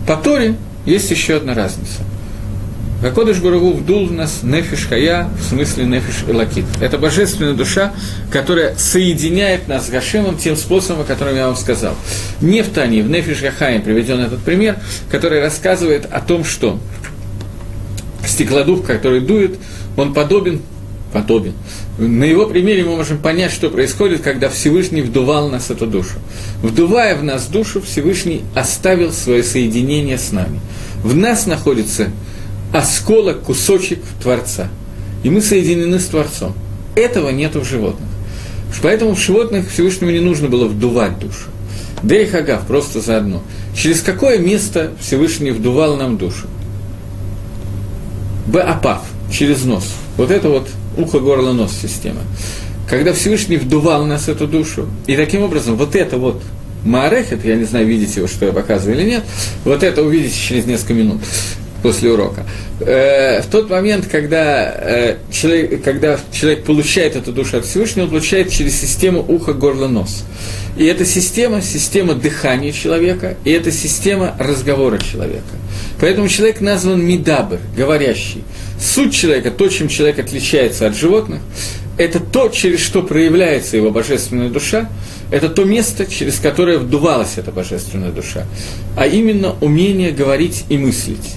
По 0.06 0.16
Торе 0.16 0.56
есть 0.86 1.10
еще 1.10 1.36
одна 1.36 1.54
разница– 1.54 2.02
Гакодыш 3.02 3.38
Барагу 3.38 3.72
вдул 3.72 4.06
в 4.06 4.12
нас 4.12 4.40
нефиш 4.42 4.86
хая, 4.86 5.28
в 5.38 5.42
смысле 5.42 5.84
нефиш 5.84 6.24
элакит. 6.28 6.66
Это 6.80 6.98
божественная 6.98 7.54
душа, 7.54 7.94
которая 8.30 8.74
соединяет 8.76 9.68
нас 9.68 9.86
с 9.86 9.90
Гашемом 9.90 10.36
тем 10.36 10.56
способом, 10.56 11.02
о 11.02 11.04
котором 11.04 11.34
я 11.34 11.46
вам 11.46 11.56
сказал. 11.56 11.94
Не 12.42 12.62
в 12.62 12.68
Тане, 12.68 13.02
в 13.02 13.08
нефиш 13.08 13.40
Гахаем 13.40 13.80
приведен 13.82 14.20
этот 14.20 14.40
пример, 14.40 14.76
который 15.10 15.40
рассказывает 15.40 16.06
о 16.10 16.20
том, 16.20 16.44
что 16.44 16.78
стеклодув, 18.26 18.84
который 18.84 19.20
дует, 19.20 19.56
он 19.96 20.12
подобен 20.12 20.60
подобен. 21.12 21.54
На 21.98 22.24
его 22.24 22.46
примере 22.46 22.84
мы 22.84 22.96
можем 22.96 23.18
понять, 23.18 23.52
что 23.52 23.68
происходит, 23.68 24.22
когда 24.22 24.48
Всевышний 24.48 25.02
вдувал 25.02 25.48
нас 25.48 25.70
эту 25.70 25.86
душу. 25.86 26.14
Вдувая 26.62 27.16
в 27.16 27.24
нас 27.24 27.46
душу, 27.46 27.80
Всевышний 27.82 28.42
оставил 28.54 29.12
свое 29.12 29.42
соединение 29.42 30.18
с 30.18 30.32
нами. 30.32 30.60
В 31.02 31.16
нас 31.16 31.46
находится 31.46 32.10
осколок, 32.72 33.40
кусочек 33.42 34.00
Творца. 34.22 34.68
И 35.22 35.30
мы 35.30 35.40
соединены 35.40 35.98
с 35.98 36.06
Творцом. 36.06 36.54
Этого 36.94 37.30
нет 37.30 37.54
в 37.54 37.64
животных. 37.64 38.08
Поэтому 38.82 39.14
в 39.14 39.20
животных 39.20 39.70
Всевышнему 39.70 40.10
не 40.10 40.20
нужно 40.20 40.48
было 40.48 40.66
вдувать 40.66 41.18
душу. 41.18 41.48
Дерих 42.02 42.34
Агав, 42.34 42.66
просто 42.66 43.00
заодно. 43.00 43.42
Через 43.76 44.00
какое 44.00 44.38
место 44.38 44.92
Всевышний 45.00 45.50
вдувал 45.50 45.96
нам 45.96 46.16
душу? 46.16 46.46
Баапав, 48.46 49.02
через 49.30 49.64
нос. 49.64 49.92
Вот 50.16 50.30
это 50.30 50.48
вот 50.48 50.68
ухо, 50.96 51.18
горло, 51.18 51.52
нос 51.52 51.72
система. 51.80 52.20
Когда 52.88 53.12
Всевышний 53.12 53.58
вдувал 53.58 54.06
нас 54.06 54.28
эту 54.28 54.46
душу, 54.46 54.86
и 55.06 55.14
таким 55.14 55.42
образом 55.42 55.76
вот 55.76 55.94
это 55.94 56.16
вот 56.16 56.42
Маарехет, 56.84 57.44
я 57.44 57.56
не 57.56 57.64
знаю, 57.64 57.86
видите 57.86 58.22
вы, 58.22 58.28
что 58.28 58.46
я 58.46 58.52
показываю 58.52 58.98
или 58.98 59.10
нет, 59.10 59.24
вот 59.64 59.82
это 59.82 60.02
увидите 60.02 60.34
через 60.34 60.64
несколько 60.64 60.94
минут 60.94 61.20
после 61.82 62.10
урока. 62.10 62.44
Э, 62.80 63.42
в 63.42 63.46
тот 63.46 63.70
момент, 63.70 64.06
когда, 64.06 64.72
э, 64.76 65.16
человек, 65.32 65.82
когда 65.82 66.18
человек 66.32 66.64
получает 66.64 67.16
эту 67.16 67.32
душу 67.32 67.58
от 67.58 67.64
Всевышнего, 67.64 68.04
он 68.04 68.10
получает 68.10 68.50
через 68.50 68.80
систему 68.80 69.24
уха, 69.26 69.52
горла, 69.52 69.88
нос. 69.88 70.24
И 70.76 70.84
эта 70.84 71.04
система– 71.04 71.60
система 71.62 72.14
дыхания 72.14 72.72
человека, 72.72 73.36
и 73.44 73.50
это 73.50 73.70
система 73.72 74.34
разговора 74.38 74.98
человека. 74.98 75.42
Поэтому 76.00 76.28
человек 76.28 76.60
назван 76.60 77.04
мидабр, 77.04 77.58
говорящий. 77.76 78.44
Суть 78.80 79.14
человека, 79.14 79.50
то, 79.50 79.68
чем 79.68 79.88
человек 79.88 80.18
отличается 80.18 80.86
от 80.86 80.96
животных, 80.96 81.40
это 81.98 82.18
то, 82.18 82.48
через 82.48 82.80
что 82.80 83.02
проявляется 83.02 83.76
его 83.76 83.90
божественная 83.90 84.48
душа, 84.48 84.88
это 85.30 85.50
то 85.50 85.64
место, 85.64 86.06
через 86.06 86.38
которое 86.38 86.78
вдувалась 86.78 87.36
эта 87.36 87.52
божественная 87.52 88.10
душа, 88.10 88.46
а 88.96 89.06
именно 89.06 89.54
умение 89.60 90.10
говорить 90.12 90.64
и 90.70 90.78
мыслить 90.78 91.34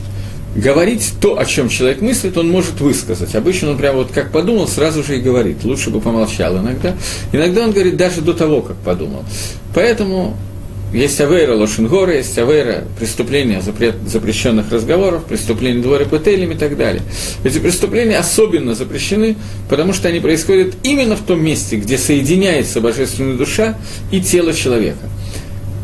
говорить 0.56 1.14
то, 1.20 1.40
о 1.40 1.46
чем 1.46 1.70
человек 1.70 2.02
мыслит, 2.02 2.38
он 2.38 2.50
может 2.50 2.80
высказать. 2.80 3.36
Обычно 3.36 3.72
он 3.72 3.78
прямо 3.78 4.00
вот 4.00 4.12
как 4.12 4.32
подумал, 4.32 4.68
сразу 4.68 5.04
же 5.04 5.18
и 5.18 5.22
говорит. 5.22 5.64
Лучше 5.64 5.90
бы 5.90 6.00
помолчал 6.00 6.58
иногда. 6.58 6.96
Иногда 7.32 7.64
он 7.64 7.72
говорит 7.72 7.98
даже 7.98 8.22
до 8.22 8.34
того, 8.34 8.62
как 8.62 8.78
подумал. 8.78 9.24
Поэтому 9.74 10.36
есть 10.94 11.20
авейра 11.20 11.56
лошенгора, 11.56 12.18
есть 12.18 12.38
авейра 12.38 12.84
преступления 13.00 13.62
запрет, 13.62 13.96
запрещенных 14.06 14.72
разговоров, 14.72 15.26
преступления 15.26 15.82
дворы 15.82 16.06
петелем 16.06 16.52
и 16.52 16.56
так 16.56 16.78
далее. 16.78 17.02
Эти 17.44 17.58
преступления 17.58 18.20
особенно 18.20 18.76
запрещены, 18.76 19.36
потому 19.70 19.94
что 19.94 20.08
они 20.08 20.20
происходят 20.20 20.76
именно 20.84 21.16
в 21.16 21.22
том 21.22 21.44
месте, 21.44 21.78
где 21.78 21.98
соединяется 21.98 22.80
божественная 22.80 23.36
душа 23.36 23.76
и 24.12 24.22
тело 24.22 24.54
человека 24.54 25.10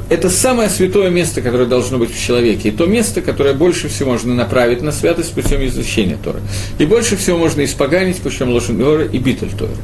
это 0.09 0.29
самое 0.29 0.69
святое 0.69 1.09
место, 1.11 1.41
которое 1.41 1.65
должно 1.67 1.99
быть 1.99 2.11
в 2.11 2.19
человеке, 2.19 2.69
и 2.69 2.71
то 2.71 2.87
место, 2.87 3.21
которое 3.21 3.53
больше 3.53 3.89
всего 3.89 4.11
можно 4.11 4.33
направить 4.33 4.81
на 4.81 4.91
святость 4.91 5.33
путем 5.33 5.65
изучения 5.67 6.17
Торы. 6.21 6.41
И 6.79 6.85
больше 6.85 7.15
всего 7.15 7.37
можно 7.37 7.63
испоганить 7.63 8.17
путем 8.17 8.49
Лошенгора 8.49 9.05
и 9.05 9.19
Битуль 9.19 9.51
Торы. 9.51 9.75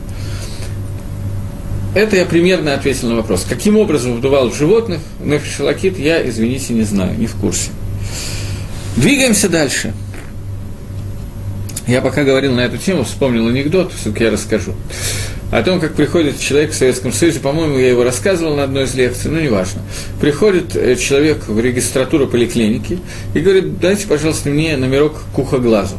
Это 1.94 2.18
я 2.18 2.26
примерно 2.26 2.74
ответил 2.74 3.10
на 3.10 3.16
вопрос. 3.16 3.46
Каким 3.48 3.78
образом 3.78 4.16
вдувал 4.16 4.52
животных 4.52 5.00
нефишалакит, 5.24 5.98
я, 6.00 6.28
извините, 6.28 6.74
не 6.74 6.84
знаю, 6.84 7.18
не 7.18 7.28
в 7.28 7.36
курсе. 7.36 7.70
Двигаемся 8.98 9.48
дальше. 9.48 9.94
Я 11.88 12.02
пока 12.02 12.24
говорил 12.24 12.54
на 12.54 12.62
эту 12.62 12.78
тему, 12.78 13.04
вспомнил 13.04 13.48
анекдот, 13.48 13.94
все-таки 13.94 14.24
я 14.24 14.32
расскажу 14.32 14.74
о 15.52 15.62
том, 15.64 15.80
как 15.80 15.94
приходит 15.94 16.40
человек 16.40 16.72
в 16.72 16.76
Советском 16.76 17.14
Союзе, 17.14 17.40
по-моему, 17.40 17.78
я 17.78 17.90
его 17.90 18.04
рассказывал 18.04 18.56
на 18.56 18.64
одной 18.64 18.86
из 18.86 18.96
лекций, 18.96 19.30
но 19.32 19.40
неважно. 19.40 19.82
Приходит 20.20 20.76
э, 20.76 20.96
человек 20.96 21.48
в 21.48 21.60
регистратуру 21.60 22.28
поликлиники 22.28 23.00
и 23.34 23.40
говорит, 23.40 23.80
дайте, 23.80 24.08
пожалуйста, 24.08 24.50
мне 24.50 24.76
номерок 24.76 25.22
к 25.34 25.38
ухоглазу. 25.38 25.96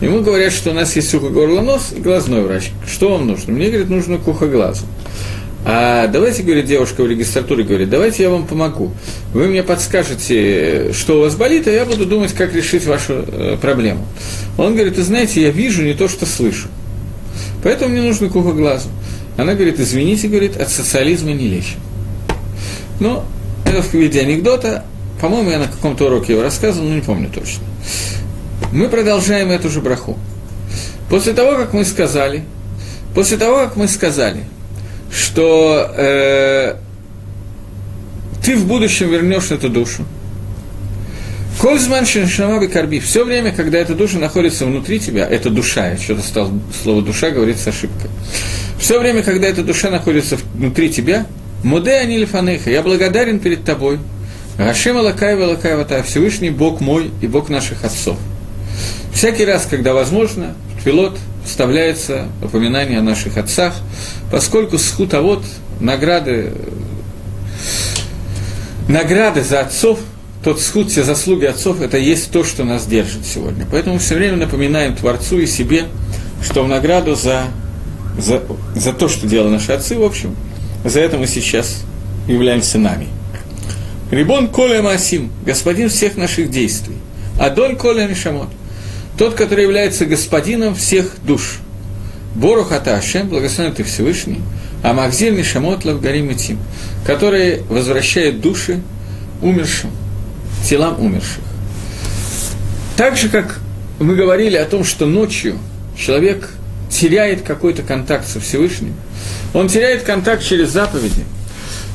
Ему 0.00 0.22
говорят, 0.22 0.52
что 0.52 0.70
у 0.70 0.72
нас 0.72 0.96
есть 0.96 1.12
ухо, 1.14 1.28
горло, 1.28 1.60
нос 1.60 1.92
и 1.94 2.00
глазной 2.00 2.42
врач. 2.42 2.70
Что 2.90 3.10
вам 3.10 3.26
нужно? 3.26 3.52
Мне, 3.52 3.68
говорит, 3.68 3.90
нужно 3.90 4.16
к 4.16 4.26
ухоглазу. 4.26 4.86
А 5.66 6.06
давайте, 6.06 6.42
говорит 6.42 6.64
девушка 6.64 7.02
в 7.02 7.06
регистратуре, 7.06 7.64
говорит, 7.64 7.90
давайте 7.90 8.22
я 8.22 8.30
вам 8.30 8.46
помогу. 8.46 8.92
Вы 9.34 9.48
мне 9.48 9.62
подскажете, 9.62 10.92
что 10.94 11.18
у 11.18 11.20
вас 11.20 11.34
болит, 11.34 11.68
а 11.68 11.70
я 11.70 11.84
буду 11.84 12.06
думать, 12.06 12.32
как 12.32 12.54
решить 12.54 12.86
вашу 12.86 13.24
э, 13.26 13.58
проблему. 13.60 14.06
Он 14.56 14.74
говорит, 14.74 14.96
вы 14.96 15.02
знаете, 15.02 15.42
я 15.42 15.50
вижу 15.50 15.82
не 15.82 15.92
то, 15.92 16.08
что 16.08 16.24
слышу. 16.24 16.68
Поэтому 17.62 17.92
мне 17.92 18.02
нужно 18.02 18.28
куха 18.28 18.52
глазу. 18.52 18.88
Она 19.36 19.54
говорит, 19.54 19.78
извините, 19.80 20.28
говорит, 20.28 20.56
от 20.56 20.70
социализма 20.70 21.32
не 21.32 21.48
лечим. 21.48 21.78
Но 23.00 23.24
это 23.64 23.82
в 23.82 23.92
виде 23.94 24.20
анекдота. 24.20 24.84
По-моему, 25.20 25.50
я 25.50 25.58
на 25.58 25.68
каком-то 25.68 26.06
уроке 26.06 26.32
его 26.32 26.42
рассказывал, 26.42 26.88
но 26.88 26.94
не 26.94 27.02
помню 27.02 27.28
точно. 27.28 27.62
Мы 28.72 28.88
продолжаем 28.88 29.50
эту 29.50 29.68
же 29.68 29.80
браху. 29.80 30.18
После 31.08 31.32
того, 31.32 31.56
как 31.56 31.72
мы 31.72 31.84
сказали, 31.84 32.44
после 33.14 33.36
того, 33.36 33.56
как 33.56 33.76
мы 33.76 33.88
сказали– 33.88 34.44
что 35.10 35.92
э, 35.96 36.76
ты 38.42 38.56
в 38.56 38.66
будущем 38.66 39.10
вернешь 39.10 39.50
эту 39.50 39.68
душу. 39.68 40.04
Кользман 41.60 42.06
Шиншама 42.06 42.66
Карби. 42.68 43.00
Все 43.00 43.22
время, 43.22 43.52
когда 43.52 43.76
эта 43.76 43.94
душа 43.94 44.18
находится 44.18 44.64
внутри 44.64 44.98
тебя, 44.98 45.28
это 45.28 45.50
душа, 45.50 45.90
я 45.90 45.98
что-то 45.98 46.22
стал 46.22 46.50
слово 46.82 47.02
душа 47.02 47.28
говорить 47.28 47.58
с 47.58 47.68
ошибкой. 47.68 48.08
Все 48.78 48.98
время, 48.98 49.22
когда 49.22 49.46
эта 49.46 49.62
душа 49.62 49.90
находится 49.90 50.38
внутри 50.54 50.90
тебя, 50.90 51.26
Муде 51.62 51.92
Анилифанеха, 51.92 52.70
я 52.70 52.80
благодарен 52.80 53.40
перед 53.40 53.62
тобой. 53.62 53.98
Гашим 54.56 54.96
Алакаева 54.96 55.44
Алакаева 55.44 56.02
Всевышний 56.02 56.48
Бог 56.48 56.80
мой 56.80 57.10
и 57.20 57.26
Бог 57.26 57.50
наших 57.50 57.84
отцов. 57.84 58.16
Всякий 59.12 59.44
раз, 59.44 59.66
когда 59.68 59.92
возможно, 59.92 60.54
пилот 60.82 61.18
вставляется 61.44 62.28
упоминание 62.42 63.00
о 63.00 63.02
наших 63.02 63.36
отцах, 63.36 63.74
поскольку 64.32 64.78
схутовод, 64.78 65.44
награды, 65.78 66.54
награды 68.88 69.42
за 69.42 69.60
отцов, 69.60 69.98
тот 70.42 70.60
схуд, 70.60 70.90
все 70.90 71.04
заслуги 71.04 71.44
отцов, 71.44 71.80
это 71.80 71.98
есть 71.98 72.30
то, 72.30 72.44
что 72.44 72.64
нас 72.64 72.86
держит 72.86 73.26
сегодня. 73.26 73.66
Поэтому 73.70 73.98
все 73.98 74.14
время 74.14 74.36
напоминаем 74.36 74.96
Творцу 74.96 75.38
и 75.38 75.46
себе, 75.46 75.86
что 76.42 76.64
в 76.64 76.68
награду 76.68 77.14
за, 77.14 77.44
за, 78.18 78.42
за 78.74 78.92
то, 78.92 79.08
что 79.08 79.26
делали 79.26 79.52
наши 79.52 79.72
отцы, 79.72 79.98
в 79.98 80.02
общем, 80.02 80.34
за 80.84 81.00
это 81.00 81.18
мы 81.18 81.26
сейчас 81.26 81.82
являемся 82.26 82.78
нами. 82.78 83.08
Рибон 84.10 84.48
Коля 84.48 84.82
Масим, 84.82 85.30
господин 85.44 85.88
всех 85.88 86.16
наших 86.16 86.50
действий. 86.50 86.96
Адон 87.38 87.76
Коля 87.76 88.06
Мишамот 88.06 88.48
тот, 89.20 89.34
который 89.34 89.64
является 89.64 90.06
господином 90.06 90.74
всех 90.74 91.12
душ. 91.26 91.58
Борухата 92.34 92.96
Ашем, 92.96 93.28
благословен 93.28 93.74
ты 93.74 93.84
Всевышний, 93.84 94.40
а 94.82 94.94
Махзир 94.94 95.34
Мишамот 95.34 95.84
Лавгарим 95.84 96.34
Тим, 96.34 96.58
который 97.04 97.60
возвращает 97.64 98.40
души 98.40 98.80
умершим, 99.42 99.90
телам 100.64 101.00
умерших. 101.00 101.42
Так 102.96 103.16
же, 103.16 103.28
как 103.28 103.60
мы 103.98 104.14
говорили 104.14 104.56
о 104.56 104.64
том, 104.64 104.84
что 104.84 105.06
ночью 105.06 105.58
человек 105.96 106.50
теряет 106.90 107.42
какой-то 107.42 107.82
контакт 107.82 108.26
со 108.26 108.40
Всевышним, 108.40 108.94
он 109.54 109.68
теряет 109.68 110.02
контакт 110.02 110.42
через 110.42 110.70
заповеди. 110.70 111.24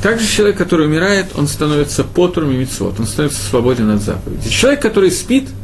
Также 0.02 0.28
человек, 0.28 0.58
который 0.58 0.88
умирает, 0.88 1.28
он 1.36 1.48
становится 1.48 2.04
потуром 2.04 2.52
и 2.52 2.58
митцвот, 2.58 3.00
он 3.00 3.08
становится 3.08 3.42
свободен 3.42 3.90
от 3.90 4.02
заповедей. 4.02 4.50
Человек, 4.50 4.82
который 4.82 5.12
спит– 5.12 5.50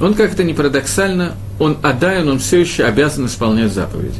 он 0.00 0.14
как-то 0.14 0.44
не 0.44 0.54
парадоксально, 0.54 1.34
он 1.58 1.78
отдаен, 1.82 2.28
он 2.28 2.38
все 2.38 2.60
еще 2.60 2.84
обязан 2.84 3.26
исполнять 3.26 3.72
заповеди. 3.72 4.18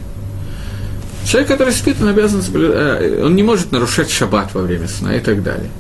Человек, 1.25 1.49
который 1.49 1.73
спит, 1.73 1.97
он 2.01 2.09
обязан, 2.09 2.43
э, 2.55 3.23
он 3.25 3.37
не 3.37 3.43
может 3.43 3.71
нарушать 3.71 4.11
шаббат 4.11 4.55
во 4.55 4.63
время 4.63 4.89
сна 4.89 5.15
и 5.15 5.21
так 5.21 5.43
далее. 5.43 5.71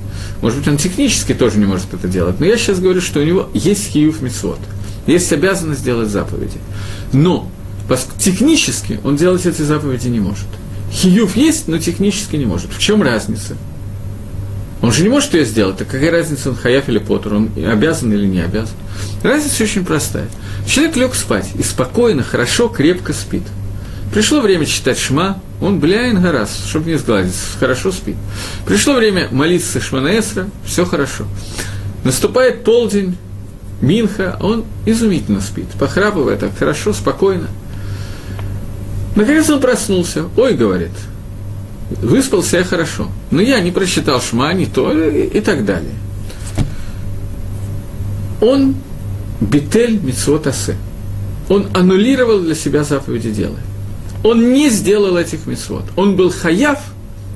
Может 0.41 0.59
быть, 0.59 0.69
он 0.69 0.77
технически 0.77 1.35
тоже 1.35 1.59
не 1.59 1.67
может 1.67 1.93
это 1.93 2.07
делать, 2.07 2.39
но 2.39 2.47
я 2.47 2.57
сейчас 2.57 2.79
говорю, 2.79 3.01
что 3.01 3.21
у 3.21 3.25
него 3.25 3.49
есть 3.55 3.91
хиюф 3.91 4.23
митцвот, 4.23 4.61
есть 5.07 5.33
обязанность 5.33 5.85
делать 5.85 6.09
заповеди. 6.09 6.59
Но 7.13 7.51
технически 8.19 9.01
он 9.03 9.17
делать 9.17 9.47
эти 9.47 9.63
заповеди 9.63 10.09
не 10.09 10.21
может. 10.21 10.47
Хиюф 10.93 11.37
есть, 11.37 11.69
но 11.69 11.79
технически 11.79 12.37
не 12.37 12.47
может. 12.47 12.73
В 12.73 12.79
чем 12.79 13.03
разница? 13.03 13.57
Он 14.81 14.93
же 14.93 15.03
не 15.03 15.09
может 15.09 15.35
ее 15.35 15.45
сделать, 15.45 15.77
так 15.77 15.89
какая 15.89 16.13
разница, 16.13 16.51
он 16.51 16.57
хаяф 16.57 16.89
или 16.89 16.99
потур, 16.99 17.35
он 17.35 17.51
обязан 17.57 18.13
или 18.13 18.27
не 18.27 18.41
обязан. 18.41 18.77
Разница 19.25 19.65
очень 19.65 19.85
простая. 19.85 20.29
Человек 20.69 20.97
лег 20.97 21.15
спать 21.15 21.49
и 21.59 21.63
спокойно, 21.65 22.23
хорошо, 22.23 22.69
крепко 22.69 23.13
спит. 23.13 23.43
Пришло 24.13 24.41
время 24.41 24.65
читать 24.65 24.99
шма, 24.99 25.41
он 25.61 25.81
бляин 25.81 26.21
гарас, 26.23 26.65
чтобы 26.67 26.91
не 26.91 26.97
сгладиться, 26.97 27.59
хорошо 27.59 27.93
спит. 27.93 28.17
Пришло 28.67 28.95
время 28.95 29.29
молиться 29.31 29.81
шманаэсра, 29.81 30.49
все 30.65 30.85
хорошо. 30.87 31.27
Наступает 32.05 32.65
полдень, 32.65 33.17
Минха, 33.81 34.37
он 34.41 34.65
изумительно 34.87 35.41
спит, 35.41 35.69
похрапывает 35.79 36.41
так 36.41 36.57
хорошо, 36.57 36.93
спокойно. 36.93 37.49
Наконец 39.15 39.49
он 39.51 39.61
проснулся. 39.61 40.25
Ой, 40.37 40.55
говорит, 40.55 40.93
выспался 41.91 42.59
я 42.59 42.65
хорошо, 42.65 43.09
но 43.31 43.41
я 43.41 43.61
не 43.61 43.71
прочитал 43.71 44.21
шма, 44.21 44.53
не 44.53 44.67
то 44.67 44.93
и, 44.93 45.27
и 45.27 45.41
так 45.41 45.65
далее. 45.65 45.95
Он 48.41 48.75
битель 49.41 50.01
митцвот 50.01 50.47
асе. 50.47 50.77
Он 51.49 51.69
аннулировал 51.75 52.41
для 52.41 52.55
себя 52.55 52.85
заповеди 52.85 53.31
дела. 53.31 53.59
Он 54.25 54.53
не 54.53 54.69
сделал 54.69 55.17
этих 55.17 55.47
митцвот. 55.47 55.85
Он 55.97 56.17
был 56.17 56.31
хаяв 56.31 56.81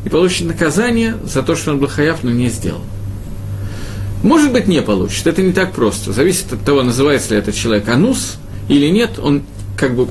и 0.05 0.09
получит 0.09 0.47
наказание 0.47 1.17
за 1.25 1.43
то, 1.43 1.55
что 1.55 1.71
он 1.73 1.79
был 1.79 1.89
хаяв, 1.89 2.23
но 2.23 2.31
не 2.31 2.49
сделал. 2.49 2.83
Может 4.23 4.53
быть, 4.53 4.69
не 4.69 4.83
получит. 4.83 5.27
Это 5.27 5.43
не 5.43 5.53
так 5.53 5.73
просто. 5.73 6.13
Зависит 6.13 6.53
от 6.53 6.65
того, 6.65 6.83
называется 6.83 7.35
ли 7.35 7.41
этот 7.41 7.55
человек 7.55 7.89
анус 7.89 8.37
или 8.69 8.89
нет. 8.89 9.19
Он 9.19 9.43
как 9.77 9.95
бы 9.95 10.09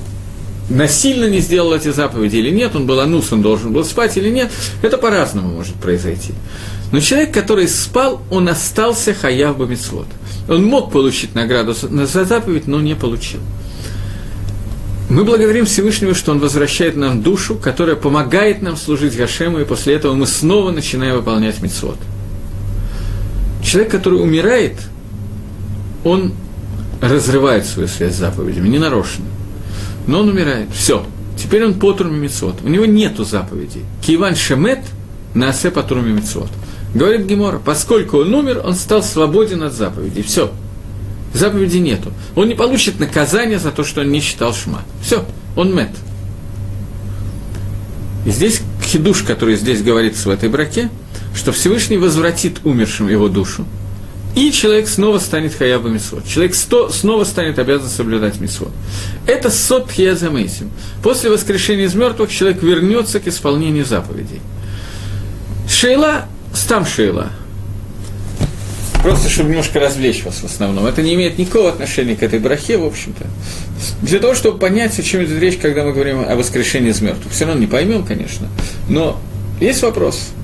насильно 0.72 1.30
не 1.30 1.40
сделал 1.40 1.74
эти 1.74 1.92
заповеди 1.92 2.38
или 2.38 2.50
нет, 2.50 2.76
он 2.76 2.86
был 2.86 3.00
анус, 3.00 3.32
он 3.32 3.42
должен 3.42 3.74
был 3.74 3.84
спать 3.84 4.18
или 4.18 4.30
нет, 4.30 4.52
это 4.82 4.98
по-разному 4.98 5.50
может 5.50 5.76
произойти. 5.76 6.34
Но 6.92 7.00
человек, 7.00 7.34
который 7.34 7.68
спал, 7.68 8.22
он 8.30 8.50
остался 8.50 9.14
хаяв 9.14 9.58
бамитсвот. 9.58 10.08
Он 10.50 10.66
мог 10.66 10.92
получить 10.92 11.36
награду 11.36 11.74
за 11.74 12.26
заповедь, 12.26 12.68
но 12.68 12.82
не 12.82 12.96
получил. 12.96 13.40
Мы 15.12 15.24
благодарим 15.24 15.66
Всевышнего, 15.66 16.14
что 16.14 16.32
Он 16.32 16.40
возвращает 16.40 16.96
нам 16.96 17.22
душу, 17.22 17.56
которая 17.56 17.96
помогает 17.96 18.62
нам 18.62 18.78
служить 18.78 19.16
Гашему, 19.16 19.60
и 19.60 19.66
после 19.66 19.94
этого 19.94 20.14
мы 20.14 20.26
снова 20.26 20.72
начинаем 20.72 21.18
выполнять 21.18 21.62
митцвот. 21.62 21.98
Человек, 23.64 23.92
который 23.92 24.22
умирает, 24.22 24.80
он 26.04 26.34
разрывает 27.02 27.66
свою 27.66 27.88
связь 27.88 28.16
с 28.16 28.20
заповедями, 28.20 28.70
не 28.70 28.80
нарочно 28.80 29.26
но 30.08 30.22
он 30.22 30.30
умирает. 30.30 30.70
Все. 30.74 31.06
Теперь 31.38 31.66
он 31.66 31.76
по 31.76 31.94
мицвод. 32.04 32.56
У 32.64 32.68
него 32.68 32.86
нету 32.86 33.24
заповедей. 33.24 33.84
Киван 34.06 34.36
шемет 34.36 34.80
на 35.34 35.50
асе 35.50 35.72
по 35.72 35.82
мицвод. 35.94 36.50
Говорит 36.94 37.26
Гемора, 37.26 37.60
поскольку 37.64 38.18
он 38.18 38.34
умер, 38.34 38.62
он 38.64 38.76
стал 38.76 39.02
свободен 39.02 39.64
от 39.64 39.74
заповедей. 39.74 40.24
Все. 40.24 40.52
Заповеди 41.34 41.78
нету. 41.78 42.12
Он 42.36 42.48
не 42.48 42.56
получит 42.56 43.00
наказание 43.00 43.60
за 43.60 43.72
то, 43.72 43.84
что 43.84 44.02
он 44.02 44.12
не 44.12 44.22
читал 44.22 44.54
шма. 44.54 44.82
Все, 45.02 45.26
он 45.56 45.74
мет. 45.74 45.92
И 48.26 48.32
здесь 48.32 48.62
хидуш, 48.84 49.24
который 49.24 49.56
здесь 49.56 49.82
говорится 49.82 50.30
в 50.30 50.32
этой 50.32 50.50
браке, 50.50 50.90
что 51.34 51.52
Всевышний 51.52 51.98
возвратит 51.98 52.60
умершим 52.64 53.08
его 53.10 53.30
душу, 53.30 53.66
и 54.36 54.52
человек 54.52 54.88
снова 54.88 55.20
станет 55.20 55.54
хаяба 55.56 55.90
митцвот. 55.90 56.26
Человек 56.26 56.56
сто, 56.56 56.90
снова 56.90 57.26
станет 57.26 57.60
обязан 57.60 57.90
соблюдать 57.90 58.40
митцвот. 58.40 58.72
Это 59.28 59.50
сот 59.50 59.92
хиязамейсим. 59.92 60.72
После 61.04 61.30
воскрешения 61.30 61.86
из 61.86 61.96
мертвых 61.96 62.32
человек 62.32 62.64
вернется 62.64 63.20
к 63.20 63.28
исполнению 63.28 63.86
заповедей. 63.86 64.42
Шейла, 65.68 66.26
стам 66.54 66.86
шейла. 66.86 67.30
Просто, 69.02 69.30
чтобы 69.30 69.50
немножко 69.50 69.80
развлечь 69.80 70.24
вас 70.24 70.36
в 70.36 70.46
основном. 70.46 70.86
Это 70.86 71.02
не 71.02 71.16
имеет 71.16 71.38
никакого 71.38 71.70
отношения 71.70 72.16
к 72.16 72.24
этой 72.24 72.40
брахе, 72.40 72.78
в 72.78 72.86
общем-то. 72.86 73.26
Для 74.02 74.20
того, 74.20 74.36
чтобы 74.36 74.60
понять, 74.60 74.98
о 75.00 75.04
чем 75.04 75.24
идет 75.24 75.40
речь, 75.40 75.58
когда 75.58 75.84
мы 75.84 75.94
говорим 75.94 76.24
о 76.28 76.36
воскрешении 76.36 76.92
из 76.92 77.02
мертвых. 77.02 77.34
Все 77.34 77.46
равно 77.46 77.60
не 77.60 77.68
поймем, 77.68 78.04
конечно. 78.04 78.48
Но 78.88 79.20
есть 79.60 79.82
вопрос– 79.82 80.30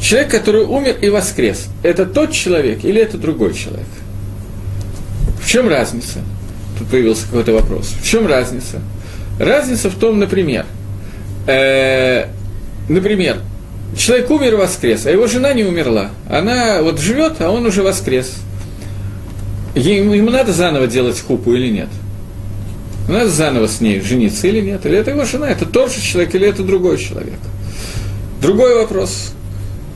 Человек, 0.00 0.30
который 0.30 0.64
умер 0.64 0.96
и 1.02 1.10
воскрес, 1.10 1.68
это 1.82 2.06
тот 2.06 2.32
человек 2.32 2.84
или 2.84 3.00
это 3.00 3.18
другой 3.18 3.52
человек? 3.52 3.86
В 5.42 5.46
чем 5.46 5.68
разница? 5.68 6.20
Тут 6.78 6.88
появился 6.88 7.26
какой-то 7.26 7.52
вопрос. 7.52 7.94
В 8.00 8.06
чем 8.06 8.26
разница? 8.26 8.80
Разница 9.38 9.90
в 9.90 9.94
том, 9.96 10.18
например, 10.18 10.64
э, 11.46 12.26
например, 12.88 13.40
человек 13.96 14.30
умер 14.30 14.54
и 14.54 14.56
воскрес, 14.56 15.06
а 15.06 15.10
его 15.10 15.26
жена 15.26 15.52
не 15.52 15.64
умерла. 15.64 16.10
Она 16.28 16.82
вот 16.82 17.00
живет, 17.00 17.40
а 17.40 17.50
он 17.50 17.66
уже 17.66 17.82
воскрес. 17.82 18.34
Ему, 19.74 20.14
ему 20.14 20.30
надо 20.30 20.52
заново 20.52 20.86
делать 20.86 21.20
хупу 21.20 21.54
или 21.54 21.68
нет? 21.68 21.88
Надо 23.08 23.28
заново 23.28 23.66
с 23.66 23.80
ней 23.80 24.00
жениться 24.00 24.46
или 24.46 24.60
нет? 24.60 24.84
Или 24.86 24.98
это 24.98 25.10
его 25.10 25.24
жена, 25.24 25.48
это 25.48 25.66
тот 25.66 25.92
же 25.92 26.00
человек, 26.00 26.34
или 26.34 26.46
это 26.48 26.62
другой 26.62 26.98
человек? 26.98 27.38
Другой 28.40 28.74
вопрос. 28.76 29.32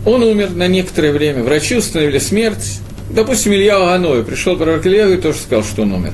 Он 0.04 0.22
умер 0.22 0.50
на 0.50 0.68
некоторое 0.68 1.12
время, 1.12 1.42
врачи 1.42 1.76
установили 1.76 2.18
смерть. 2.18 2.80
Допустим, 3.10 3.52
Илья 3.52 3.76
Аганой 3.76 4.24
пришел 4.24 4.56
пророк 4.56 4.86
Илья 4.86 5.08
и 5.08 5.16
тоже 5.16 5.38
сказал, 5.38 5.64
что 5.64 5.82
он 5.82 5.92
умер. 5.92 6.12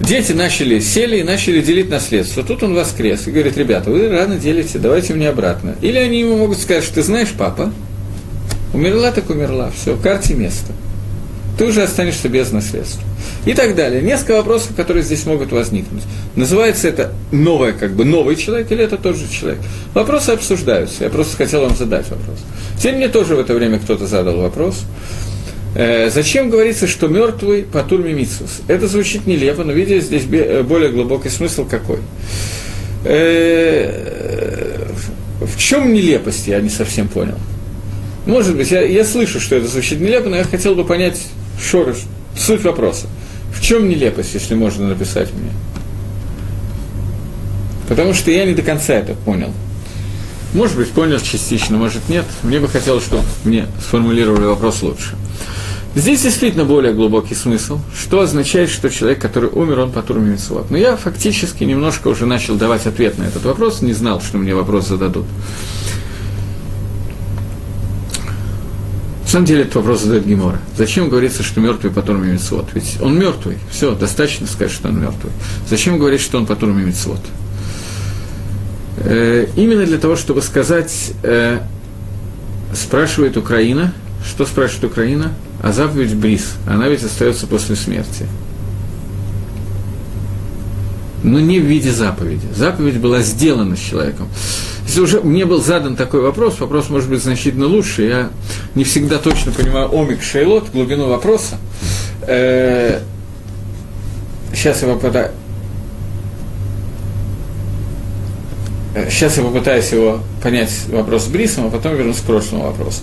Дети 0.00 0.32
начали, 0.32 0.80
сели 0.80 1.18
и 1.18 1.22
начали 1.22 1.60
делить 1.60 1.90
наследство. 1.90 2.42
Тут 2.42 2.62
он 2.62 2.74
воскрес 2.74 3.26
и 3.26 3.30
говорит, 3.30 3.58
ребята, 3.58 3.90
вы 3.90 4.08
рано 4.08 4.38
делите, 4.38 4.78
давайте 4.78 5.12
мне 5.12 5.28
обратно. 5.28 5.76
Или 5.82 5.98
они 5.98 6.20
ему 6.20 6.38
могут 6.38 6.58
сказать, 6.58 6.82
что 6.82 6.94
ты 6.94 7.02
знаешь, 7.02 7.28
папа, 7.36 7.70
умерла 8.72 9.12
так 9.12 9.28
умерла, 9.28 9.70
все, 9.70 9.96
карте 9.96 10.34
место. 10.34 10.72
Ты 11.58 11.66
уже 11.66 11.82
останешься 11.82 12.30
без 12.30 12.50
наследства. 12.50 13.02
И 13.44 13.52
так 13.52 13.74
далее. 13.74 14.00
Несколько 14.00 14.32
вопросов, 14.32 14.74
которые 14.74 15.02
здесь 15.02 15.26
могут 15.26 15.52
возникнуть. 15.52 16.02
Называется 16.34 16.88
это 16.88 17.12
новое, 17.30 17.72
как 17.72 17.92
бы 17.92 18.06
новый 18.06 18.36
человек 18.36 18.72
или 18.72 18.82
это 18.82 18.96
тот 18.96 19.16
же 19.16 19.28
человек? 19.30 19.60
Вопросы 19.92 20.30
обсуждаются. 20.30 21.04
Я 21.04 21.10
просто 21.10 21.36
хотел 21.36 21.60
вам 21.60 21.76
задать 21.76 22.08
вопрос. 22.08 22.38
Тем 22.82 22.96
мне 22.96 23.08
тоже 23.08 23.36
в 23.36 23.40
это 23.40 23.52
время 23.52 23.78
кто-то 23.78 24.06
задал 24.06 24.38
вопрос. 24.38 24.84
Э, 25.74 26.10
зачем 26.10 26.50
говорится, 26.50 26.86
что 26.86 27.08
мертвый 27.08 27.62
по 27.62 27.82
турме? 27.82 28.26
Это 28.66 28.88
звучит 28.88 29.26
нелепо, 29.26 29.62
но 29.64 29.72
видите, 29.72 30.00
здесь 30.00 30.24
э, 30.30 30.62
более 30.62 30.90
глубокий 30.90 31.28
смысл 31.28 31.64
какой. 31.64 31.98
Э, 33.04 34.86
в 35.40 35.58
чем 35.58 35.92
нелепость, 35.92 36.48
я 36.48 36.60
не 36.60 36.70
совсем 36.70 37.08
понял. 37.08 37.38
Может 38.26 38.56
быть, 38.56 38.70
я, 38.70 38.82
я 38.82 39.04
слышу, 39.04 39.40
что 39.40 39.56
это 39.56 39.68
звучит 39.68 40.00
нелепо, 40.00 40.28
но 40.28 40.36
я 40.36 40.44
хотел 40.44 40.74
бы 40.74 40.84
понять 40.84 41.20
шорож, 41.60 41.96
суть 42.36 42.62
вопроса. 42.64 43.06
В 43.54 43.62
чем 43.62 43.88
нелепость, 43.88 44.34
если 44.34 44.54
можно 44.54 44.88
написать 44.88 45.32
мне? 45.32 45.50
Потому 47.88 48.12
что 48.12 48.30
я 48.30 48.44
не 48.44 48.54
до 48.54 48.62
конца 48.62 48.94
это 48.94 49.14
понял. 49.14 49.52
Может 50.52 50.76
быть, 50.76 50.90
понял 50.90 51.20
частично, 51.20 51.76
может 51.76 52.08
нет. 52.08 52.24
Мне 52.42 52.58
бы 52.58 52.68
хотелось, 52.68 53.04
чтобы 53.04 53.22
мне 53.44 53.66
сформулировали 53.80 54.44
вопрос 54.44 54.82
лучше. 54.82 55.16
Здесь 55.94 56.22
действительно 56.22 56.64
более 56.64 56.92
глубокий 56.92 57.34
смысл, 57.34 57.80
что 57.92 58.20
означает, 58.20 58.70
что 58.70 58.90
человек, 58.90 59.20
который 59.20 59.50
умер, 59.50 59.80
он 59.80 59.92
по 59.92 60.02
турме 60.02 60.38
Но 60.70 60.76
я 60.76 60.96
фактически 60.96 61.64
немножко 61.64 62.08
уже 62.08 62.26
начал 62.26 62.54
давать 62.54 62.86
ответ 62.86 63.18
на 63.18 63.24
этот 63.24 63.44
вопрос, 63.44 63.82
не 63.82 63.92
знал, 63.92 64.20
что 64.20 64.38
мне 64.38 64.54
вопрос 64.54 64.86
зададут. 64.86 65.26
На 69.24 69.28
самом 69.28 69.46
деле 69.46 69.62
этот 69.62 69.76
вопрос 69.76 70.02
задает 70.02 70.26
Гемора. 70.26 70.60
Зачем 70.76 71.08
говорится, 71.08 71.42
что 71.42 71.60
мертвый 71.60 71.92
по 71.92 72.02
турме 72.02 72.32
Мицвод? 72.32 72.68
Ведь 72.74 72.98
он 73.00 73.16
мертвый. 73.18 73.58
Все, 73.70 73.94
достаточно 73.94 74.46
сказать, 74.46 74.72
что 74.72 74.88
он 74.88 75.00
мертвый. 75.00 75.32
Зачем 75.68 75.98
говорить, 75.98 76.20
что 76.20 76.38
он 76.38 76.46
по 76.46 76.56
турме 76.56 76.84
Мицвод? 76.84 77.20
Э, 78.98 79.46
именно 79.56 79.86
для 79.86 79.98
того, 79.98 80.16
чтобы 80.16 80.42
сказать, 80.42 81.12
э, 81.22 81.60
спрашивает 82.74 83.36
Украина, 83.36 83.92
что 84.24 84.46
спрашивает 84.46 84.84
Украина? 84.84 85.32
А 85.62 85.72
заповедь 85.72 86.14
Брис, 86.14 86.54
она 86.66 86.88
ведь 86.88 87.02
остается 87.02 87.46
после 87.46 87.76
смерти. 87.76 88.26
Но 91.22 91.38
не 91.38 91.60
в 91.60 91.64
виде 91.64 91.92
заповеди. 91.92 92.46
Заповедь 92.54 92.98
была 92.98 93.20
сделана 93.20 93.76
с 93.76 93.80
человеком. 93.80 94.28
Если 94.86 95.00
уже 95.00 95.20
мне 95.20 95.44
был 95.44 95.62
задан 95.62 95.96
такой 95.96 96.22
вопрос, 96.22 96.58
вопрос 96.60 96.88
может 96.88 97.10
быть 97.10 97.22
значительно 97.22 97.66
лучше, 97.66 98.02
я 98.02 98.30
не 98.74 98.84
всегда 98.84 99.18
точно 99.18 99.52
понимаю 99.52 99.88
омик 99.88 100.22
шейлот, 100.22 100.70
глубину 100.72 101.08
вопроса. 101.08 101.58
Э, 102.22 103.00
сейчас 104.52 104.82
я 104.82 104.88
попытаюсь 104.88 105.30
Сейчас 109.08 109.36
я 109.36 109.44
попытаюсь 109.44 109.92
его 109.92 110.20
понять 110.42 110.70
вопрос 110.88 111.24
с 111.24 111.28
Брисом, 111.28 111.66
а 111.66 111.70
потом 111.70 111.94
вернусь 111.94 112.18
к 112.18 112.22
прошлому 112.22 112.64
вопросу. 112.64 113.02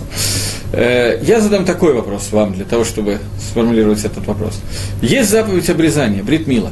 Э, 0.72 1.18
я 1.22 1.40
задам 1.40 1.64
такой 1.64 1.94
вопрос 1.94 2.28
вам, 2.30 2.52
для 2.52 2.66
того, 2.66 2.84
чтобы 2.84 3.20
сформулировать 3.40 4.04
этот 4.04 4.26
вопрос. 4.26 4.60
Есть 5.00 5.30
заповедь 5.30 5.70
обрезания, 5.70 6.22
бритмила. 6.22 6.70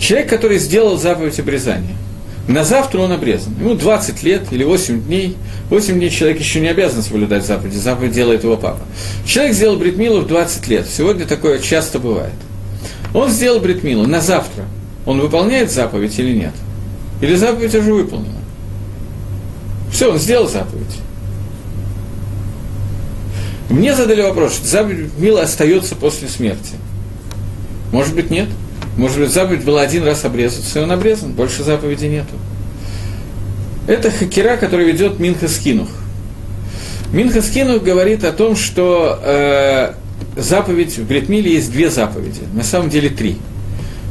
Человек, 0.00 0.30
который 0.30 0.58
сделал 0.58 0.96
заповедь 0.96 1.38
обрезания, 1.38 1.94
на 2.48 2.64
завтра 2.64 3.00
он 3.00 3.12
обрезан. 3.12 3.54
Ему 3.60 3.74
20 3.74 4.22
лет 4.22 4.42
или 4.50 4.64
8 4.64 5.04
дней. 5.04 5.36
8 5.70 5.94
дней 5.94 6.10
человек 6.10 6.40
еще 6.40 6.60
не 6.60 6.68
обязан 6.68 7.02
соблюдать 7.02 7.46
заповеди, 7.46 7.76
заповедь 7.76 8.12
делает 8.12 8.44
его 8.44 8.56
папа. 8.56 8.80
Человек 9.26 9.54
сделал 9.54 9.76
бритмилу 9.76 10.22
в 10.22 10.26
20 10.26 10.66
лет. 10.68 10.86
Сегодня 10.88 11.26
такое 11.26 11.58
часто 11.58 11.98
бывает. 11.98 12.32
Он 13.14 13.30
сделал 13.30 13.60
бритмилу 13.60 14.06
на 14.06 14.20
завтра. 14.20 14.64
Он 15.06 15.20
выполняет 15.20 15.70
заповедь 15.70 16.18
или 16.18 16.34
нет? 16.34 16.54
Или 17.22 17.36
заповедь 17.36 17.74
уже 17.74 17.92
выполнена? 17.92 18.40
Все, 19.90 20.10
он 20.10 20.18
сделал 20.18 20.48
заповедь. 20.48 20.98
Мне 23.70 23.94
задали 23.94 24.20
вопрос, 24.20 24.60
заповедь 24.62 25.16
Мила 25.16 25.42
остается 25.42 25.94
после 25.94 26.28
смерти. 26.28 26.74
Может 27.92 28.14
быть, 28.14 28.30
нет. 28.30 28.48
Может 28.96 29.18
быть, 29.18 29.30
заповедь 29.30 29.64
была 29.64 29.82
один 29.82 30.04
раз 30.04 30.24
обрезаться, 30.24 30.80
и 30.80 30.82
он 30.82 30.90
обрезан, 30.90 31.32
больше 31.32 31.62
заповеди 31.62 32.06
нету. 32.06 32.34
Это 33.86 34.10
хакера, 34.10 34.56
который 34.56 34.84
ведет 34.84 35.18
Минха 35.18 35.48
Скинух. 35.48 35.88
Минха 37.12 37.40
Скинух 37.40 37.82
говорит 37.82 38.24
о 38.24 38.32
том, 38.32 38.56
что 38.56 39.18
э, 39.22 39.92
заповедь 40.36 40.98
в 40.98 41.06
Бретмиле 41.06 41.54
есть 41.54 41.70
две 41.70 41.88
заповеди, 41.88 42.40
на 42.52 42.64
самом 42.64 42.90
деле 42.90 43.10
три. 43.10 43.38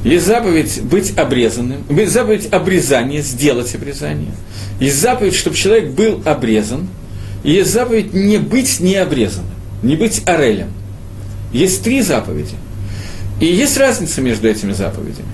Есть 0.04 0.26
заповедь 0.26 0.82
быть 0.82 1.18
обрезанным, 1.18 1.84
есть 1.90 2.12
заповедь 2.12 2.52
обрезания, 2.52 3.22
сделать 3.22 3.76
обрезание. 3.76 4.34
Есть 4.80 5.00
заповедь, 5.00 5.36
чтобы 5.36 5.56
человек 5.56 5.92
был 5.92 6.22
обрезан– 6.26 6.88
и 7.44 7.52
есть 7.52 7.72
заповедь 7.72 8.14
не 8.14 8.38
быть 8.38 8.80
необрезанным, 8.80 9.54
не 9.82 9.96
быть 9.96 10.22
орелем. 10.26 10.72
Есть 11.52 11.84
три 11.84 12.02
заповеди. 12.02 12.56
И 13.40 13.46
есть 13.46 13.78
разница 13.78 14.22
между 14.22 14.48
этими 14.48 14.74
заповедями. 14.74 15.28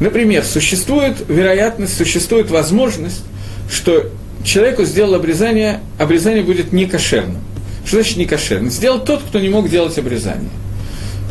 Например, 0.00 0.42
существует 0.42 1.16
вероятность, 1.28 1.96
существует 1.96 2.50
возможность, 2.50 3.22
что 3.70 4.10
человеку 4.42 4.84
сделал 4.84 5.14
обрезание, 5.14 5.80
обрезание 5.98 6.42
будет 6.42 6.72
некошерным. 6.72 7.42
Что 7.84 7.96
значит 7.96 8.16
некошерным? 8.16 8.70
Сделал 8.70 9.04
тот, 9.04 9.22
кто 9.22 9.38
не 9.38 9.50
мог 9.50 9.68
делать 9.68 9.96
обрезание 9.98 10.50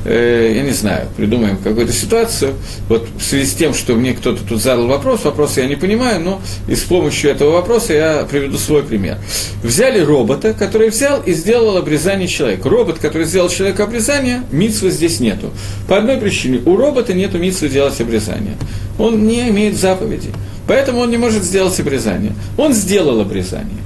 э, 0.06 0.54
я 0.56 0.64
не 0.64 0.72
знаю, 0.72 1.08
придумаем 1.16 1.58
какую-то 1.58 1.94
ситуацию, 1.94 2.54
вот 2.90 3.08
в 3.18 3.24
связи 3.24 3.46
с 3.46 3.54
тем, 3.54 3.74
что 3.74 3.94
мне 3.96 4.14
кто-то 4.14 4.44
тут 4.44 4.62
задал 4.62 4.88
вопрос, 4.88 5.24
вопрос 5.24 5.58
я 5.58 5.66
не 5.66 5.76
понимаю, 5.76 6.22
но 6.22 6.42
и 6.68 6.76
с 6.76 6.82
помощью 6.82 7.32
этого 7.32 7.52
вопроса 7.52 7.94
я 7.94 8.28
приведу 8.30 8.58
свой 8.58 8.84
пример. 8.84 9.18
Взяли 9.64 10.00
робота, 10.00 10.54
который 10.54 10.90
взял 10.90 11.22
и 11.22 11.34
сделал 11.34 11.78
обрезание 11.78 12.28
человека. 12.28 12.70
Робот, 12.70 13.00
который 13.00 13.26
сделал 13.26 13.50
человеку 13.50 13.84
обрезание, 13.84 14.44
митсвы 14.52 14.92
здесь 14.92 15.20
нету. 15.20 15.52
По 15.88 15.98
одной 15.98 16.18
причине, 16.18 16.62
у 16.66 16.76
робота 16.76 17.14
нету 17.14 17.38
митсвы 17.38 17.70
делать 17.70 18.00
обрезание. 18.00 18.56
Он 19.00 19.26
не 19.28 19.50
имеет 19.50 19.78
заповеди, 19.78 20.30
поэтому 20.68 21.00
он 21.00 21.10
не 21.10 21.18
может 21.18 21.44
сделать 21.44 21.80
обрезание. 21.80 22.34
Он 22.58 22.74
сделал 22.74 23.20
обрезание. 23.22 23.84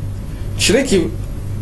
Человек 0.59 1.11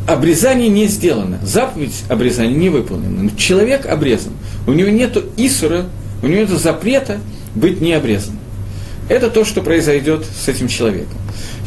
обрезание 0.08 0.70
не 0.70 0.88
сделано, 0.88 1.40
заповедь 1.44 2.04
обрезания 2.10 2.56
не 2.56 2.70
выполнена. 2.70 3.32
Человек 3.38 3.86
обрезан. 3.86 4.34
У 4.68 4.74
него 4.74 4.90
нет 4.90 5.18
исура, 5.38 5.86
у 6.22 6.28
него 6.28 6.42
нет 6.42 6.50
запрета 6.50 7.20
быть 7.54 7.82
не 7.82 7.94
обрезанным. 7.94 8.40
Это 9.10 9.30
то, 9.30 9.46
что 9.46 9.62
произойдет 9.62 10.26
с 10.26 10.48
этим 10.48 10.68
человеком. 10.68 11.18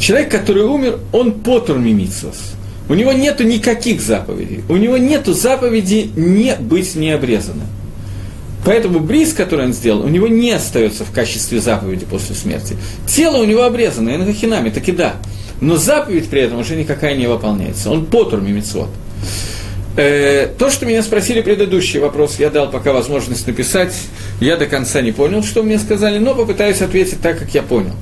Человек, 0.01 0.30
который 0.30 0.64
умер, 0.64 0.99
он 1.12 1.32
потур 1.32 1.78
мимицос. 1.78 2.55
У 2.88 2.94
него 2.94 3.12
нет 3.12 3.38
никаких 3.40 4.01
заповедей. 4.01 4.64
У 4.68 4.76
него 4.76 4.96
нет 4.96 5.26
заповеди 5.26 6.11
не 6.16 6.57
быть 6.57 6.96
необрезанным. 6.96 7.66
Поэтому 8.64 8.99
бриз, 8.99 9.34
который 9.34 9.66
он 9.66 9.72
сделал, 9.72 10.05
у 10.05 10.09
него 10.09 10.26
не 10.26 10.51
остается 10.51 11.05
в 11.05 11.12
качестве 11.12 11.61
заповеди 11.61 12.07
после 12.07 12.34
смерти. 12.34 12.76
Тело 13.07 13.38
у 13.38 13.44
него 13.44 13.62
обрезано, 13.62 14.11
и 14.11 14.16
на 14.16 14.32
хинами, 14.32 14.70
таки 14.70 14.92
да 14.92 15.14
но 15.61 15.76
заповедь 15.76 16.28
при 16.28 16.42
этом 16.42 16.59
уже 16.59 16.76
никакая 16.76 17.16
не 17.16 17.26
выполняется. 17.26 17.90
Он 17.90 18.07
потур 18.07 18.40
мимицвод. 18.40 18.88
Э, 19.99 20.46
то, 20.57 20.70
что 20.70 20.86
меня 20.86 21.03
спросили 21.03 21.40
предыдущий 21.40 21.99
вопрос, 21.99 22.38
я 22.38 22.51
дал 22.51 22.70
пока 22.70 22.92
возможность 22.92 23.49
написать. 23.49 23.92
Я 24.40 24.57
до 24.57 24.66
конца 24.66 25.01
не 25.01 25.11
понял, 25.11 25.42
что 25.42 25.64
мне 25.64 25.76
сказали, 25.76 26.18
но 26.18 26.36
попытаюсь 26.36 26.80
ответить 26.82 27.20
так, 27.20 27.36
как 27.36 27.53
я 27.53 27.64
понял. 27.64 27.96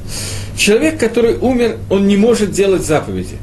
Человек, 0.58 1.00
который 1.00 1.38
умер, 1.38 1.78
он 1.88 2.06
не 2.06 2.18
может 2.18 2.50
делать 2.50 2.82
заповеди. 2.82 3.38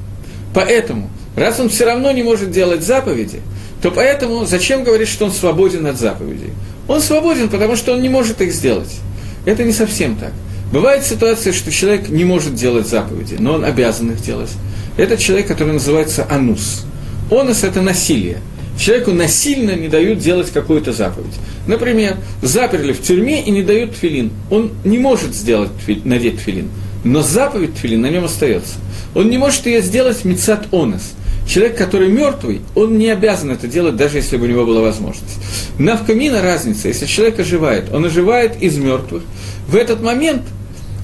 Поэтому, 0.53 1.09
раз 1.35 1.59
он 1.59 1.69
все 1.69 1.85
равно 1.85 2.11
не 2.11 2.21
может 2.21 2.51
делать 2.51 2.83
заповеди, 2.83 3.41
то 3.81 3.89
поэтому 3.89 4.45
зачем 4.45 4.83
говорить, 4.83 5.09
что 5.09 5.25
он 5.25 5.31
свободен 5.31 5.87
от 5.87 5.97
заповедей? 5.97 6.51
Он 6.87 7.01
свободен, 7.01 7.49
потому 7.49 7.75
что 7.75 7.93
он 7.93 8.03
не 8.03 8.09
может 8.09 8.39
их 8.39 8.53
сделать. 8.53 8.99
Это 9.47 9.63
не 9.63 9.73
совсем 9.73 10.15
так. 10.15 10.31
Бывает 10.71 11.03
ситуация, 11.03 11.53
что 11.53 11.71
человек 11.71 12.09
не 12.09 12.23
может 12.23 12.53
делать 12.53 12.87
заповеди, 12.87 13.35
но 13.39 13.53
он 13.53 13.65
обязан 13.65 14.11
их 14.11 14.21
делать. 14.21 14.51
Это 14.95 15.17
человек, 15.17 15.47
который 15.47 15.73
называется 15.73 16.27
анус. 16.29 16.85
Онус– 17.33 17.63
это 17.63 17.81
насилие. 17.81 18.37
Человеку 18.79 19.11
насильно 19.11 19.71
не 19.71 19.87
дают 19.87 20.19
делать 20.19 20.51
какую-то 20.51 20.93
заповедь. 20.93 21.33
Например, 21.67 22.17
заперли 22.41 22.93
в 22.93 23.01
тюрьме 23.01 23.43
и 23.43 23.49
не 23.49 23.63
дают 23.63 23.95
тфилин. 23.95 24.31
Он 24.51 24.71
не 24.83 24.99
может 24.99 25.33
сделать, 25.33 25.71
надеть 26.05 26.37
тфилин. 26.37 26.69
но 27.03 27.21
заповедь 27.21 27.75
тфилин 27.75 28.01
на 28.01 28.09
нем 28.09 28.25
остается. 28.25 28.75
Он 29.15 29.29
не 29.29 29.37
может 29.37 29.65
ее 29.65 29.81
сделать 29.81 30.23
мецат 30.25 30.67
онес. 30.71 31.13
Человек, 31.47 31.77
который 31.77 32.07
мертвый, 32.07 32.61
он 32.73 32.97
не 32.97 33.09
обязан 33.09 33.51
это 33.51 33.67
делать, 33.67 33.95
даже 33.95 34.17
если 34.17 34.37
бы 34.37 34.45
у 34.45 34.49
него 34.49 34.65
была 34.65 34.81
возможность. 34.81 35.39
Навкамина 35.77 36.41
разница, 36.41 36.87
если 36.87 37.05
человек 37.05 37.39
оживает, 37.39 37.91
он 37.91 38.05
оживает 38.05 38.61
из 38.61 38.77
мертвых. 38.77 39.23
В 39.67 39.75
этот 39.75 40.01
момент 40.01 40.43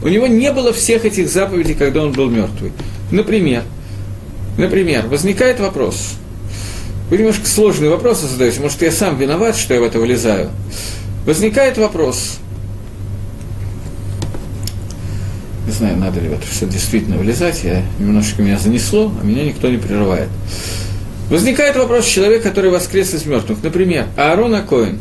у 0.01 0.07
него 0.07 0.27
не 0.27 0.51
было 0.53 0.71
всех 0.73 1.05
этих 1.05 1.27
заповедей, 1.27 1.73
когда 1.73 2.03
он 2.03 2.13
был 2.13 2.30
мертвый. 2.30 2.71
Например, 3.11 3.63
например, 4.60 5.07
возникает 5.07 5.60
вопрос. 5.60 6.14
Вы 7.10 7.18
немножко 7.18 7.47
сложные 7.47 7.89
вопросы 7.89 8.28
задаете, 8.28 8.60
может, 8.60 8.82
я 8.82 8.91
сам 8.91 9.18
виноват, 9.18 9.55
что 9.55 9.74
я 9.74 9.80
в 9.80 9.84
это 9.84 9.99
вылезаю. 9.99 10.51
Возникает 11.26 11.78
вопрос, 11.78 12.38
не 15.66 15.72
знаю, 15.72 15.97
надо 15.97 16.20
ли 16.20 16.30
в 16.30 16.34
это 16.34 16.45
все 16.47 16.66
действительно 16.66 17.18
влезать, 17.18 17.64
я, 17.64 17.84
немножечко 17.99 18.41
меня 18.41 18.57
занесло, 18.57 19.12
а 19.22 19.26
меня 19.26 19.43
никто 19.43 19.70
не 19.70 19.78
прерывает. 19.78 20.30
Возникает 21.30 21.76
вопрос 21.76 22.05
человек, 22.05 22.41
который 22.41 22.72
воскрес 22.72 23.14
из 23.14 23.26
мертвых. 23.26 23.62
Например, 23.62 24.07
Аарон 24.18 24.55
Акоин, 24.55 24.99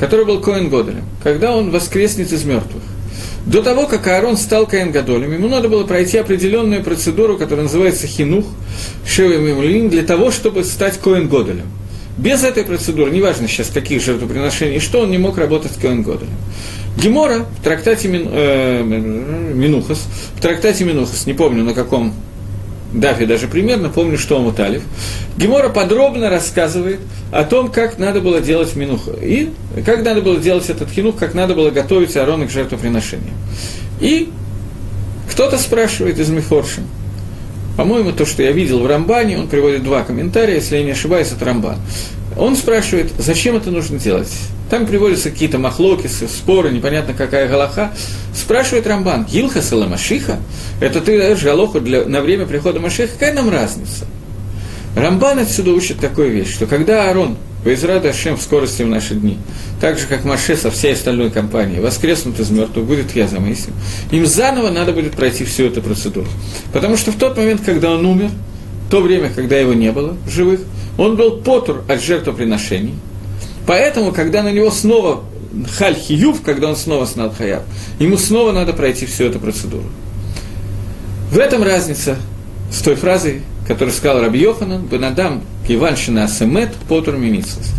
который 0.00 0.24
был 0.24 0.40
Коин 0.40 0.70
Годелем, 0.70 1.04
когда 1.22 1.54
он 1.54 1.70
воскреснет 1.70 2.32
из 2.32 2.44
мертвых. 2.44 2.82
До 3.48 3.62
того, 3.62 3.86
как 3.86 4.06
Аарон 4.06 4.36
стал 4.36 4.66
Каин 4.66 4.92
Гадолем, 4.92 5.32
ему 5.32 5.48
надо 5.48 5.70
было 5.70 5.84
пройти 5.84 6.18
определенную 6.18 6.82
процедуру, 6.82 7.38
которая 7.38 7.62
называется 7.64 8.06
хинух, 8.06 8.44
шевем 9.06 9.88
для 9.88 10.02
того, 10.02 10.30
чтобы 10.30 10.64
стать 10.64 10.98
Коин 10.98 11.28
Годелем. 11.28 11.64
Без 12.18 12.44
этой 12.44 12.64
процедуры, 12.64 13.10
неважно 13.10 13.48
сейчас 13.48 13.68
каких 13.68 14.02
жертвоприношений, 14.02 14.80
что 14.80 15.00
он 15.00 15.10
не 15.10 15.16
мог 15.16 15.38
работать 15.38 15.72
Коэн 15.80 16.02
Годелем. 16.02 16.34
Гемора 17.02 17.46
в 17.58 17.64
трактате 17.64 18.10
э, 18.12 18.82
Минухас, 18.82 20.06
в 20.36 20.42
трактате 20.42 20.84
Минухас, 20.84 21.24
не 21.24 21.32
помню 21.32 21.64
на 21.64 21.72
каком 21.72 22.12
Дафе 22.92 23.26
даже 23.26 23.48
примерно, 23.48 23.90
помню, 23.90 24.16
что 24.16 24.36
он 24.36 24.44
Муталев. 24.44 24.82
Гемора 25.36 25.68
подробно 25.68 26.30
рассказывает 26.30 27.00
о 27.30 27.44
том, 27.44 27.70
как 27.70 27.98
надо 27.98 28.20
было 28.20 28.40
делать 28.40 28.74
минуху. 28.76 29.12
И 29.20 29.50
как 29.84 30.02
надо 30.02 30.22
было 30.22 30.38
делать 30.38 30.70
этот 30.70 30.90
хинух, 30.90 31.16
как 31.16 31.34
надо 31.34 31.54
было 31.54 31.70
готовить 31.70 32.16
Аарона 32.16 32.46
к 32.46 32.50
жертвоприношению. 32.50 33.34
И 34.00 34.30
кто-то 35.30 35.58
спрашивает 35.58 36.18
из 36.18 36.30
Мифоршин, 36.30 36.84
по-моему, 37.76 38.12
то, 38.12 38.26
что 38.26 38.42
я 38.42 38.52
видел 38.52 38.80
в 38.80 38.86
Рамбане, 38.86 39.38
он 39.38 39.48
приводит 39.48 39.84
два 39.84 40.02
комментария, 40.02 40.56
если 40.56 40.78
я 40.78 40.82
не 40.82 40.90
ошибаюсь, 40.92 41.30
от 41.30 41.42
Рамбан. 41.42 41.76
Он 42.36 42.56
спрашивает, 42.56 43.12
зачем 43.18 43.56
это 43.56 43.70
нужно 43.70 43.98
делать? 43.98 44.32
Там 44.70 44.86
приводятся 44.86 45.30
какие-то 45.30 45.58
махлоки, 45.58 46.08
споры, 46.08 46.70
непонятно 46.70 47.14
какая 47.14 47.48
галаха. 47.48 47.92
Спрашивает 48.34 48.86
Рамбан, 48.86 49.24
Гилха 49.24 49.62
Саламашиха, 49.62 50.38
это 50.80 51.00
ты 51.00 51.18
даешь 51.18 51.42
галоху 51.42 51.80
для, 51.80 52.04
на 52.04 52.20
время 52.20 52.46
прихода 52.46 52.78
Машиха, 52.78 53.12
какая 53.14 53.32
нам 53.32 53.48
разница? 53.48 54.06
Рамбан 54.94 55.38
отсюда 55.38 55.70
учит 55.70 55.98
такую 56.00 56.30
вещь, 56.30 56.52
что 56.52 56.66
когда 56.66 57.08
Аарон 57.08 57.36
Поизрад 57.64 58.04
Ашем 58.06 58.36
в 58.36 58.42
скорости 58.42 58.82
в 58.82 58.88
наши 58.88 59.14
дни, 59.14 59.36
так 59.80 59.98
же, 59.98 60.06
как 60.06 60.24
Маше 60.24 60.56
со 60.56 60.70
всей 60.70 60.92
остальной 60.92 61.30
компанией, 61.30 61.80
воскреснут 61.80 62.38
из 62.38 62.50
мертвых, 62.50 62.86
будет 62.86 63.14
я 63.16 63.26
замыслим. 63.26 63.74
Им 64.10 64.26
заново 64.26 64.70
надо 64.70 64.92
будет 64.92 65.16
пройти 65.16 65.44
всю 65.44 65.64
эту 65.64 65.82
процедуру. 65.82 66.28
Потому 66.72 66.96
что 66.96 67.10
в 67.10 67.16
тот 67.16 67.36
момент, 67.36 67.62
когда 67.64 67.90
он 67.90 68.06
умер, 68.06 68.30
то 68.90 69.00
время, 69.00 69.30
когда 69.34 69.58
его 69.58 69.74
не 69.74 69.90
было 69.92 70.16
живых, 70.28 70.60
он 70.98 71.16
был 71.16 71.38
потур 71.38 71.84
от 71.88 72.02
жертвоприношений. 72.02 72.94
Поэтому, 73.66 74.12
когда 74.12 74.42
на 74.42 74.52
него 74.52 74.70
снова 74.70 75.24
халь 75.78 75.94
хиюв, 75.94 76.42
когда 76.42 76.68
он 76.68 76.76
снова 76.76 77.06
снал 77.06 77.30
хаяв, 77.30 77.62
ему 77.98 78.18
снова 78.18 78.52
надо 78.52 78.74
пройти 78.74 79.06
всю 79.06 79.24
эту 79.24 79.38
процедуру. 79.38 79.84
В 81.30 81.38
этом 81.38 81.62
разница 81.62 82.16
с 82.70 82.82
той 82.82 82.96
фразой, 82.96 83.42
которую 83.66 83.94
сказал 83.94 84.20
Раби 84.20 84.40
Йоханан, 84.40 84.82
«Бенадам 84.86 85.42
киваншина 85.66 86.24
асемет 86.24 86.74
потур 86.88 87.16
мимицас». 87.16 87.72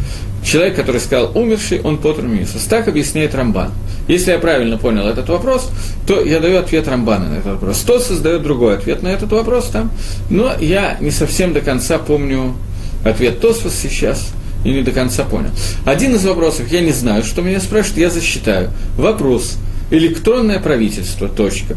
Человек, 0.43 0.75
который 0.75 1.01
сказал 1.01 1.31
«умерший», 1.35 1.81
он 1.81 1.97
потур 1.97 2.25
мимицас. 2.25 2.63
Так 2.63 2.87
объясняет 2.87 3.35
Рамбан. 3.35 3.71
Если 4.07 4.31
я 4.31 4.39
правильно 4.39 4.77
понял 4.77 5.07
этот 5.07 5.29
вопрос, 5.29 5.69
то 6.07 6.21
я 6.23 6.39
даю 6.39 6.59
ответ 6.59 6.87
Рамбана 6.87 7.29
на 7.29 7.33
этот 7.35 7.53
вопрос. 7.53 7.79
Тот 7.81 8.03
создает 8.03 8.41
другой 8.41 8.75
ответ 8.75 9.03
на 9.03 9.09
этот 9.09 9.31
вопрос 9.31 9.65
там, 9.65 9.91
но 10.29 10.53
я 10.59 10.97
не 10.99 11.11
совсем 11.11 11.53
до 11.53 11.61
конца 11.61 11.99
помню 11.99 12.55
ответ 13.03 13.39
Тосфос 13.39 13.73
сейчас 13.73 14.29
и 14.63 14.71
не 14.71 14.81
до 14.81 14.91
конца 14.91 15.23
понял. 15.23 15.51
Один 15.85 16.15
из 16.15 16.25
вопросов, 16.25 16.71
я 16.71 16.81
не 16.81 16.91
знаю, 16.91 17.23
что 17.23 17.41
меня 17.41 17.59
спрашивают, 17.59 17.97
я 17.97 18.09
засчитаю. 18.09 18.71
Вопрос. 18.97 19.57
Электронное 19.91 20.59
правительство, 20.59 21.27
точка. 21.27 21.75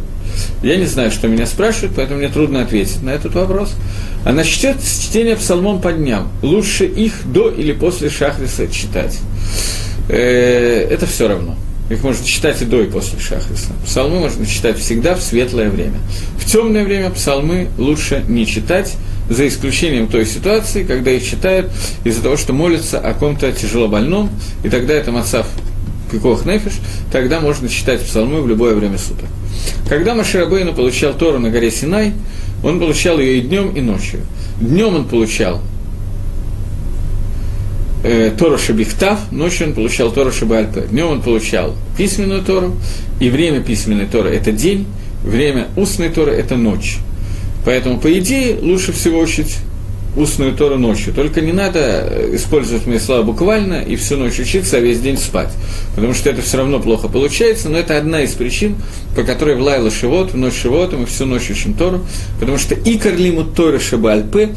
Я 0.63 0.77
не 0.77 0.87
знаю, 0.87 1.11
что 1.11 1.29
меня 1.29 1.47
спрашивают, 1.47 1.95
поэтому 1.97 2.19
мне 2.19 2.29
трудно 2.29 2.63
ответить 2.63 3.03
на 3.03 3.11
этот 3.11 3.35
вопрос. 3.35 3.75
А 4.25 4.33
насчет 4.33 4.77
чтения 4.83 5.37
псалмом 5.37 5.81
по 5.81 5.93
дням, 5.93 6.31
лучше 6.43 6.85
их 6.85 7.15
до 7.25 7.51
или 7.51 7.73
после 7.73 8.11
шахриса 8.11 8.69
читать. 8.69 9.19
Э, 10.09 10.89
это 10.91 11.07
все 11.07 11.29
равно. 11.29 11.57
Их 11.91 12.03
можно 12.03 12.25
читать 12.25 12.61
и 12.63 12.65
до, 12.65 12.83
и 12.83 12.87
после 12.87 13.19
шахриса. 13.19 13.73
Псалмы 13.85 14.21
можно 14.21 14.47
читать 14.47 14.79
всегда 14.79 15.15
в 15.15 15.23
светлое 15.23 15.69
время. 15.69 15.99
В 16.39 16.45
темное 16.45 16.85
время 16.85 17.11
псалмы 17.11 17.69
лучше 17.77 18.25
не 18.29 18.47
читать, 18.47 18.95
за 19.29 19.49
исключением 19.49 20.09
той 20.09 20.27
ситуации, 20.27 20.85
когда 20.85 21.11
их 21.11 21.25
читают 21.25 21.71
из-за 22.05 22.23
того, 22.23 22.37
что 22.37 22.53
молятся 22.53 22.99
о 22.99 23.15
ком-то 23.15 23.53
тяжелобольном, 23.53 24.31
и 24.65 24.69
тогда 24.69 24.95
это 24.95 25.13
мацав 25.13 25.47
пикох 26.11 26.45
нефиш, 26.45 26.75
тогда 27.11 27.41
можно 27.41 27.69
читать 27.69 28.03
псалмы 28.03 28.43
в 28.43 28.49
любое 28.49 28.75
время 28.75 28.99
суток. 28.99 29.29
Когда 29.89 30.15
Маширабейну 30.15 30.75
получал 30.75 31.15
Тору 31.15 31.39
на 31.39 31.51
горе 31.51 31.71
Синай, 31.71 32.13
он 32.63 32.79
получал 32.79 33.19
ее 33.19 33.39
и 33.39 33.41
днем, 33.41 33.75
и 33.75 33.81
ночью. 33.81 34.21
Днем 34.61 34.95
он 34.95 35.05
получал 35.07 35.61
э, 38.05 38.33
Тора 38.39 38.59
Шабихтав, 38.59 39.33
ночью 39.33 39.69
он 39.69 39.75
получал 39.75 40.13
Тора 40.13 40.31
Шабальпе. 40.31 40.83
Днем 40.91 41.09
он 41.09 41.23
получал 41.23 41.75
письменную 41.97 42.43
Тору, 42.43 42.77
и 43.21 43.31
время 43.31 43.61
письменной 43.61 44.07
Торы– 44.07 44.31
это 44.35 44.53
день, 44.53 44.87
время 45.25 45.69
устной 45.77 46.11
Торы– 46.11 46.33
это 46.33 46.57
ночь. 46.57 46.99
Поэтому, 47.65 47.99
по 47.99 48.13
идее, 48.19 48.59
лучше 48.61 48.93
всего 48.93 49.21
учить 49.21 49.59
устную 50.17 50.55
Тору 50.55 50.79
ночью. 50.79 51.15
Только 51.15 51.41
не 51.41 51.53
надо 51.53 51.79
э, 51.81 52.37
использовать 52.37 52.87
мои 52.87 52.99
слова 52.99 53.23
буквально 53.23 53.83
и 53.83 53.97
всю 53.97 54.17
ночь 54.17 54.39
учиться, 54.39 54.77
а 54.77 54.81
весь 54.81 55.01
день 55.01 55.17
спать. 55.17 55.51
Потому 55.95 56.13
что 56.13 56.29
это 56.29 56.43
все 56.43 56.59
равно 56.59 56.81
плохо 56.81 57.09
получается, 57.09 57.71
но 57.71 57.79
это 57.79 57.97
одна 57.97 58.23
из 58.23 58.33
причин, 58.33 58.77
по 59.17 59.23
которой 59.23 59.57
в 59.57 59.63
Лайла 59.63 59.91
Шивот, 59.91 60.33
в 60.33 60.37
ночь 60.37 60.55
Шивота 60.55 60.97
мы 60.97 61.07
всю 61.07 61.25
ночь 61.25 61.51
учим 61.51 61.75
Тору, 61.75 62.05
потому 62.41 62.59
что 62.59 62.75
и 62.75 62.99
Карлиму 62.99 63.45
Торы 63.45 63.81
Шабальпы 63.81 64.51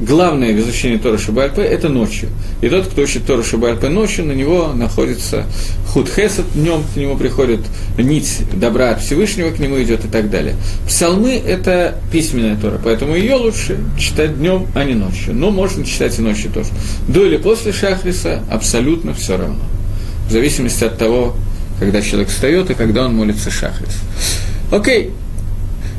главное 0.00 0.52
в 0.52 0.58
изучении 0.60 0.96
Тора 0.96 1.18
Шабальпе– 1.18 1.62
это 1.62 1.88
ночью. 1.88 2.28
И 2.60 2.68
тот, 2.68 2.86
кто 2.86 3.02
учит 3.02 3.26
Тора 3.26 3.42
Шабальпе 3.42 3.88
ночью, 3.88 4.24
на 4.24 4.32
него 4.32 4.72
находится 4.74 5.44
худ 5.88 6.08
хесед, 6.08 6.46
днем 6.54 6.82
к 6.92 6.96
нему 6.96 7.16
приходит 7.16 7.60
нить 7.98 8.42
добра 8.54 8.90
от 8.90 9.00
Всевышнего, 9.00 9.50
к 9.50 9.58
нему 9.58 9.80
идет 9.82 10.04
и 10.04 10.08
так 10.08 10.30
далее. 10.30 10.56
Псалмы– 10.86 11.34
это 11.46 11.98
письменная 12.10 12.56
Тора, 12.56 12.80
поэтому 12.82 13.14
ее 13.14 13.34
лучше 13.34 13.78
читать 13.98 14.38
днем, 14.38 14.66
а 14.74 14.84
не 14.84 14.94
ночью. 14.94 15.34
Но 15.34 15.50
можно 15.50 15.84
читать 15.84 16.18
и 16.18 16.22
ночью 16.22 16.50
тоже. 16.50 16.70
До 17.08 17.24
или 17.24 17.36
после 17.36 17.72
Шахриса 17.72 18.42
абсолютно 18.50 19.14
все 19.14 19.36
равно. 19.36 19.62
В 20.28 20.32
зависимости 20.32 20.84
от 20.84 20.98
того, 20.98 21.34
когда 21.78 22.00
человек 22.00 22.28
встает 22.28 22.70
и 22.70 22.74
когда 22.74 23.06
он 23.06 23.14
молится 23.14 23.50
Шахрис. 23.50 23.96
Окей, 24.70 25.10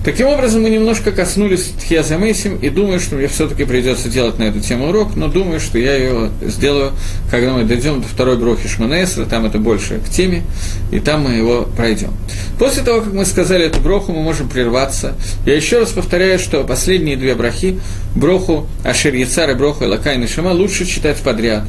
Таким 0.04 0.28
образом, 0.28 0.64
мы 0.64 0.70
немножко 0.70 1.14
коснулись 1.14 1.72
Тхиаза 1.80 2.18
Мейсим, 2.18 2.58
и 2.58 2.70
думаю, 2.70 3.00
что 3.00 3.16
мне 3.16 3.28
все-таки 3.28 3.64
придется 3.64 4.10
делать 4.10 4.38
на 4.38 4.44
эту 4.44 4.60
тему 4.60 4.90
урок, 4.90 5.16
но 5.16 5.30
думаю, 5.30 5.62
что 5.62 5.78
я 5.78 5.96
ее 5.96 6.30
сделаю, 6.42 6.92
когда 7.32 7.54
мы 7.54 7.64
дойдем 7.64 8.02
до 8.02 8.08
второй 8.08 8.38
брохи 8.38 8.68
Шманесра, 8.68 9.26
там 9.26 9.46
это 9.46 9.60
больше 9.60 10.00
к 10.06 10.10
теме, 10.10 10.44
и 10.92 11.00
там 11.00 11.22
мы 11.22 11.32
его 11.36 11.70
пройдем. 11.78 12.12
После 12.60 12.84
того, 12.84 13.00
как 13.00 13.14
мы 13.14 13.26
сказали 13.26 13.66
эту 13.66 13.80
броху, 13.80 14.12
мы 14.12 14.22
можем 14.22 14.50
прерваться. 14.50 15.16
Я 15.46 15.56
еще 15.56 15.80
раз 15.80 15.92
повторяю, 15.92 16.38
что 16.38 16.64
последние 16.66 17.16
две 17.16 17.34
брохи, 17.34 17.80
броху 18.14 18.68
Ашир 18.84 19.14
Яцар 19.14 19.52
и 19.52 19.54
броху 19.54 19.86
Элакай 19.86 20.28
Шама, 20.28 20.50
лучше 20.50 20.86
читать 20.86 21.18
подряд. 21.18 21.64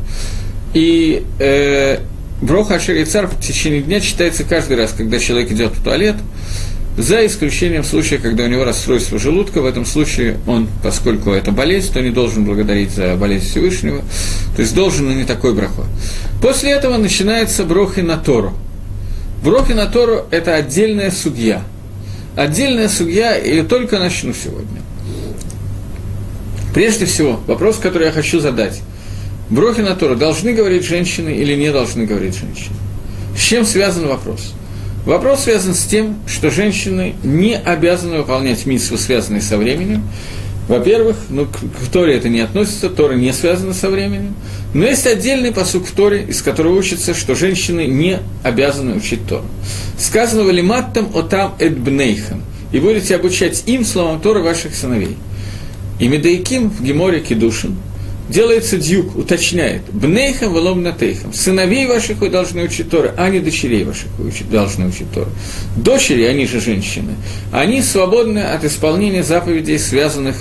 И 0.72 1.24
э, 1.38 1.98
броха 2.42 2.74
Ашир 2.74 2.96
Яцар 2.96 3.28
в 3.28 3.40
течение 3.40 3.80
дня 3.80 4.00
читается 4.00 4.42
каждый 4.42 4.76
раз, 4.76 4.92
когда 4.92 5.20
человек 5.20 5.52
идет 5.52 5.72
в 5.72 5.84
туалет, 5.84 6.16
за 6.96 7.26
исключением 7.26 7.82
случая, 7.82 8.18
когда 8.18 8.44
у 8.44 8.46
него 8.46 8.64
расстройство 8.64 9.18
желудка, 9.18 9.60
в 9.60 9.66
этом 9.66 9.84
случае 9.84 10.38
он, 10.46 10.68
поскольку 10.82 11.30
это 11.30 11.50
болезнь, 11.50 11.92
то 11.92 12.00
не 12.00 12.10
должен 12.10 12.44
благодарить 12.44 12.90
за 12.90 13.16
болезнь 13.16 13.48
Всевышнего, 13.48 14.02
то 14.54 14.62
есть 14.62 14.74
должен, 14.74 15.06
но 15.06 15.12
не 15.12 15.24
такой 15.24 15.54
брахой. 15.54 15.86
После 16.40 16.70
этого 16.70 16.96
начинается 16.96 17.64
брохи 17.64 18.00
на 18.00 18.16
Тору. 18.16 18.52
Брохи 19.42 19.72
на 19.72 19.86
Тору– 19.86 20.26
это 20.30 20.54
отдельная 20.54 21.10
судья. 21.10 21.62
Отдельная 22.36 22.88
судья, 22.88 23.36
и 23.36 23.62
только 23.62 23.98
начну 23.98 24.32
сегодня. 24.32 24.80
Прежде 26.72 27.06
всего, 27.06 27.40
вопрос, 27.46 27.76
который 27.76 28.06
я 28.06 28.12
хочу 28.12 28.40
задать. 28.40 28.80
Брохи 29.50 29.80
на 29.80 29.94
Тору 29.94 30.16
должны 30.16 30.52
говорить 30.52 30.84
женщины 30.84 31.30
или 31.30 31.54
не 31.54 31.70
должны 31.72 32.06
говорить 32.06 32.36
женщины? 32.36 32.74
С 33.36 33.40
чем 33.40 33.64
связан 33.64 34.06
вопрос? 34.06 34.54
Вопрос 35.04 35.40
связан 35.44 35.74
с 35.74 35.84
тем, 35.84 36.16
что 36.26 36.50
женщины 36.50 37.14
не 37.22 37.56
обязаны 37.56 38.18
выполнять 38.18 38.64
миссию, 38.64 38.98
связанные 38.98 39.42
со 39.42 39.58
временем. 39.58 40.02
Во-первых, 40.66 41.16
ну, 41.28 41.44
к 41.44 41.92
Торе 41.92 42.16
это 42.16 42.30
не 42.30 42.40
относится, 42.40 42.88
Тора 42.88 43.12
не 43.12 43.30
связана 43.34 43.74
со 43.74 43.90
временем. 43.90 44.34
Но 44.72 44.86
есть 44.86 45.06
отдельный 45.06 45.52
посук 45.52 45.86
в 45.86 45.92
Торе, 45.92 46.24
из 46.26 46.40
которого 46.40 46.74
учится, 46.74 47.12
что 47.12 47.34
женщины 47.34 47.86
не 47.86 48.20
обязаны 48.42 48.96
учить 48.96 49.26
Тору. 49.28 49.44
Сказано 49.98 50.44
«Валиматтам 50.44 51.10
отам 51.14 51.54
эдбнейхам» 51.58 52.42
и 52.72 52.80
будете 52.80 53.14
обучать 53.14 53.64
им 53.66 53.84
словам 53.84 54.22
Тора 54.22 54.40
ваших 54.40 54.74
сыновей. 54.74 55.18
И 55.98 56.08
Медаиким 56.08 56.70
в 56.70 56.82
Геморе 56.82 57.20
Кедушин– 57.20 57.76
делается 58.28 58.78
дюк, 58.78 59.16
уточняет, 59.16 59.82
бнейхам 59.92 60.54
велом 60.54 60.82
натейхам, 60.82 61.32
сыновей 61.32 61.86
ваших 61.86 62.18
вы 62.18 62.30
должны 62.30 62.62
учить 62.62 62.90
Торы, 62.90 63.12
а 63.16 63.28
не 63.28 63.40
дочерей 63.40 63.84
ваших 63.84 64.08
вы 64.18 64.32
должны 64.50 64.86
учить 64.86 65.10
Торы. 65.12 65.28
Дочери, 65.76 66.24
они 66.24 66.46
же 66.46 66.60
женщины, 66.60 67.14
они 67.52 67.82
свободны 67.82 68.40
от 68.40 68.64
исполнения 68.64 69.22
заповедей, 69.22 69.78
связанных 69.78 70.36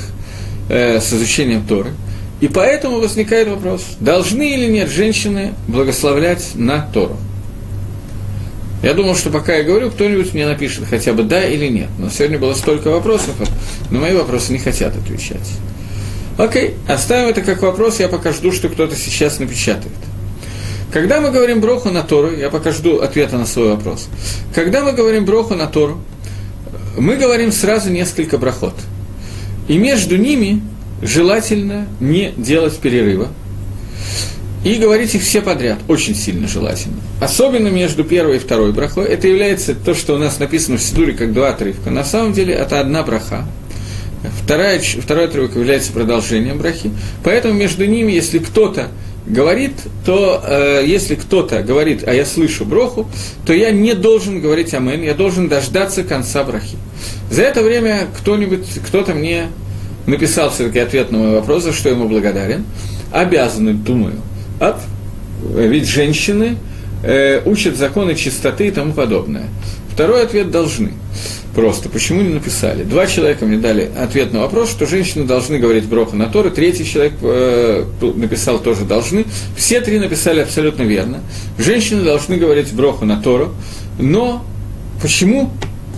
э, 0.70 1.00
с 1.00 1.14
изучением 1.14 1.66
Торы. 1.66 1.92
И 2.42 2.48
поэтому 2.48 3.00
возникает 3.00 3.48
вопрос, 3.48 3.84
должны 4.00 4.54
или 4.54 4.70
нет 4.70 4.90
женщины 4.90 5.54
благословлять 5.68 6.52
на 6.56 6.82
Тору. 6.94 7.18
Я 8.82 8.94
думал, 8.94 9.16
что 9.16 9.30
пока 9.30 9.56
я 9.56 9.64
говорю, 9.64 9.90
кто-нибудь 9.92 10.34
мне 10.34 10.46
напишет 10.46 10.84
хотя 10.90 11.14
бы 11.14 11.24
да 11.24 11.46
или 11.46 11.70
нет. 11.70 11.88
Но 11.98 12.10
сегодня 12.10 12.38
было 12.38 12.54
столько 12.54 12.90
вопросов, 12.90 13.34
но 13.90 14.02
мои 14.02 14.14
вопросы 14.14 14.52
не 14.52 14.60
хотят 14.60 14.94
отвечать. 14.98 15.40
Окей, 16.38 16.76
оставим 16.88 17.30
это 17.30 17.42
как 17.42 17.62
вопрос, 17.62 18.00
я 18.00 18.08
пока 18.08 18.32
жду, 18.32 18.52
что 18.52 18.70
кто-то 18.70 18.96
сейчас 18.96 19.40
напечатает. 19.40 19.94
Когда 20.92 21.22
мы 21.22 21.32
говорим 21.32 21.60
броху 21.60 21.90
на 21.90 22.04
Тору, 22.04 22.32
я 22.36 22.50
пока 22.50 22.72
жду 22.72 23.00
ответа 23.00 23.38
на 23.38 23.46
свой 23.46 23.70
вопрос. 23.70 24.08
Когда 24.54 24.84
мы 24.84 24.94
говорим 24.94 25.26
броху 25.26 25.56
на 25.56 25.68
Тору, 25.68 26.00
мы 26.98 27.16
говорим 27.16 27.52
сразу 27.52 27.90
несколько 27.90 28.38
брахот. 28.38 28.76
И 29.68 29.78
между 29.78 30.18
ними 30.18 30.62
желательно 31.02 31.88
не 32.00 32.34
делать 32.38 32.78
перерыва. 32.78 33.30
И 34.64 34.76
говорить 34.76 35.14
их 35.14 35.24
все 35.24 35.42
подряд, 35.42 35.80
очень 35.88 36.16
сильно 36.16 36.48
желательно. 36.48 36.96
Особенно 37.20 37.68
между 37.68 38.04
первой 38.04 38.38
и 38.38 38.40
второй 38.40 38.72
брахой. 38.72 39.06
Это 39.06 39.28
является 39.28 39.76
то, 39.76 39.94
что 39.94 40.16
у 40.16 40.18
нас 40.18 40.40
написано 40.40 40.78
в 40.78 40.82
Сидуре 40.82 41.14
как 41.14 41.34
два 41.34 41.50
отрывка. 41.50 41.90
На 41.90 42.06
самом 42.06 42.34
деле 42.34 42.54
это 42.54 42.80
одна 42.80 43.04
браха. 43.04 43.46
Вторая, 44.44 44.80
второй 44.80 45.26
отрывок 45.26 45.56
является 45.56 45.92
продолжением 45.92 46.58
брахи. 46.58 46.92
Поэтому 47.24 47.54
между 47.54 47.86
ними, 47.86 48.12
если 48.12 48.40
кто-то 48.40 48.88
говорит, 49.26 49.74
то 50.06 50.42
э, 50.46 50.84
если 50.86 51.16
кто-то 51.16 51.62
говорит, 51.64 52.04
а 52.06 52.14
я 52.14 52.26
слышу 52.26 52.66
броху, 52.66 53.08
то 53.46 53.54
я 53.54 53.72
не 53.72 53.94
должен 53.94 54.42
говорить 54.42 54.74
амен, 54.74 55.02
я 55.02 55.14
должен 55.14 55.48
дождаться 55.48 56.04
конца 56.04 56.44
брахи. 56.44 56.78
За 57.30 57.44
это 57.44 57.62
время 57.64 58.08
кто-нибудь, 58.18 58.68
кто-то 58.86 59.14
мне 59.14 59.48
написал 60.06 60.50
все-таки 60.52 60.80
ответ 60.80 61.12
на 61.12 61.18
мой 61.18 61.32
вопрос, 61.32 61.64
за 61.64 61.74
что 61.74 61.90
ему 61.90 62.08
благодарен. 62.08 62.66
Обязаны, 63.12 63.74
думаю. 63.74 64.16
От, 64.60 64.78
ведь 65.56 65.88
женщины 65.88 66.58
э, 67.04 67.42
учат 67.46 67.78
законы 67.78 68.16
чистоты 68.16 68.68
и 68.68 68.72
тому 68.72 68.94
подобное. 68.94 69.48
Второй 69.94 70.24
ответ 70.24 70.52
должны. 70.52 70.94
Просто. 71.56 71.88
Почему 71.88 72.22
не 72.22 72.34
написали? 72.34 72.84
Два 72.84 73.06
человека 73.06 73.46
мне 73.46 73.58
дали 73.58 73.90
ответ 73.98 74.34
на 74.34 74.40
вопрос, 74.40 74.72
что 74.72 74.88
женщины 74.88 75.26
должны 75.26 75.60
говорить 75.60 75.86
броху 75.86 76.16
на 76.16 76.26
Торы, 76.26 76.50
третий 76.50 76.86
человек 76.86 77.14
э, 77.22 77.86
написал 78.16 78.60
тоже 78.60 78.86
должны. 78.86 79.26
Все 79.56 79.80
три 79.80 80.00
написали 80.00 80.40
абсолютно 80.40 80.82
верно. 80.82 81.20
Женщины 81.60 82.04
должны 82.04 82.38
говорить 82.38 82.74
броху 82.74 83.06
на 83.06 83.22
Тору, 83.22 83.54
но 84.00 84.44
почему? 85.02 85.52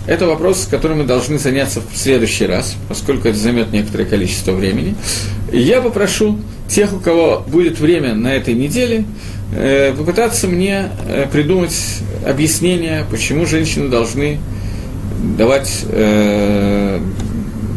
Это 0.06 0.26
вопрос, 0.26 0.68
которым 0.70 0.98
мы 0.98 1.04
должны 1.04 1.38
заняться 1.38 1.80
в 1.80 1.96
следующий 1.96 2.46
раз, 2.46 2.76
поскольку 2.88 3.26
это 3.26 3.38
займет 3.38 3.72
некоторое 3.72 4.04
количество 4.04 4.52
времени. 4.52 4.94
Я 5.52 5.80
попрошу 5.80 6.38
тех, 6.68 6.92
у 6.92 7.00
кого 7.00 7.44
будет 7.46 7.80
время 7.80 8.14
на 8.14 8.32
этой 8.32 8.54
неделе, 8.54 9.04
э, 9.52 9.92
попытаться 9.96 10.46
мне 10.46 10.90
э, 11.08 11.26
придумать 11.32 11.76
объяснение, 12.24 13.04
почему 13.10 13.46
женщины 13.46 13.88
должны 13.88 14.38
давать, 15.36 15.84
э, 15.90 17.00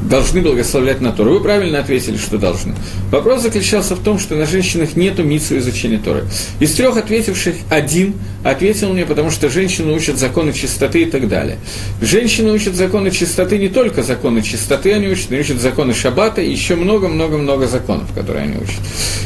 должны 0.09 0.41
благословлять 0.41 1.01
на 1.01 1.11
Тору. 1.11 1.33
Вы 1.33 1.39
правильно 1.41 1.79
ответили, 1.79 2.17
что 2.17 2.37
должны. 2.37 2.73
Вопрос 3.11 3.43
заключался 3.43 3.95
в 3.95 3.99
том, 3.99 4.17
что 4.17 4.35
на 4.35 4.45
женщинах 4.45 4.95
нет 4.95 5.19
митсу 5.19 5.57
изучения 5.59 5.99
Торы. 5.99 6.25
Из 6.59 6.73
трех 6.73 6.97
ответивших 6.97 7.55
один 7.69 8.15
ответил 8.43 8.93
мне, 8.93 9.05
потому 9.05 9.29
что 9.29 9.49
женщины 9.49 9.93
учат 9.93 10.17
законы 10.17 10.53
чистоты 10.53 11.03
и 11.03 11.05
так 11.05 11.27
далее. 11.27 11.57
Женщины 12.01 12.51
учат 12.51 12.75
законы 12.75 13.11
чистоты 13.11 13.57
не 13.57 13.69
только 13.69 14.01
законы 14.01 14.41
чистоты 14.41 14.93
они 14.93 15.07
учат, 15.07 15.31
они 15.31 15.41
учат 15.41 15.61
законы 15.61 15.93
шаббата 15.93 16.41
и 16.41 16.51
еще 16.51 16.75
много-много-много 16.75 17.67
законов, 17.67 18.11
которые 18.13 18.45
они 18.45 18.57
учат. 18.57 18.79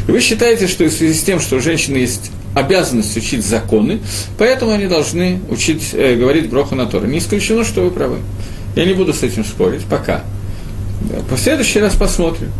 Вы 0.07 0.19
считаете, 0.19 0.67
что 0.67 0.83
в 0.85 0.91
связи 0.91 1.13
с 1.13 1.23
тем, 1.23 1.39
что 1.39 1.55
у 1.55 1.59
женщины 1.59 1.97
есть 1.97 2.31
обязанность 2.53 3.15
учить 3.17 3.45
законы, 3.45 3.99
поэтому 4.37 4.71
они 4.71 4.87
должны 4.87 5.39
учить, 5.49 5.89
э, 5.93 6.15
говорить 6.15 6.49
Броху 6.49 6.75
на 6.75 6.85
Тору. 6.85 7.07
Не 7.07 7.19
исключено, 7.19 7.63
что 7.63 7.81
вы 7.81 7.91
правы. 7.91 8.17
Я 8.75 8.85
не 8.85 8.93
буду 8.93 9.13
с 9.13 9.23
этим 9.23 9.45
спорить, 9.45 9.85
пока. 9.85 10.23
В 11.29 11.37
следующий 11.37 11.79
раз 11.79 11.95
посмотрим. 11.95 12.51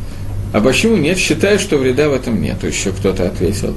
А 0.54 0.62
почему 0.62 0.98
нет? 0.98 1.18
Считаю, 1.18 1.58
что 1.58 1.78
вреда 1.78 2.10
в 2.10 2.14
этом 2.14 2.40
нет. 2.40 2.64
Еще 2.64 2.92
кто-то 2.92 3.26
ответил. 3.26 3.76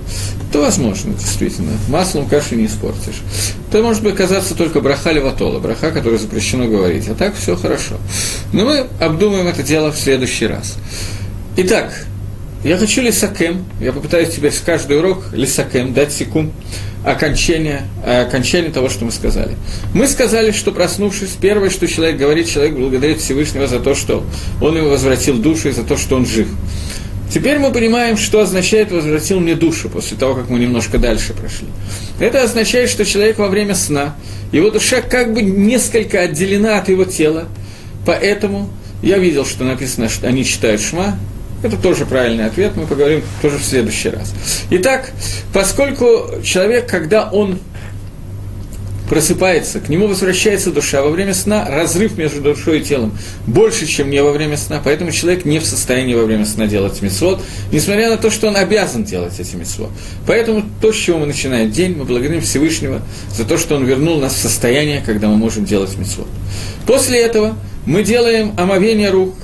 Это 0.50 0.60
возможно, 0.60 1.14
действительно. 1.14 1.72
Маслом 1.88 2.28
кашу 2.28 2.54
не 2.54 2.66
испортишь. 2.66 3.22
Это 3.70 3.82
может 3.82 4.02
быть 4.02 4.14
казаться 4.14 4.54
только 4.54 4.82
браха 4.82 5.10
леватола, 5.10 5.58
браха, 5.58 5.90
который 5.90 6.18
запрещено 6.18 6.66
говорить. 6.66 7.08
А 7.08 7.14
так 7.14 7.34
все 7.34 7.56
хорошо. 7.56 7.94
Но 8.52 8.66
мы 8.66 8.86
обдумаем 9.00 9.46
это 9.46 9.62
дело 9.62 9.90
в 9.90 9.98
следующий 9.98 10.46
раз. 10.46 10.76
Итак, 11.56 11.94
я 12.64 12.78
хочу 12.78 13.02
лисакем, 13.02 13.64
я 13.80 13.92
попытаюсь 13.92 14.30
теперь 14.30 14.52
с 14.52 14.60
каждый 14.60 14.98
урок 14.98 15.32
лисакем 15.32 15.92
дать 15.94 16.12
секунд 16.12 16.52
окончания, 17.04 17.82
окончания 18.04 18.70
того, 18.70 18.88
что 18.88 19.04
мы 19.04 19.12
сказали. 19.12 19.56
Мы 19.94 20.08
сказали, 20.08 20.50
что 20.50 20.72
проснувшись, 20.72 21.36
первое, 21.40 21.70
что 21.70 21.86
человек 21.86 22.16
говорит, 22.16 22.48
человек 22.48 22.74
благодарит 22.74 23.20
Всевышнего 23.20 23.66
за 23.68 23.78
то, 23.78 23.94
что 23.94 24.24
он 24.60 24.76
ему 24.76 24.88
возвратил 24.88 25.38
душу 25.38 25.68
и 25.68 25.72
за 25.72 25.84
то, 25.84 25.96
что 25.96 26.16
он 26.16 26.26
жив. 26.26 26.48
Теперь 27.32 27.58
мы 27.58 27.72
понимаем, 27.72 28.16
что 28.16 28.40
означает 28.40 28.92
«возвратил 28.92 29.40
мне 29.40 29.54
душу» 29.54 29.88
после 29.88 30.16
того, 30.16 30.34
как 30.34 30.48
мы 30.48 30.58
немножко 30.58 30.98
дальше 30.98 31.32
прошли. 31.32 31.68
Это 32.20 32.42
означает, 32.42 32.88
что 32.88 33.04
человек 33.04 33.38
во 33.38 33.48
время 33.48 33.74
сна, 33.74 34.16
его 34.52 34.70
душа 34.70 35.00
как 35.02 35.34
бы 35.34 35.42
несколько 35.42 36.20
отделена 36.20 36.78
от 36.78 36.88
его 36.88 37.04
тела, 37.04 37.46
поэтому 38.04 38.70
я 39.02 39.18
видел, 39.18 39.44
что 39.44 39.64
написано, 39.64 40.08
что 40.08 40.28
они 40.28 40.44
читают 40.44 40.80
шма, 40.80 41.18
это 41.62 41.76
тоже 41.76 42.06
правильный 42.06 42.46
ответ, 42.46 42.76
мы 42.76 42.86
поговорим 42.86 43.22
тоже 43.42 43.58
в 43.58 43.64
следующий 43.64 44.10
раз. 44.10 44.34
Итак, 44.70 45.10
поскольку 45.52 46.42
человек, 46.42 46.88
когда 46.88 47.28
он 47.28 47.58
просыпается, 49.08 49.80
к 49.80 49.88
нему 49.88 50.08
возвращается 50.08 50.70
душа 50.70 51.02
во 51.02 51.10
время 51.10 51.32
сна, 51.32 51.66
разрыв 51.68 52.18
между 52.18 52.40
душой 52.40 52.80
и 52.80 52.82
телом 52.82 53.16
больше, 53.46 53.86
чем 53.86 54.10
не 54.10 54.22
во 54.22 54.32
время 54.32 54.56
сна, 54.56 54.80
поэтому 54.82 55.12
человек 55.12 55.44
не 55.44 55.58
в 55.58 55.64
состоянии 55.64 56.14
во 56.14 56.24
время 56.24 56.44
сна 56.44 56.66
делать 56.66 57.00
мисвод, 57.02 57.40
несмотря 57.72 58.10
на 58.10 58.16
то, 58.16 58.30
что 58.30 58.48
он 58.48 58.56
обязан 58.56 59.04
делать 59.04 59.38
эти 59.38 59.54
мисвод. 59.56 59.90
Поэтому 60.26 60.64
то, 60.80 60.92
с 60.92 60.96
чего 60.96 61.18
мы 61.18 61.26
начинаем 61.26 61.70
день, 61.70 61.96
мы 61.96 62.04
благодарим 62.04 62.40
Всевышнего 62.40 63.00
за 63.32 63.44
то, 63.44 63.58
что 63.58 63.76
он 63.76 63.84
вернул 63.84 64.18
нас 64.18 64.34
в 64.34 64.38
состояние, 64.38 65.02
когда 65.04 65.28
мы 65.28 65.36
можем 65.36 65.64
делать 65.64 65.96
мисвод. 65.96 66.26
После 66.86 67.20
этого 67.20 67.56
мы 67.86 68.02
делаем 68.02 68.52
омовение 68.56 69.10
рук, 69.10 69.34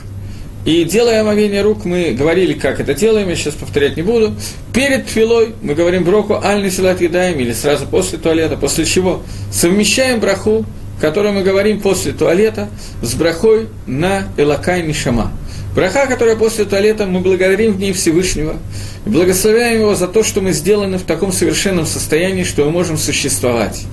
и 0.65 0.85
делая 0.85 1.23
омовение 1.23 1.63
рук, 1.63 1.85
мы 1.85 2.13
говорили, 2.13 2.53
как 2.53 2.79
это 2.79 2.95
делаем, 2.95 3.29
я 3.29 3.35
сейчас 3.35 3.55
повторять 3.55 3.97
не 3.97 4.03
буду. 4.03 4.33
Перед 4.73 5.07
твилой 5.07 5.55
мы 5.61 5.75
говорим 5.75 6.05
броху 6.05 6.41
аль 6.43 6.71
силат 6.71 7.01
едаем, 7.01 7.41
или 7.41 7.53
сразу 7.53 7.87
после 7.87 8.19
туалета, 8.19 8.57
после 8.57 8.85
чего 8.85 9.23
совмещаем 9.51 10.21
браху, 10.21 10.65
которую 11.01 11.35
мы 11.35 11.43
говорим 11.43 11.81
после 11.81 12.13
туалета, 12.13 12.69
с 13.03 13.15
брахой 13.15 13.69
на 13.87 14.29
элакай 14.37 14.83
нишама. 14.83 15.33
Браха, 15.75 16.07
которая 16.07 16.37
после 16.37 16.65
туалета, 16.65 17.07
мы 17.07 17.21
благодарим 17.21 17.73
в 17.73 17.81
ней 17.81 17.93
Всевышнего, 17.93 18.57
и 19.05 19.09
благословляем 19.09 19.81
его 19.81 19.95
за 19.97 20.07
то, 20.07 20.23
что 20.23 20.43
мы 20.43 20.53
сделаны 20.53 20.99
в 20.99 21.03
таком 21.03 21.33
совершенном 21.33 21.87
состоянии, 21.87 22.45
что 22.45 22.65
мы 22.67 22.71
можем 22.71 22.99
существовать 22.99 23.87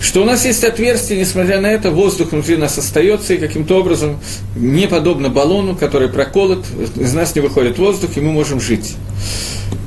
что 0.00 0.22
у 0.22 0.24
нас 0.24 0.44
есть 0.44 0.64
отверстие, 0.64 1.18
несмотря 1.18 1.60
на 1.60 1.66
это, 1.66 1.90
воздух 1.90 2.32
внутри 2.32 2.56
нас 2.56 2.78
остается, 2.78 3.34
и 3.34 3.38
каким-то 3.38 3.78
образом, 3.78 4.18
не 4.54 4.86
подобно 4.86 5.28
баллону, 5.28 5.74
который 5.76 6.08
проколот, 6.08 6.64
из 6.96 7.12
нас 7.12 7.34
не 7.34 7.40
выходит 7.40 7.78
воздух, 7.78 8.10
и 8.16 8.20
мы 8.20 8.32
можем 8.32 8.60
жить. 8.60 8.94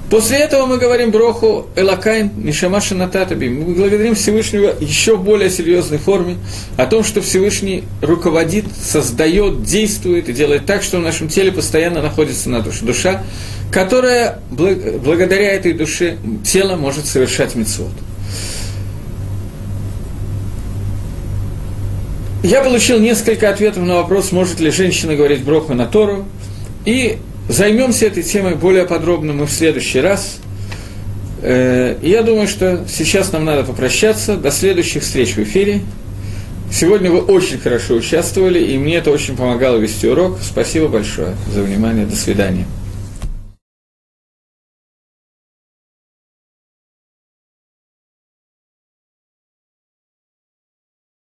После 0.10 0.38
этого 0.40 0.66
мы 0.66 0.80
говорим 0.80 1.12
Броху 1.12 1.68
Элакайн 1.76 2.32
Нишамаша 2.38 2.96
Нататаби. 2.96 3.48
Мы 3.48 3.76
благодарим 3.76 4.16
Всевышнего 4.16 4.74
еще 4.80 5.16
в 5.16 5.24
более 5.24 5.52
серьезной 5.52 6.00
форме 6.00 6.38
о 6.78 6.88
том, 6.88 7.04
что 7.04 7.22
Всевышний 7.22 7.84
руководит, 8.02 8.66
создает, 8.76 9.62
действует 9.64 10.28
и 10.28 10.34
делает 10.34 10.66
так, 10.66 10.82
что 10.82 10.98
в 10.98 11.02
нашем 11.02 11.28
теле 11.28 11.52
постоянно 11.52 12.02
находится 12.02 12.50
на 12.50 12.62
душе. 12.62 12.86
Душа, 12.86 13.24
которая 13.72 14.40
благодаря 14.50 15.54
этой 15.54 15.74
душе 15.74 16.18
тело 16.44 16.76
может 16.76 17.06
совершать 17.06 17.54
мецвод. 17.54 17.92
Я 22.44 22.62
получил 22.62 23.00
несколько 23.00 23.50
ответов 23.50 23.84
на 23.84 23.96
вопрос, 23.96 24.32
может 24.32 24.60
ли 24.60 24.72
женщина 24.72 25.16
говорить 25.16 25.44
броху 25.44 25.74
на 25.74 25.86
Тору, 25.86 26.26
и 26.86 27.18
займемся 27.50 28.06
этой 28.06 28.24
темой 28.24 28.56
более 28.56 28.86
подробно 28.86 29.34
мы 29.34 29.46
в 29.46 29.52
следующий 29.52 30.00
раз. 30.00 30.40
Э, 31.42 31.98
я 32.02 32.24
думаю, 32.24 32.48
что 32.48 32.86
сейчас 32.88 33.32
нам 33.32 33.46
надо 33.46 33.64
попрощаться. 33.64 34.38
До 34.38 34.52
следующих 34.52 35.04
встреч 35.04 35.36
в 35.36 35.40
эфире. 35.40 35.82
Сегодня 36.72 37.12
вы 37.12 37.20
очень 37.20 37.58
хорошо 37.58 37.96
участвовали, 37.96 38.60
и 38.60 38.78
мне 38.78 38.98
это 38.98 39.12
очень 39.12 39.36
помогало 39.36 39.78
вести 39.78 40.08
урок. 40.08 40.38
Спасибо 40.42 40.88
большое 40.88 41.36
за 41.54 41.64
внимание. 41.64 42.06
До 42.06 42.16
свидания. 42.16 42.66